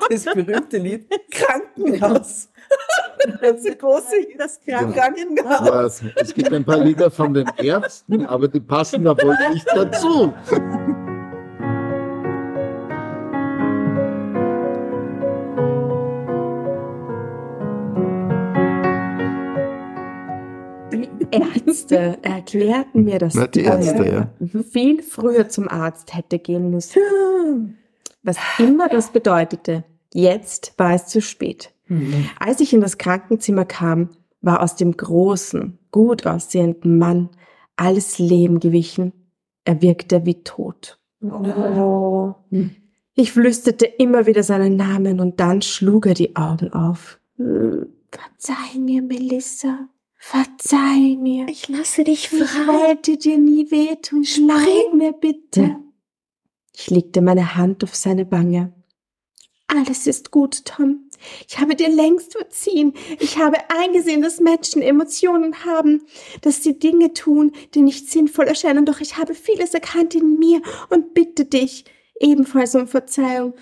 [0.09, 2.49] Das berühmte Lied Krankenhaus.
[3.41, 6.03] Das ist große das Krankenhaus.
[6.03, 9.67] es, es gibt ein paar Lieder von den Ärzten, aber die passen da wohl nicht
[9.73, 10.33] dazu.
[21.67, 24.63] Ärzte erklärten mir, dass Na, die Ärzte, ja.
[24.63, 27.79] viel früher zum Arzt hätte gehen müssen.
[28.23, 31.73] Was immer das bedeutete, jetzt war es zu spät.
[32.39, 37.31] Als ich in das Krankenzimmer kam, war aus dem großen, gut aussehenden Mann
[37.77, 39.13] alles Leben gewichen.
[39.65, 40.99] Er wirkte wie tot.
[43.15, 47.19] Ich flüsterte immer wieder seinen Namen und dann schlug er die Augen auf.
[47.37, 49.89] Verzeih mir, Melissa.
[50.23, 51.49] Verzeih mir.
[51.49, 52.67] Ich lasse dich Ich frei.
[52.67, 54.23] wollte dir nie wehtun.
[54.23, 55.77] Sprich mir bitte.
[56.77, 58.73] Ich legte meine Hand auf seine Wange.
[59.67, 61.09] Alles ist gut, Tom.
[61.49, 62.93] Ich habe dir längst verziehen.
[63.19, 66.03] Ich habe eingesehen, dass Menschen Emotionen haben,
[66.43, 68.85] dass sie Dinge tun, die nicht sinnvoll erscheinen.
[68.85, 70.61] Doch ich habe vieles erkannt in mir
[70.91, 71.85] und bitte dich
[72.21, 73.55] ebenfalls um Verzeihung,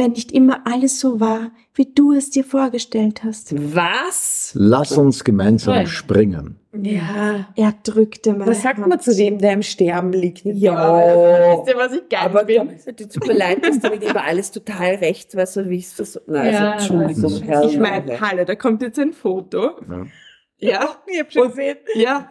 [0.00, 3.52] wenn nicht immer alles so war, wie du es dir vorgestellt hast.
[3.74, 4.52] Was?
[4.54, 5.86] Lass uns gemeinsam Ja.
[5.86, 6.56] springen.
[6.72, 7.48] Ja.
[7.56, 8.88] Er drückte meine Was sagt Hand.
[8.88, 10.44] man zu dem, der im Sterben liegt?
[10.44, 10.96] Ja.
[11.58, 12.56] Wisst ihr, was ich geil Aber die
[13.08, 15.92] tut mir leid, dass du mit immer alles total recht war, so wie ich es
[15.92, 17.46] versucht Nein, Ja, also, Entschuldigung, weiß ich.
[17.48, 17.64] Herr.
[17.64, 19.70] Ich meine, Halle, da kommt jetzt ein Foto.
[19.88, 20.06] Ja.
[20.62, 21.76] Ja, Ich hab schon gesehen.
[21.94, 22.30] ja.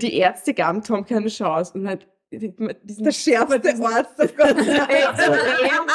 [0.00, 4.56] Die Ärzte gaben Tom keine Chance und halt diesen Der schärfste Arzt auf Gott.
[4.58, 5.86] extrem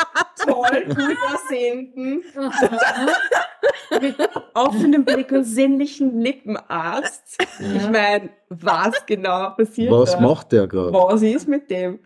[0.45, 2.24] toll, gut aussehenden,
[4.02, 4.16] mit
[4.53, 7.38] offenem Blick und sinnlichen Lippenarzt.
[7.60, 10.22] Ich meine, was genau passiert Was da?
[10.22, 10.94] macht der gerade?
[10.94, 11.99] Was ist mit dem?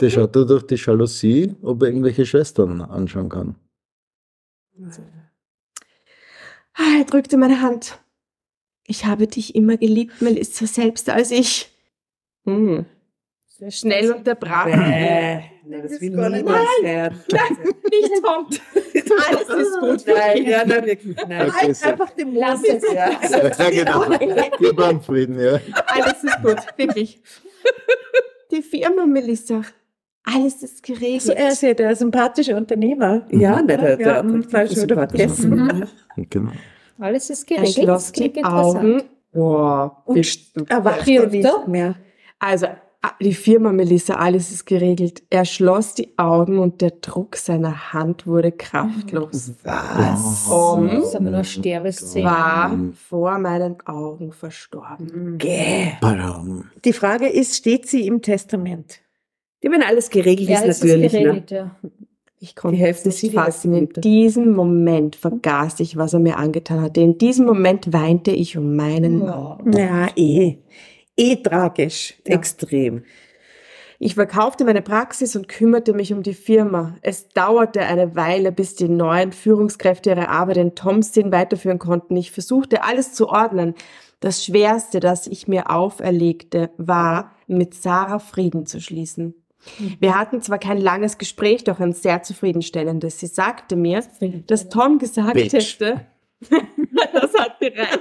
[0.00, 3.54] Der schaut da durch die Jalousie, ob er irgendwelche Schwestern anschauen kann.
[6.74, 7.98] Ah, Er drückte meine Hand.
[8.92, 11.72] Ich habe dich immer geliebt, Melissa, selbst als ich.
[12.44, 12.84] Hm.
[13.70, 14.66] Schnell unterbrach.
[14.66, 17.18] Äh, nein, das will gar nicht niemand hören.
[17.90, 18.46] Nicht Tom.
[19.28, 20.14] Alles ist gut.
[20.14, 21.48] Nein, ja, nein, wirklich, nein.
[21.48, 21.74] Okay.
[21.84, 22.38] Einfach den Mond.
[22.38, 22.82] Lass es.
[22.92, 23.12] Ja.
[23.58, 24.04] Ja, genau.
[24.58, 25.58] Gib ihm Frieden, ja.
[25.86, 27.22] Alles ist gut, wirklich.
[28.50, 29.62] Die Firma, Melissa.
[30.22, 31.22] Alles ist geregelt.
[31.22, 33.26] So, er ist ja der sympathische Unternehmer.
[33.30, 35.88] Ja, nein, der, Ja, der, hm, der, falsch wieder vergessen.
[36.28, 36.52] Genau.
[37.02, 37.74] Alles ist er geregelt.
[37.74, 38.76] schloss Das klingt die interessant.
[38.78, 39.02] Augen.
[39.32, 39.92] Wow.
[40.04, 40.18] Und
[40.68, 41.66] erwachte Stirbt nicht er?
[41.68, 41.94] mehr.
[42.38, 42.66] Also,
[43.00, 45.22] ah, die Firma Melissa, alles ist geregelt.
[45.30, 49.52] Er schloss die Augen und der Druck seiner Hand wurde kraftlos.
[49.64, 50.46] Was?
[50.48, 52.24] Tom Das ist aber nur Sterbeszene.
[52.24, 55.38] war vor meinen Augen verstorben.
[55.38, 55.92] Gäh.
[56.00, 56.70] Badam.
[56.84, 59.00] Die Frage ist, steht sie im Testament?
[59.62, 61.12] Ja, wenn alles geregelt Ja, ist, es ist natürlich.
[61.12, 61.20] Ne?
[61.20, 61.76] geregelt, ja.
[62.42, 63.72] Ich konnte Die Hälfte es nicht fassen.
[63.72, 67.00] In diesem Moment vergaß ich, was er mir angetan hatte.
[67.00, 69.72] In diesem Moment weinte ich um meinen Mann.
[69.72, 70.58] Ja, eh.
[71.16, 72.14] Eh tragisch.
[72.26, 72.34] Ja.
[72.34, 73.04] Extrem.
[74.00, 76.96] Ich verkaufte meine Praxis und kümmerte mich um die Firma.
[77.02, 82.16] Es dauerte eine Weile, bis die neuen Führungskräfte ihre Arbeit in Tomstin weiterführen konnten.
[82.16, 83.76] Ich versuchte alles zu ordnen.
[84.18, 89.34] Das Schwerste, das ich mir auferlegte, war, mit Sarah Frieden zu schließen.
[90.00, 93.20] Wir hatten zwar kein langes Gespräch, doch ein sehr zufriedenstellendes.
[93.20, 94.02] Sie sagte mir,
[94.46, 95.52] dass Tom gesagt Bitch.
[95.52, 96.06] hätte,
[97.12, 98.00] das hat gereicht.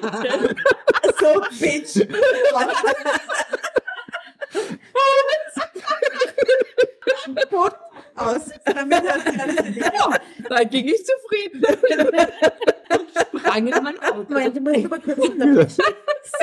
[1.19, 2.07] So, Bitch.
[8.15, 8.49] Aus.
[8.65, 9.91] Damit hat sie alles erledigt.
[10.49, 11.63] Da ging ich zufrieden.
[13.37, 14.25] Sprang in mein Auto.
[14.29, 15.83] Moment, ich muss mal kurz unterbrechen.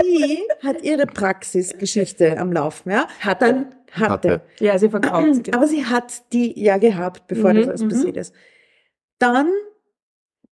[0.01, 3.07] Sie hat ihre Praxisgeschichte am Laufen, ja?
[3.21, 4.11] Hat dann hatte.
[4.11, 4.41] Hatte.
[4.61, 5.53] Ja, sie verkauft sie.
[5.53, 7.89] Aber sie hat die ja gehabt, bevor Mhm, das alles mhm.
[7.91, 8.35] passiert ist.
[9.19, 9.49] Dann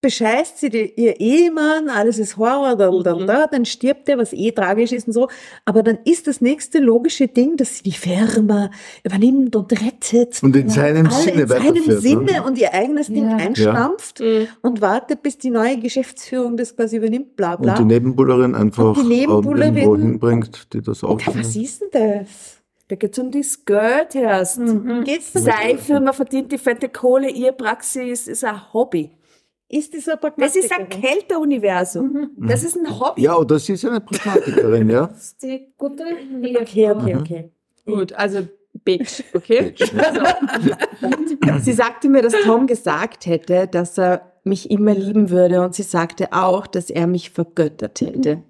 [0.06, 3.26] bescheißt sie die, ihr Ehemann, alles ist Horror, da, da, Mhm.
[3.26, 5.28] da, dann stirbt er, was eh tragisch ist und so.
[5.64, 8.70] Aber dann ist das nächste logische Ding, dass sie die Firma
[9.04, 10.40] übernimmt und rettet.
[10.44, 12.00] Und in seinem alle Sinne in seinem weiterführt, ne?
[12.00, 13.36] Sinne und ihr eigenes Ding Ja.
[13.36, 14.46] einstampft Mhm.
[14.62, 17.72] und wartet, bis die neue Geschäftsführung das quasi übernimmt, bla bla.
[17.72, 21.82] Und die Nebenbullerin einfach Und die Nebenbullerin- irgendwo hinbringt, die das auch Ja, was ist
[21.82, 21.88] denn
[22.22, 22.28] das?
[22.88, 24.60] Da geht's um das Geld erst.
[25.04, 29.10] Geht's denn Seine Firma verdient die fette Kohle, ihr Praxis ist ein Hobby.
[29.68, 31.08] Ist dieser Das ist ein Pragmatiker?
[31.08, 32.30] Kälteuniversum.
[32.38, 33.22] Das ist ein Hobby.
[33.22, 35.06] Ja, oder sie ist eine Pragmatikerin, ja.
[35.08, 36.04] Das ist die gute
[36.60, 37.52] Okay, okay, okay.
[37.84, 38.46] Gut, also
[38.86, 39.74] Bitch, okay?
[41.42, 45.74] Also, sie sagte mir, dass Tom gesagt hätte, dass er mich immer lieben würde und
[45.74, 48.42] sie sagte auch, dass er mich vergöttert hätte.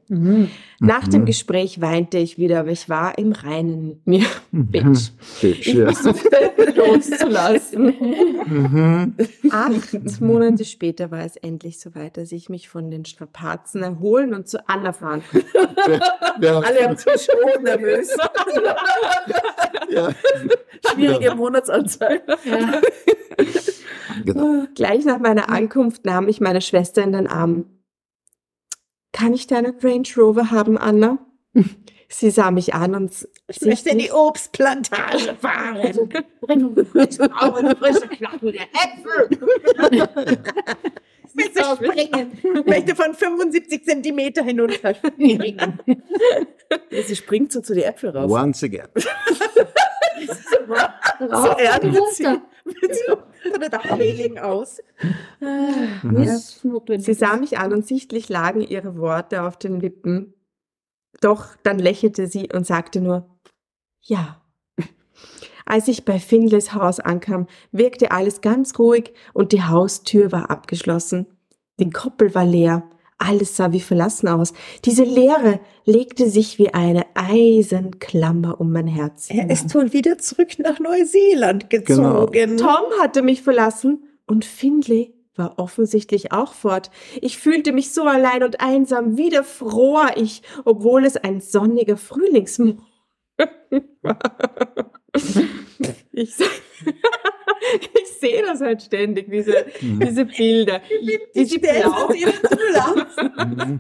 [0.79, 4.27] Nach dem Gespräch weinte ich wieder, aber ich war im Reinen mit mir.
[4.53, 5.11] Bitch.
[5.41, 5.91] Bitch, Ich ja.
[5.91, 7.95] versuchte loszulassen.
[8.47, 9.15] Mhm.
[9.51, 14.49] Acht Monate später war es endlich soweit, dass ich mich von den Strapazen erholen und
[14.49, 16.01] zu Anna fahren konnte.
[16.41, 18.15] Ja, Alle haben sich schon nervös.
[19.91, 20.15] Ja.
[20.93, 22.23] Schwierige Monatsanzahl.
[22.45, 22.81] Ja.
[24.25, 24.67] Genau.
[24.75, 27.67] Gleich nach meiner Ankunft nahm ich meine Schwester in den Arm.
[29.13, 31.19] Kann ich deinen Range Rover haben, Anna?
[32.09, 36.09] Sie sah mich an und Ich möchte in die Obstplantage fahren.
[36.41, 37.29] Bring frische
[38.09, 39.39] Klappe der Äpfel.
[41.37, 42.39] Bitte springen.
[42.43, 45.79] Ich möchte von 75 Zentimeter hinunter springen.
[47.07, 48.31] Sie springt so zu die Äpfel rauf.
[48.31, 48.89] Once again.
[51.19, 52.43] und runter.
[53.55, 54.83] Oder der Heiling aus.
[56.03, 57.07] Muss notwendig.
[57.07, 60.35] Sie sah mich an und sichtlich lagen ihre Worte auf den Lippen.
[61.21, 63.39] Doch dann lächelte sie und sagte nur,
[64.03, 64.43] ja.
[65.67, 71.27] Als ich bei Finleys Haus ankam, wirkte alles ganz ruhig und die Haustür war abgeschlossen.
[71.79, 72.85] Die Koppel war leer.
[73.19, 74.53] Alles sah wie verlassen aus.
[74.85, 79.29] Diese Leere legte sich wie eine Eisenklammer um mein Herz.
[79.31, 82.59] Er ist wohl wieder zurück nach Neuseeland gezogen.
[82.59, 86.91] Tom hatte mich verlassen und Findlay war offensichtlich auch fort.
[87.21, 89.17] Ich fühlte mich so allein und einsam.
[89.17, 92.81] Wieder fror ich, obwohl es ein sonniger Frühlingsmorgen
[94.03, 94.19] war.
[96.13, 96.35] Ich,
[97.95, 100.81] ich sehe das halt ständig, diese, diese Bilder.
[101.35, 102.09] Diese blau,
[103.37, 103.79] Mhm.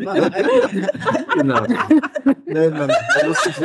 [0.00, 0.28] Ja,
[1.34, 1.60] genau.
[2.46, 3.56] Nein, man, man muss sich,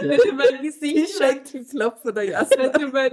[0.00, 2.50] wenn du mein Gesicht schenkt den Klopf von der Jasse.
[2.56, 3.12] wenn du mein,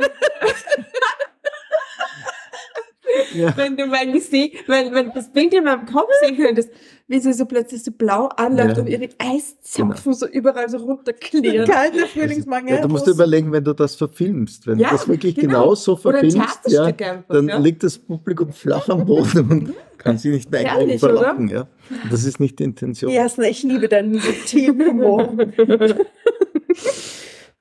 [3.33, 6.69] ja, wenn du mein Gesicht, wenn, wenn das Bild in meinem Kopf sehen könntest,
[7.07, 8.83] wie sie so plötzlich so blau anläuft Ja.
[8.83, 11.67] und ihre Eiszapfen so überall so runterklirren.
[11.67, 12.69] Kalter Frühlingsmorgen.
[12.69, 15.61] ja, du musst dir überlegen, wenn du das verfilmst, wenn Ja, du das wirklich genau.
[15.63, 17.57] genau so verfilmst, ja, einfach, dann ja.
[17.57, 21.01] liegt das Publikum flach am Boden und kann sich nicht mehr Herrlich.
[21.01, 21.67] Ja.
[22.09, 23.11] Das ist nicht die Intention.
[23.11, 25.33] Jasna, ich liebe deinen subtilen Humor.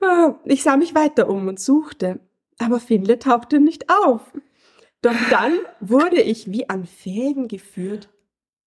[0.02, 2.20] Ah, Ich sah mich weiter um und suchte,
[2.58, 4.22] aber Finle tauchte nicht auf.
[5.02, 8.08] Doch dann wurde ich wie an Fäden geführt.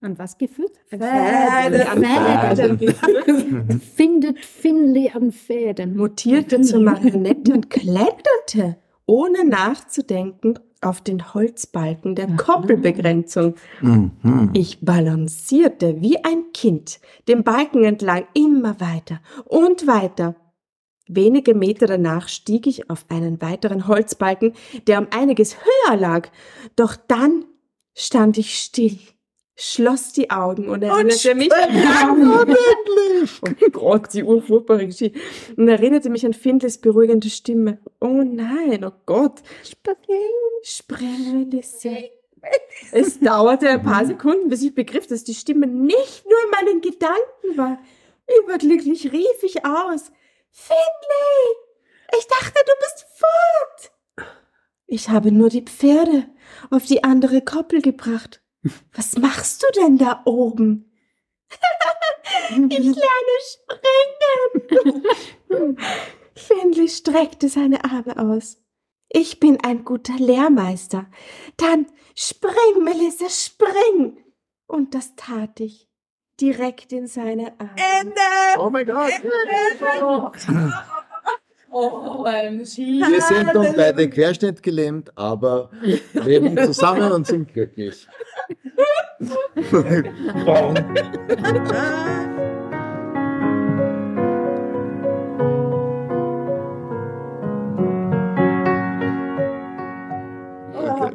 [0.01, 0.71] An was geführt?
[0.89, 3.81] Wie an Fäden geführt.
[3.95, 5.95] Findet Finley an Fäden.
[5.95, 13.55] mutierte zur Marionette und kletterte, ohne nachzudenken, auf den Holzbalken der Koppelbegrenzung.
[13.81, 14.49] Mhm.
[14.53, 20.35] Ich balancierte wie ein Kind den Balken entlang immer weiter und weiter.
[21.07, 24.53] Wenige Meter danach stieg ich auf einen weiteren Holzbalken,
[24.87, 26.29] der um einiges höher lag.
[26.75, 27.45] Doch dann
[27.93, 28.97] stand ich still
[29.55, 33.41] schloss die Augen und erinnerte mich Wirklich?
[33.41, 35.19] Oh Gott, die urfurchtbare Geschichte.
[35.55, 37.79] Und erinnerte mich an Findles beruhigende Stimme.
[37.99, 39.41] Oh nein, oh Gott.
[40.63, 42.09] Spring, Melisse.
[42.91, 46.81] Es dauerte ein paar Sekunden, bis ich begriff, dass die Stimme nicht nur in meinen
[46.81, 47.79] Gedanken war.
[48.43, 50.11] Überglücklich rief ich aus.
[50.53, 51.55] Findlay!
[52.17, 53.91] Ich dachte, du bist fort!
[54.85, 56.29] Ich habe nur die Pferde
[56.69, 58.43] auf die andere Koppel gebracht.
[58.93, 60.91] Was machst du denn da oben?
[62.69, 63.35] ich lerne
[65.49, 65.77] springen.
[66.35, 68.61] Findlay streckte seine Arme aus.
[69.09, 71.09] Ich bin ein guter Lehrmeister.
[71.57, 74.23] Dann spring, Melissa, spring.
[74.67, 75.89] Und das tat ich.
[76.41, 78.13] Direkt in seine Arme.
[78.59, 79.11] Oh mein Gott.
[81.75, 85.71] Oh, ein Wir sind nun beide querschnittgelähmt, aber
[86.13, 88.07] leben zusammen und sind glücklich.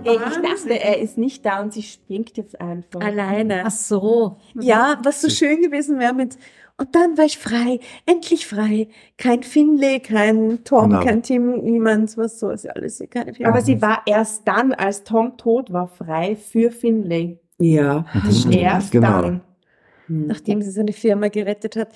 [0.09, 3.01] Ey, ich dachte, er ist nicht da und sie springt jetzt einfach.
[3.01, 3.62] Alleine.
[3.64, 4.36] Ach so.
[4.60, 6.36] Ja, was so schön gewesen wäre mit,
[6.80, 8.86] und dann war ich frei, endlich frei.
[9.16, 11.02] Kein Finlay, kein Tom, Genau.
[11.05, 13.48] kein Tim, niemand, was so, ist ja alles Firma.
[13.48, 17.40] Aber sie war erst dann, als Tom tot war, frei für Finlay.
[17.59, 18.05] Ja.
[18.52, 19.22] Erst Genau.
[19.22, 19.40] dann.
[20.06, 21.89] nachdem sie seine Firma gerettet hat.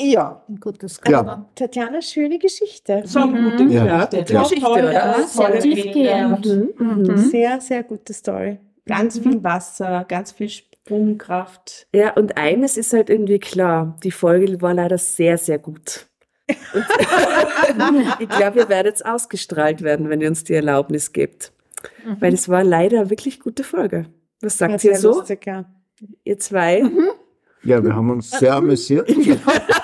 [0.00, 1.20] Ja, Ein gutes Ja.
[1.22, 1.48] Cover.
[1.54, 3.02] Tatjana, schöne Geschichte.
[3.04, 4.04] So eine gute Ja.
[4.06, 4.32] Geschichte.
[4.32, 4.42] Ja.
[4.42, 4.92] Geschichte, Toll, oder?
[4.92, 5.22] ja.
[5.26, 6.42] Sehr tiefgehend.
[6.42, 6.82] Bilder.
[6.84, 7.16] Mhm.
[7.18, 8.58] Sehr, sehr gute Story.
[8.86, 11.86] Ganz viel Wasser, ganz viel Sprungkraft.
[11.94, 16.06] Ja, und eines ist halt irgendwie klar, die Folge war leider sehr, sehr gut.
[18.18, 21.52] Ich glaube, ihr werdet jetzt ausgestrahlt werden, wenn ihr uns die Erlaubnis gebt.
[22.20, 24.06] Weil es war leider eine wirklich gute Folge.
[24.40, 25.64] Was sagt ihr so, lustig, ja.
[26.24, 26.82] ihr zwei?
[27.62, 29.08] Ja, wir haben uns sehr amüsiert.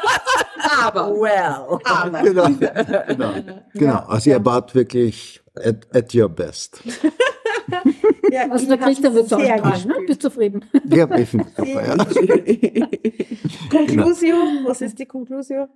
[0.82, 1.78] Aber well.
[2.24, 2.48] genau.
[3.06, 3.32] genau.
[3.74, 3.98] genau.
[4.06, 6.82] Also ihr wart wirklich at, at your best.
[8.30, 9.94] ja Also der Christian wird auch sehr strahlen, ne?
[10.06, 10.64] Bist zufrieden?
[10.88, 11.96] Ja, ich finde super, ja.
[13.70, 15.68] Conclusio, was ist die Conclusio?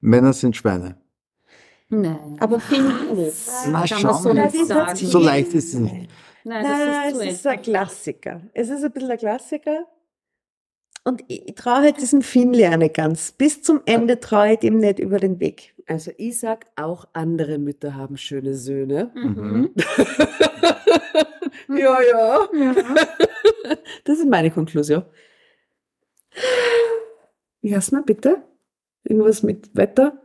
[0.00, 0.96] Männer sind Schweine.
[1.88, 2.36] Nein.
[2.40, 3.32] Aber Finlay.
[3.70, 4.36] Mal kann man so schauen.
[4.36, 4.96] nicht sagen.
[4.96, 6.08] So leicht ist es nicht.
[6.44, 8.40] Nein, Nein, das es ist ist zu ein Klassiker.
[8.52, 9.86] Es ist ein bisschen ein Klassiker.
[11.04, 13.32] Und ich, traue halt diesem Finlay auch nicht ganz.
[13.32, 15.74] Bis zum Ende traue ich dem nicht über den Weg.
[15.86, 19.10] Also ich sag, auch andere Mütter haben schöne Söhne.
[19.14, 19.70] Mhm.
[21.68, 22.48] ja, ja.
[22.52, 22.74] Ja.
[24.04, 25.04] Das ist meine Konklusion.
[27.62, 28.42] Jasna, bitte?
[29.04, 30.20] Irgendwas mit Wetter?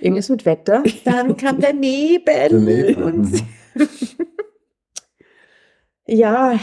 [0.00, 0.82] Irgendwas mit Wetter.
[1.04, 2.48] Dann kam der Nebel.
[2.48, 3.46] Der Nebel, Und mhm.
[6.06, 6.58] Ja,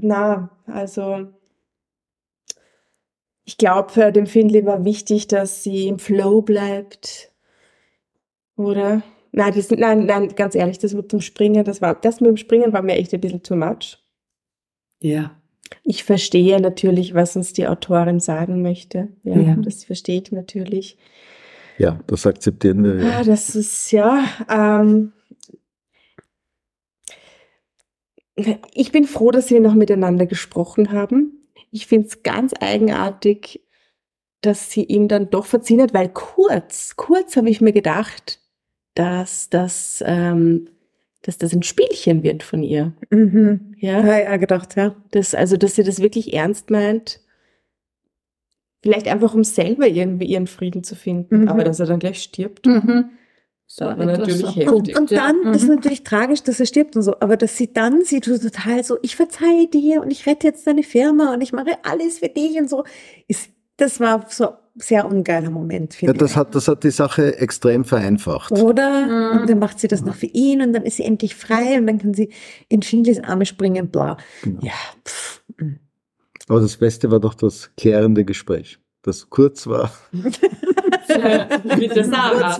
[0.00, 1.28] na, also
[3.48, 7.32] ich glaube, dem Findlay war wichtig, dass sie im Flow bleibt.
[8.56, 9.02] Oder?
[9.32, 12.36] Nein, das, nein, nein, ganz ehrlich, das mit dem Springen, das war, das mit dem
[12.36, 14.04] Springen war mir echt ein bisschen too much.
[15.00, 15.34] Ja.
[15.82, 19.08] Ich verstehe natürlich, was uns die Autorin sagen möchte.
[19.22, 19.56] Ja, Ja.
[19.56, 20.98] das verstehe ich natürlich.
[21.78, 23.02] Ja, das akzeptieren wir.
[23.02, 23.24] Ah, Ja.
[23.24, 24.24] das ist ja.
[24.50, 25.12] Ähm,
[28.74, 31.37] ich bin froh, dass wir noch miteinander gesprochen haben.
[31.70, 33.62] Ich finde es ganz eigenartig,
[34.40, 38.40] dass sie ihm dann doch verziehen hat, weil kurz, kurz habe ich mir gedacht,
[38.94, 40.68] dass das, ähm,
[41.22, 42.92] dass das ein Spielchen wird von ihr.
[43.10, 43.74] mhm.
[43.78, 44.94] Ja, Ja, ja, gedacht, ja.
[45.10, 47.20] das, also, dass sie das wirklich ernst meint.
[48.82, 51.48] Vielleicht einfach, um selber irgendwie ihren Frieden zu finden, Mhm.
[51.48, 52.66] aber dass er dann gleich stirbt.
[52.66, 53.10] Mhm.
[53.70, 54.98] So war etwas natürlich abrupt, heftig.
[54.98, 55.26] Und ja.
[55.26, 55.74] dann, das ist Mhm.
[55.74, 58.96] natürlich tragisch, dass er stirbt und so, aber dass sie dann sieht, so total so,
[59.02, 62.56] ich verzeihe dir und ich rette jetzt deine Firma und ich mache alles für dich
[62.58, 62.84] und so,
[63.28, 66.36] ist, das war so ein sehr ungeiler Moment, Ja, finde das ich.
[66.38, 68.52] hat, das hat die Sache extrem vereinfacht.
[68.52, 69.34] Oder?
[69.34, 69.40] Mhm.
[69.42, 71.86] Und dann macht sie das noch für ihn und dann ist sie endlich frei und
[71.86, 72.30] dann kann sie
[72.70, 74.16] in Findlays Arme springen, bla.
[74.42, 74.60] Genau.
[74.62, 74.72] Ja,
[75.04, 75.42] pff.
[76.48, 78.78] Aber das Beste war doch das klärende Gespräch.
[79.02, 79.92] Das kurz war.
[81.76, 82.58] Mit der Sarah.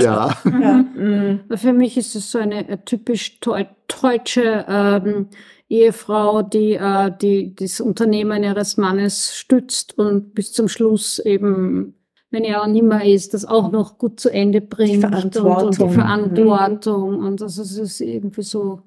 [0.00, 0.36] Ja.
[0.44, 0.76] Ja.
[0.82, 1.40] mm.
[1.56, 3.66] Für mich ist es so eine äh, typisch deu-
[4.00, 5.28] deutsche ähm,
[5.68, 11.94] Ehefrau, die, äh, die das Unternehmen ihres Mannes stützt und bis zum Schluss eben,
[12.30, 15.04] wenn er auch nimmer ist, das auch noch gut zu Ende bringt.
[15.04, 15.88] Und, und Verantwortung.
[15.88, 17.18] die Verantwortung.
[17.18, 18.82] Und das ist, irgendwie so,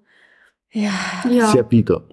[0.71, 0.91] Ja.
[1.29, 2.03] ja, Sehr bieder.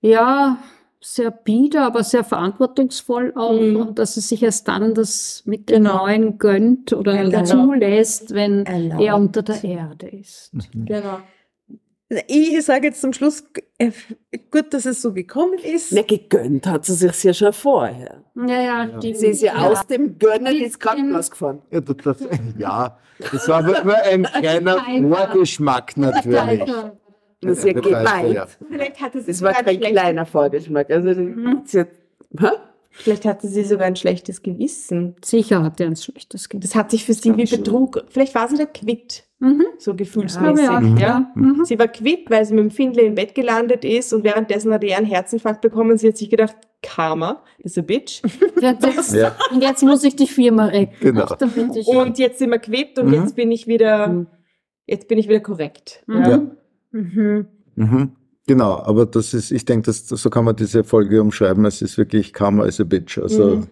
[0.00, 0.58] ja,
[1.04, 3.60] sehr bieder, aber sehr verantwortungsvoll auch.
[3.60, 3.76] Mhm.
[3.76, 5.98] Und dass es sich erst dann das mit dem Genau.
[6.06, 7.44] Neuen gönnt oder Genau.
[7.44, 9.02] zulässt, wenn Erlaubt.
[9.02, 10.52] er unter der Erde ist.
[10.74, 11.18] Genau.
[12.28, 13.42] Ich sage jetzt zum Schluss,
[13.78, 13.90] äh,
[14.50, 15.92] gut, dass es so gekommen ist.
[15.92, 18.22] Ne, gegönnt hat sie sich ja schon vorher.
[18.36, 21.62] Ja, ja, die, Sie ist ja, aus dem Gönnen ins Krankenhaus gefahren.
[21.70, 22.16] Ja, das, das,
[22.58, 26.70] ja, das war aber nur ein kleiner Vorgeschmack natürlich.
[27.42, 28.32] Das ist ja gemeint.
[28.34, 28.46] ja.
[28.70, 30.90] Vielleicht hatte sie Das war kein kleiner Vorgeschmack.
[30.90, 31.12] Also,
[31.64, 31.88] sie hat,
[32.38, 32.46] Hä?
[32.94, 35.16] Vielleicht hatte sie sogar ein schlechtes Gewissen.
[35.24, 36.62] Sicher hat er ein schlechtes Kind.
[36.62, 38.04] Das hat sich für sie wie Betrug.
[38.10, 39.64] Vielleicht war sie da quitt, Mhm.
[39.78, 40.66] so gefühlsmäßig.
[40.66, 41.32] ja, Ja, ja.
[41.34, 41.64] Mhm.
[41.64, 44.84] Sie war quitt, weil sie mit dem Findlay im Bett gelandet ist und währenddessen hat
[44.84, 45.96] er einen Herzinfarkt bekommen.
[45.96, 48.20] Sie hat sich gedacht, Karma ist a bitch.
[48.60, 49.34] Ja, das, Ja.
[49.50, 50.94] Und jetzt muss ich die Firma retten.
[51.00, 51.26] Genau.
[51.86, 53.14] Und jetzt sind wir quitt und Mhm.
[53.14, 54.26] jetzt bin ich wieder,
[54.86, 56.02] jetzt bin ich wieder korrekt.
[56.06, 56.24] Mhm.
[56.24, 56.42] Ja.
[56.92, 57.46] Mhm.
[57.76, 58.12] Mhm.
[58.46, 61.64] Genau, aber das ist, ich denke, das, so kann man diese Folge umschreiben.
[61.64, 63.18] Es ist wirklich Karma is a bitch.
[63.18, 63.66] Also Mhm.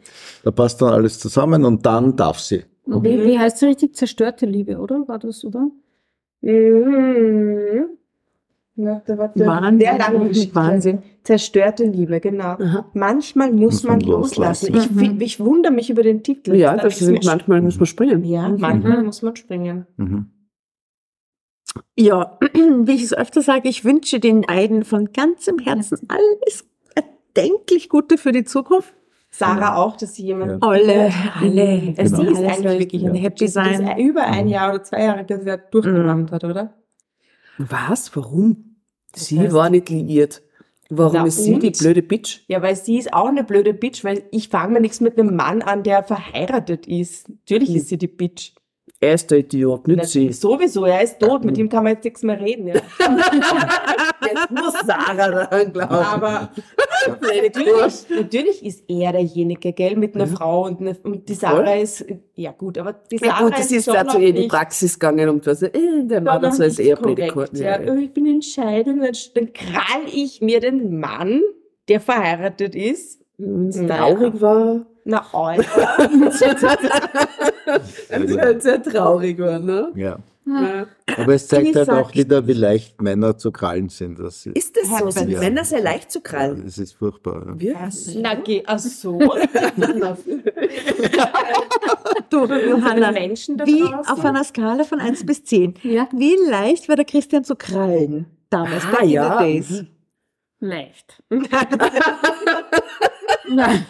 [0.45, 2.65] da passt dann alles zusammen und dann darf sie.
[2.87, 3.95] wie, wie heißt es richtig?
[3.97, 5.07] Zerstörte Liebe, oder?
[5.09, 5.71] War das, oder?
[6.43, 7.87] Mhm.
[8.77, 9.81] Ja, da war der Wahnsinn.
[9.81, 10.55] sehr lange Geschichte.
[10.55, 10.99] Wahnsinn.
[11.23, 12.57] Zerstörte Liebe, genau.
[12.95, 14.73] Manchmal muss, Muss man man loslassen.
[14.73, 14.97] loslassen.
[15.03, 16.55] Ich, fi- ich wundere mich über den Titel.
[16.55, 18.25] Ja, Da das ist manchmal muss man springen.
[18.25, 18.61] Ja, Mhm.
[18.61, 19.87] manchmal muss man springen.
[21.75, 21.81] Mhm.
[21.97, 26.65] Ja, wie ich es öfter sage, ich wünsche den beiden von ganzem Herzen alles
[26.95, 28.93] erdenklich Gute für die Zukunft.
[29.33, 30.61] Sarah auch, dass sie jemand.
[30.63, 31.95] Alle, alle.
[31.97, 32.41] Also sie Genau.
[32.41, 33.87] ist eigentlich wirklich ein eine Happy Das sein.
[33.89, 36.75] ist über ein Jahr oder zwei Jahre, dass sie das durchgemacht hat, oder?
[37.59, 38.15] Was?
[38.17, 38.77] Warum?
[39.15, 40.43] Sie heißt- war nicht liiert.
[40.89, 41.79] Warum Na ist sie die und?
[41.79, 42.41] blöde Bitch?
[42.49, 45.37] Ja, weil sie ist auch eine blöde Bitch, weil ich fange mir nichts mit einem
[45.37, 47.29] Mann an, der verheiratet ist.
[47.29, 48.55] Natürlich ist sie die Bitch.
[49.03, 50.31] Er ist der Idiot, nicht Na, sie.
[50.31, 52.67] Sowieso, er ist tot, mit ihm kann man jetzt nichts mehr reden.
[52.67, 52.75] Ja.
[54.23, 55.91] Jetzt muss Sarah daran glauben.
[55.91, 56.51] Aber
[57.09, 62.05] natürlich, natürlich ist er derjenige, gell, mit einer Frau und, eine, und die Sarah ist,
[62.35, 64.99] ja gut, aber die Sarah ja gut, das ist schon dazu eh in die Praxis
[64.99, 65.71] gegangen und was, äh,
[66.03, 67.57] der Mann und so ist eher korrekt, Kurven.
[67.57, 71.41] Ja, oh, ich bin in Scheidung, dann, krall ich mir den Mann,
[71.89, 73.23] der verheiratet ist.
[73.39, 73.87] Wenn es Ja.
[73.87, 74.85] traurig war.
[75.05, 75.97] Na, Alter.
[78.09, 79.93] Wenn es halt sehr traurig war, ne?
[79.95, 80.19] Ja.
[80.47, 80.87] Ja.
[81.19, 84.19] Aber es zeigt halt auch wieder, wie leicht Männer zu krallen sind.
[84.19, 85.11] Das ist, Ist das so?
[85.11, 85.39] Sind Ja.
[85.39, 86.63] Männer sehr leicht zu krallen?
[86.65, 87.55] das ist furchtbar.
[87.61, 87.83] Ja.
[87.83, 88.19] Wirklich?
[88.21, 89.19] Na, geh, ach so.
[92.31, 94.07] Du, Johanna, Menschen da wie draußen.
[94.13, 96.09] auf einer Skala von 1 bis 10, Ja.
[96.13, 99.39] wie leicht war der Christian zu krallen damals, Ah, in ja.
[99.43, 99.85] days?
[100.61, 101.23] Leicht.
[103.51, 103.85] Nein.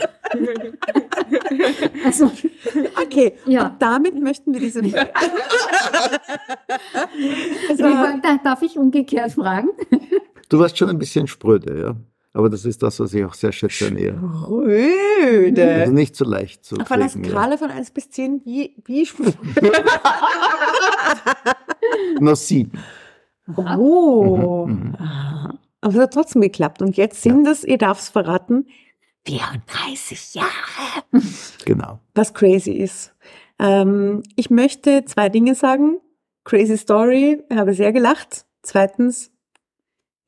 [2.04, 2.30] Also,
[3.02, 3.66] Okay, Ja.
[3.66, 4.80] und damit möchten wir diese...
[7.68, 7.84] also
[8.22, 9.68] da darf ich umgekehrt fragen.
[10.48, 11.96] Du warst schon ein bisschen spröde, ja.
[12.32, 14.14] Aber das ist das, was ich auch sehr schätze an ihr.
[14.48, 15.74] Röde.
[15.80, 17.30] Also nicht so leicht zu Auf einer kriegen, ja.
[17.30, 19.04] Skala von 1 bis 10, wie, wie
[22.20, 22.78] Nur sieben.
[23.56, 24.66] Oh.
[24.68, 24.94] Mhm.
[24.96, 25.54] Ah.
[25.80, 26.82] Aber es hat trotzdem geklappt.
[26.82, 28.66] Und jetzt sind es, ihr darf es verraten,
[29.26, 31.04] 34 Jahre.
[31.64, 32.00] Genau.
[32.14, 33.14] Was crazy ist.
[33.58, 35.98] Ähm, ich möchte zwei Dinge sagen.
[36.44, 38.46] Crazy Story, habe sehr gelacht.
[38.62, 39.30] Zweitens,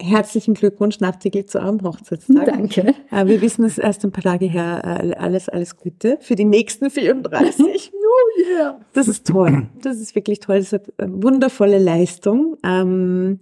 [0.01, 2.47] herzlichen Glückwunsch nachträglich zu eurem Hochzeitstag.
[2.47, 2.95] Danke.
[3.11, 4.83] Äh, wir wissen es erst ein paar Tage her.
[4.85, 7.93] Äh, alles, alles Gute für die nächsten 34.
[7.95, 8.81] oh yeah.
[8.93, 9.69] Das ist toll.
[9.81, 10.59] Das ist wirklich toll.
[10.59, 12.57] Das ist eine wundervolle Leistung.
[12.65, 13.41] Ähm,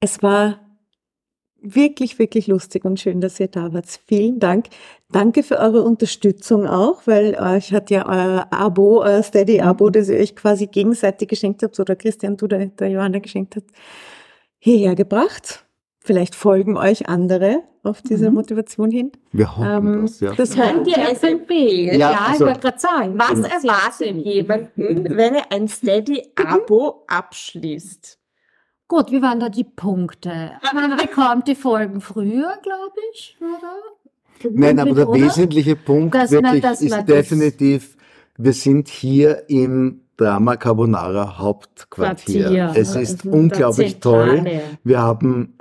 [0.00, 0.60] es war
[1.74, 3.86] wirklich, wirklich lustig und schön, dass ihr da wart.
[4.06, 4.66] Vielen Dank.
[5.10, 10.18] Danke für eure Unterstützung auch, weil euch hat ja euer Abo, euer Steady-Abo, das ihr
[10.18, 13.66] euch quasi gegenseitig geschenkt habt, oder Christian, du der, der Johanna geschenkt hast,
[14.58, 15.64] hierher gebracht.
[16.00, 19.10] Vielleicht folgen euch andere auf diese Motivation hin.
[19.32, 20.32] Wir hoffen Ähm, das, ja.
[20.34, 21.54] das Könnt ihr SMP?
[21.86, 23.14] Ja, Ja, ich also- wollte gerade sagen.
[23.18, 28.18] Was erwartet jemanden, wenn er ein Steady-Abo abschließt?
[28.88, 30.52] Gut, wie waren da die Punkte?
[30.74, 34.50] Man bekommt die Folgen früher, glaube ich, oder?
[34.52, 35.20] Nein, aber der Oder?
[35.22, 37.96] wesentliche Punkt man- wirklich man ist das- definitiv,
[38.36, 42.44] wir sind hier im Drama Carbonara Hauptquartier.
[42.44, 42.72] Quartier.
[42.80, 44.44] Es ist Mhm, unglaublich toll.
[44.84, 45.55] Wir haben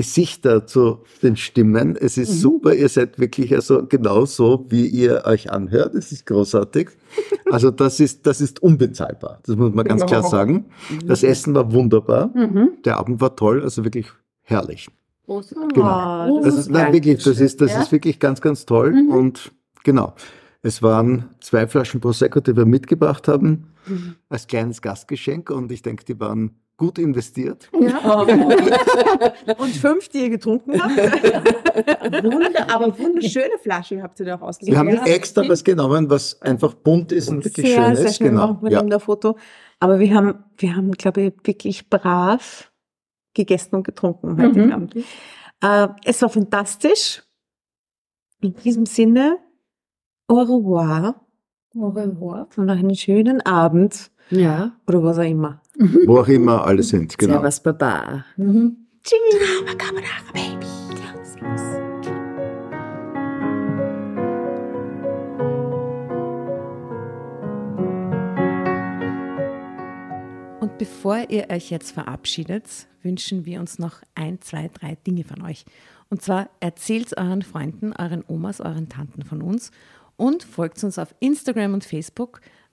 [0.00, 1.94] Gesichter zu den Stimmen.
[1.94, 2.38] Es ist Mhm.
[2.38, 2.74] super.
[2.74, 5.94] Ihr seid wirklich also genau so, wie ihr euch anhört.
[5.94, 6.90] Es ist großartig.
[7.50, 9.40] Also das ist, das ist unbezahlbar.
[9.44, 10.66] Das muss man ganz klar sagen.
[11.04, 12.30] Das Essen war wunderbar.
[12.34, 12.70] Mhm.
[12.84, 13.62] Der Abend war toll.
[13.62, 14.06] Also wirklich
[14.42, 14.88] herrlich.
[15.26, 15.54] Groß.
[15.74, 16.28] Genau.
[16.38, 17.82] Oh, Das ist, nein, wirklich, das ist, das Ja?
[17.82, 18.92] ist wirklich ganz, ganz toll.
[18.92, 19.10] Mhm.
[19.10, 19.52] Und
[19.82, 20.14] genau.
[20.62, 24.14] Es waren zwei Flaschen Prosecco, die wir mitgebracht haben, Mhm.
[24.28, 25.50] als kleines Gastgeschenk.
[25.50, 27.68] Und ich denke, die waren gut investiert.
[27.78, 27.98] Ja.
[29.58, 30.96] Und fünf, die ihr getrunken habt.
[32.24, 34.72] Wunder, aber wunderschöne Flaschen habt ihr da auch ausgesucht.
[34.72, 35.04] Wir haben Ja.
[35.04, 38.16] extra was genommen, was einfach bunt ist und wirklich sehr, schön sehr ist.
[38.16, 38.58] schön Genau.
[38.68, 38.82] Ja.
[38.82, 39.36] dem Foto.
[39.78, 42.72] Aber wir haben, wir haben, glaube ich, wirklich brav
[43.34, 44.72] gegessen und getrunken heute Mhm.
[44.72, 44.96] Abend.
[45.62, 47.22] Äh, es war fantastisch.
[48.40, 49.36] In diesem Sinne,
[50.28, 51.26] au revoir
[51.78, 52.48] Au revoir.
[52.56, 54.72] und noch einen schönen Abend Ja.
[54.86, 55.60] oder was auch immer.
[55.80, 57.34] Wo auch immer alle sind, genau.
[57.34, 58.26] Servus, Baba.
[58.36, 58.76] Mhm.
[70.60, 72.64] Und bevor ihr euch jetzt verabschiedet,
[73.02, 75.64] wünschen wir uns noch ein, zwei, drei Dinge von euch.
[76.10, 79.70] Und zwar erzählt euren Freunden, euren Omas, euren Tanten von uns
[80.18, 82.42] und folgt uns auf Instagram und Facebook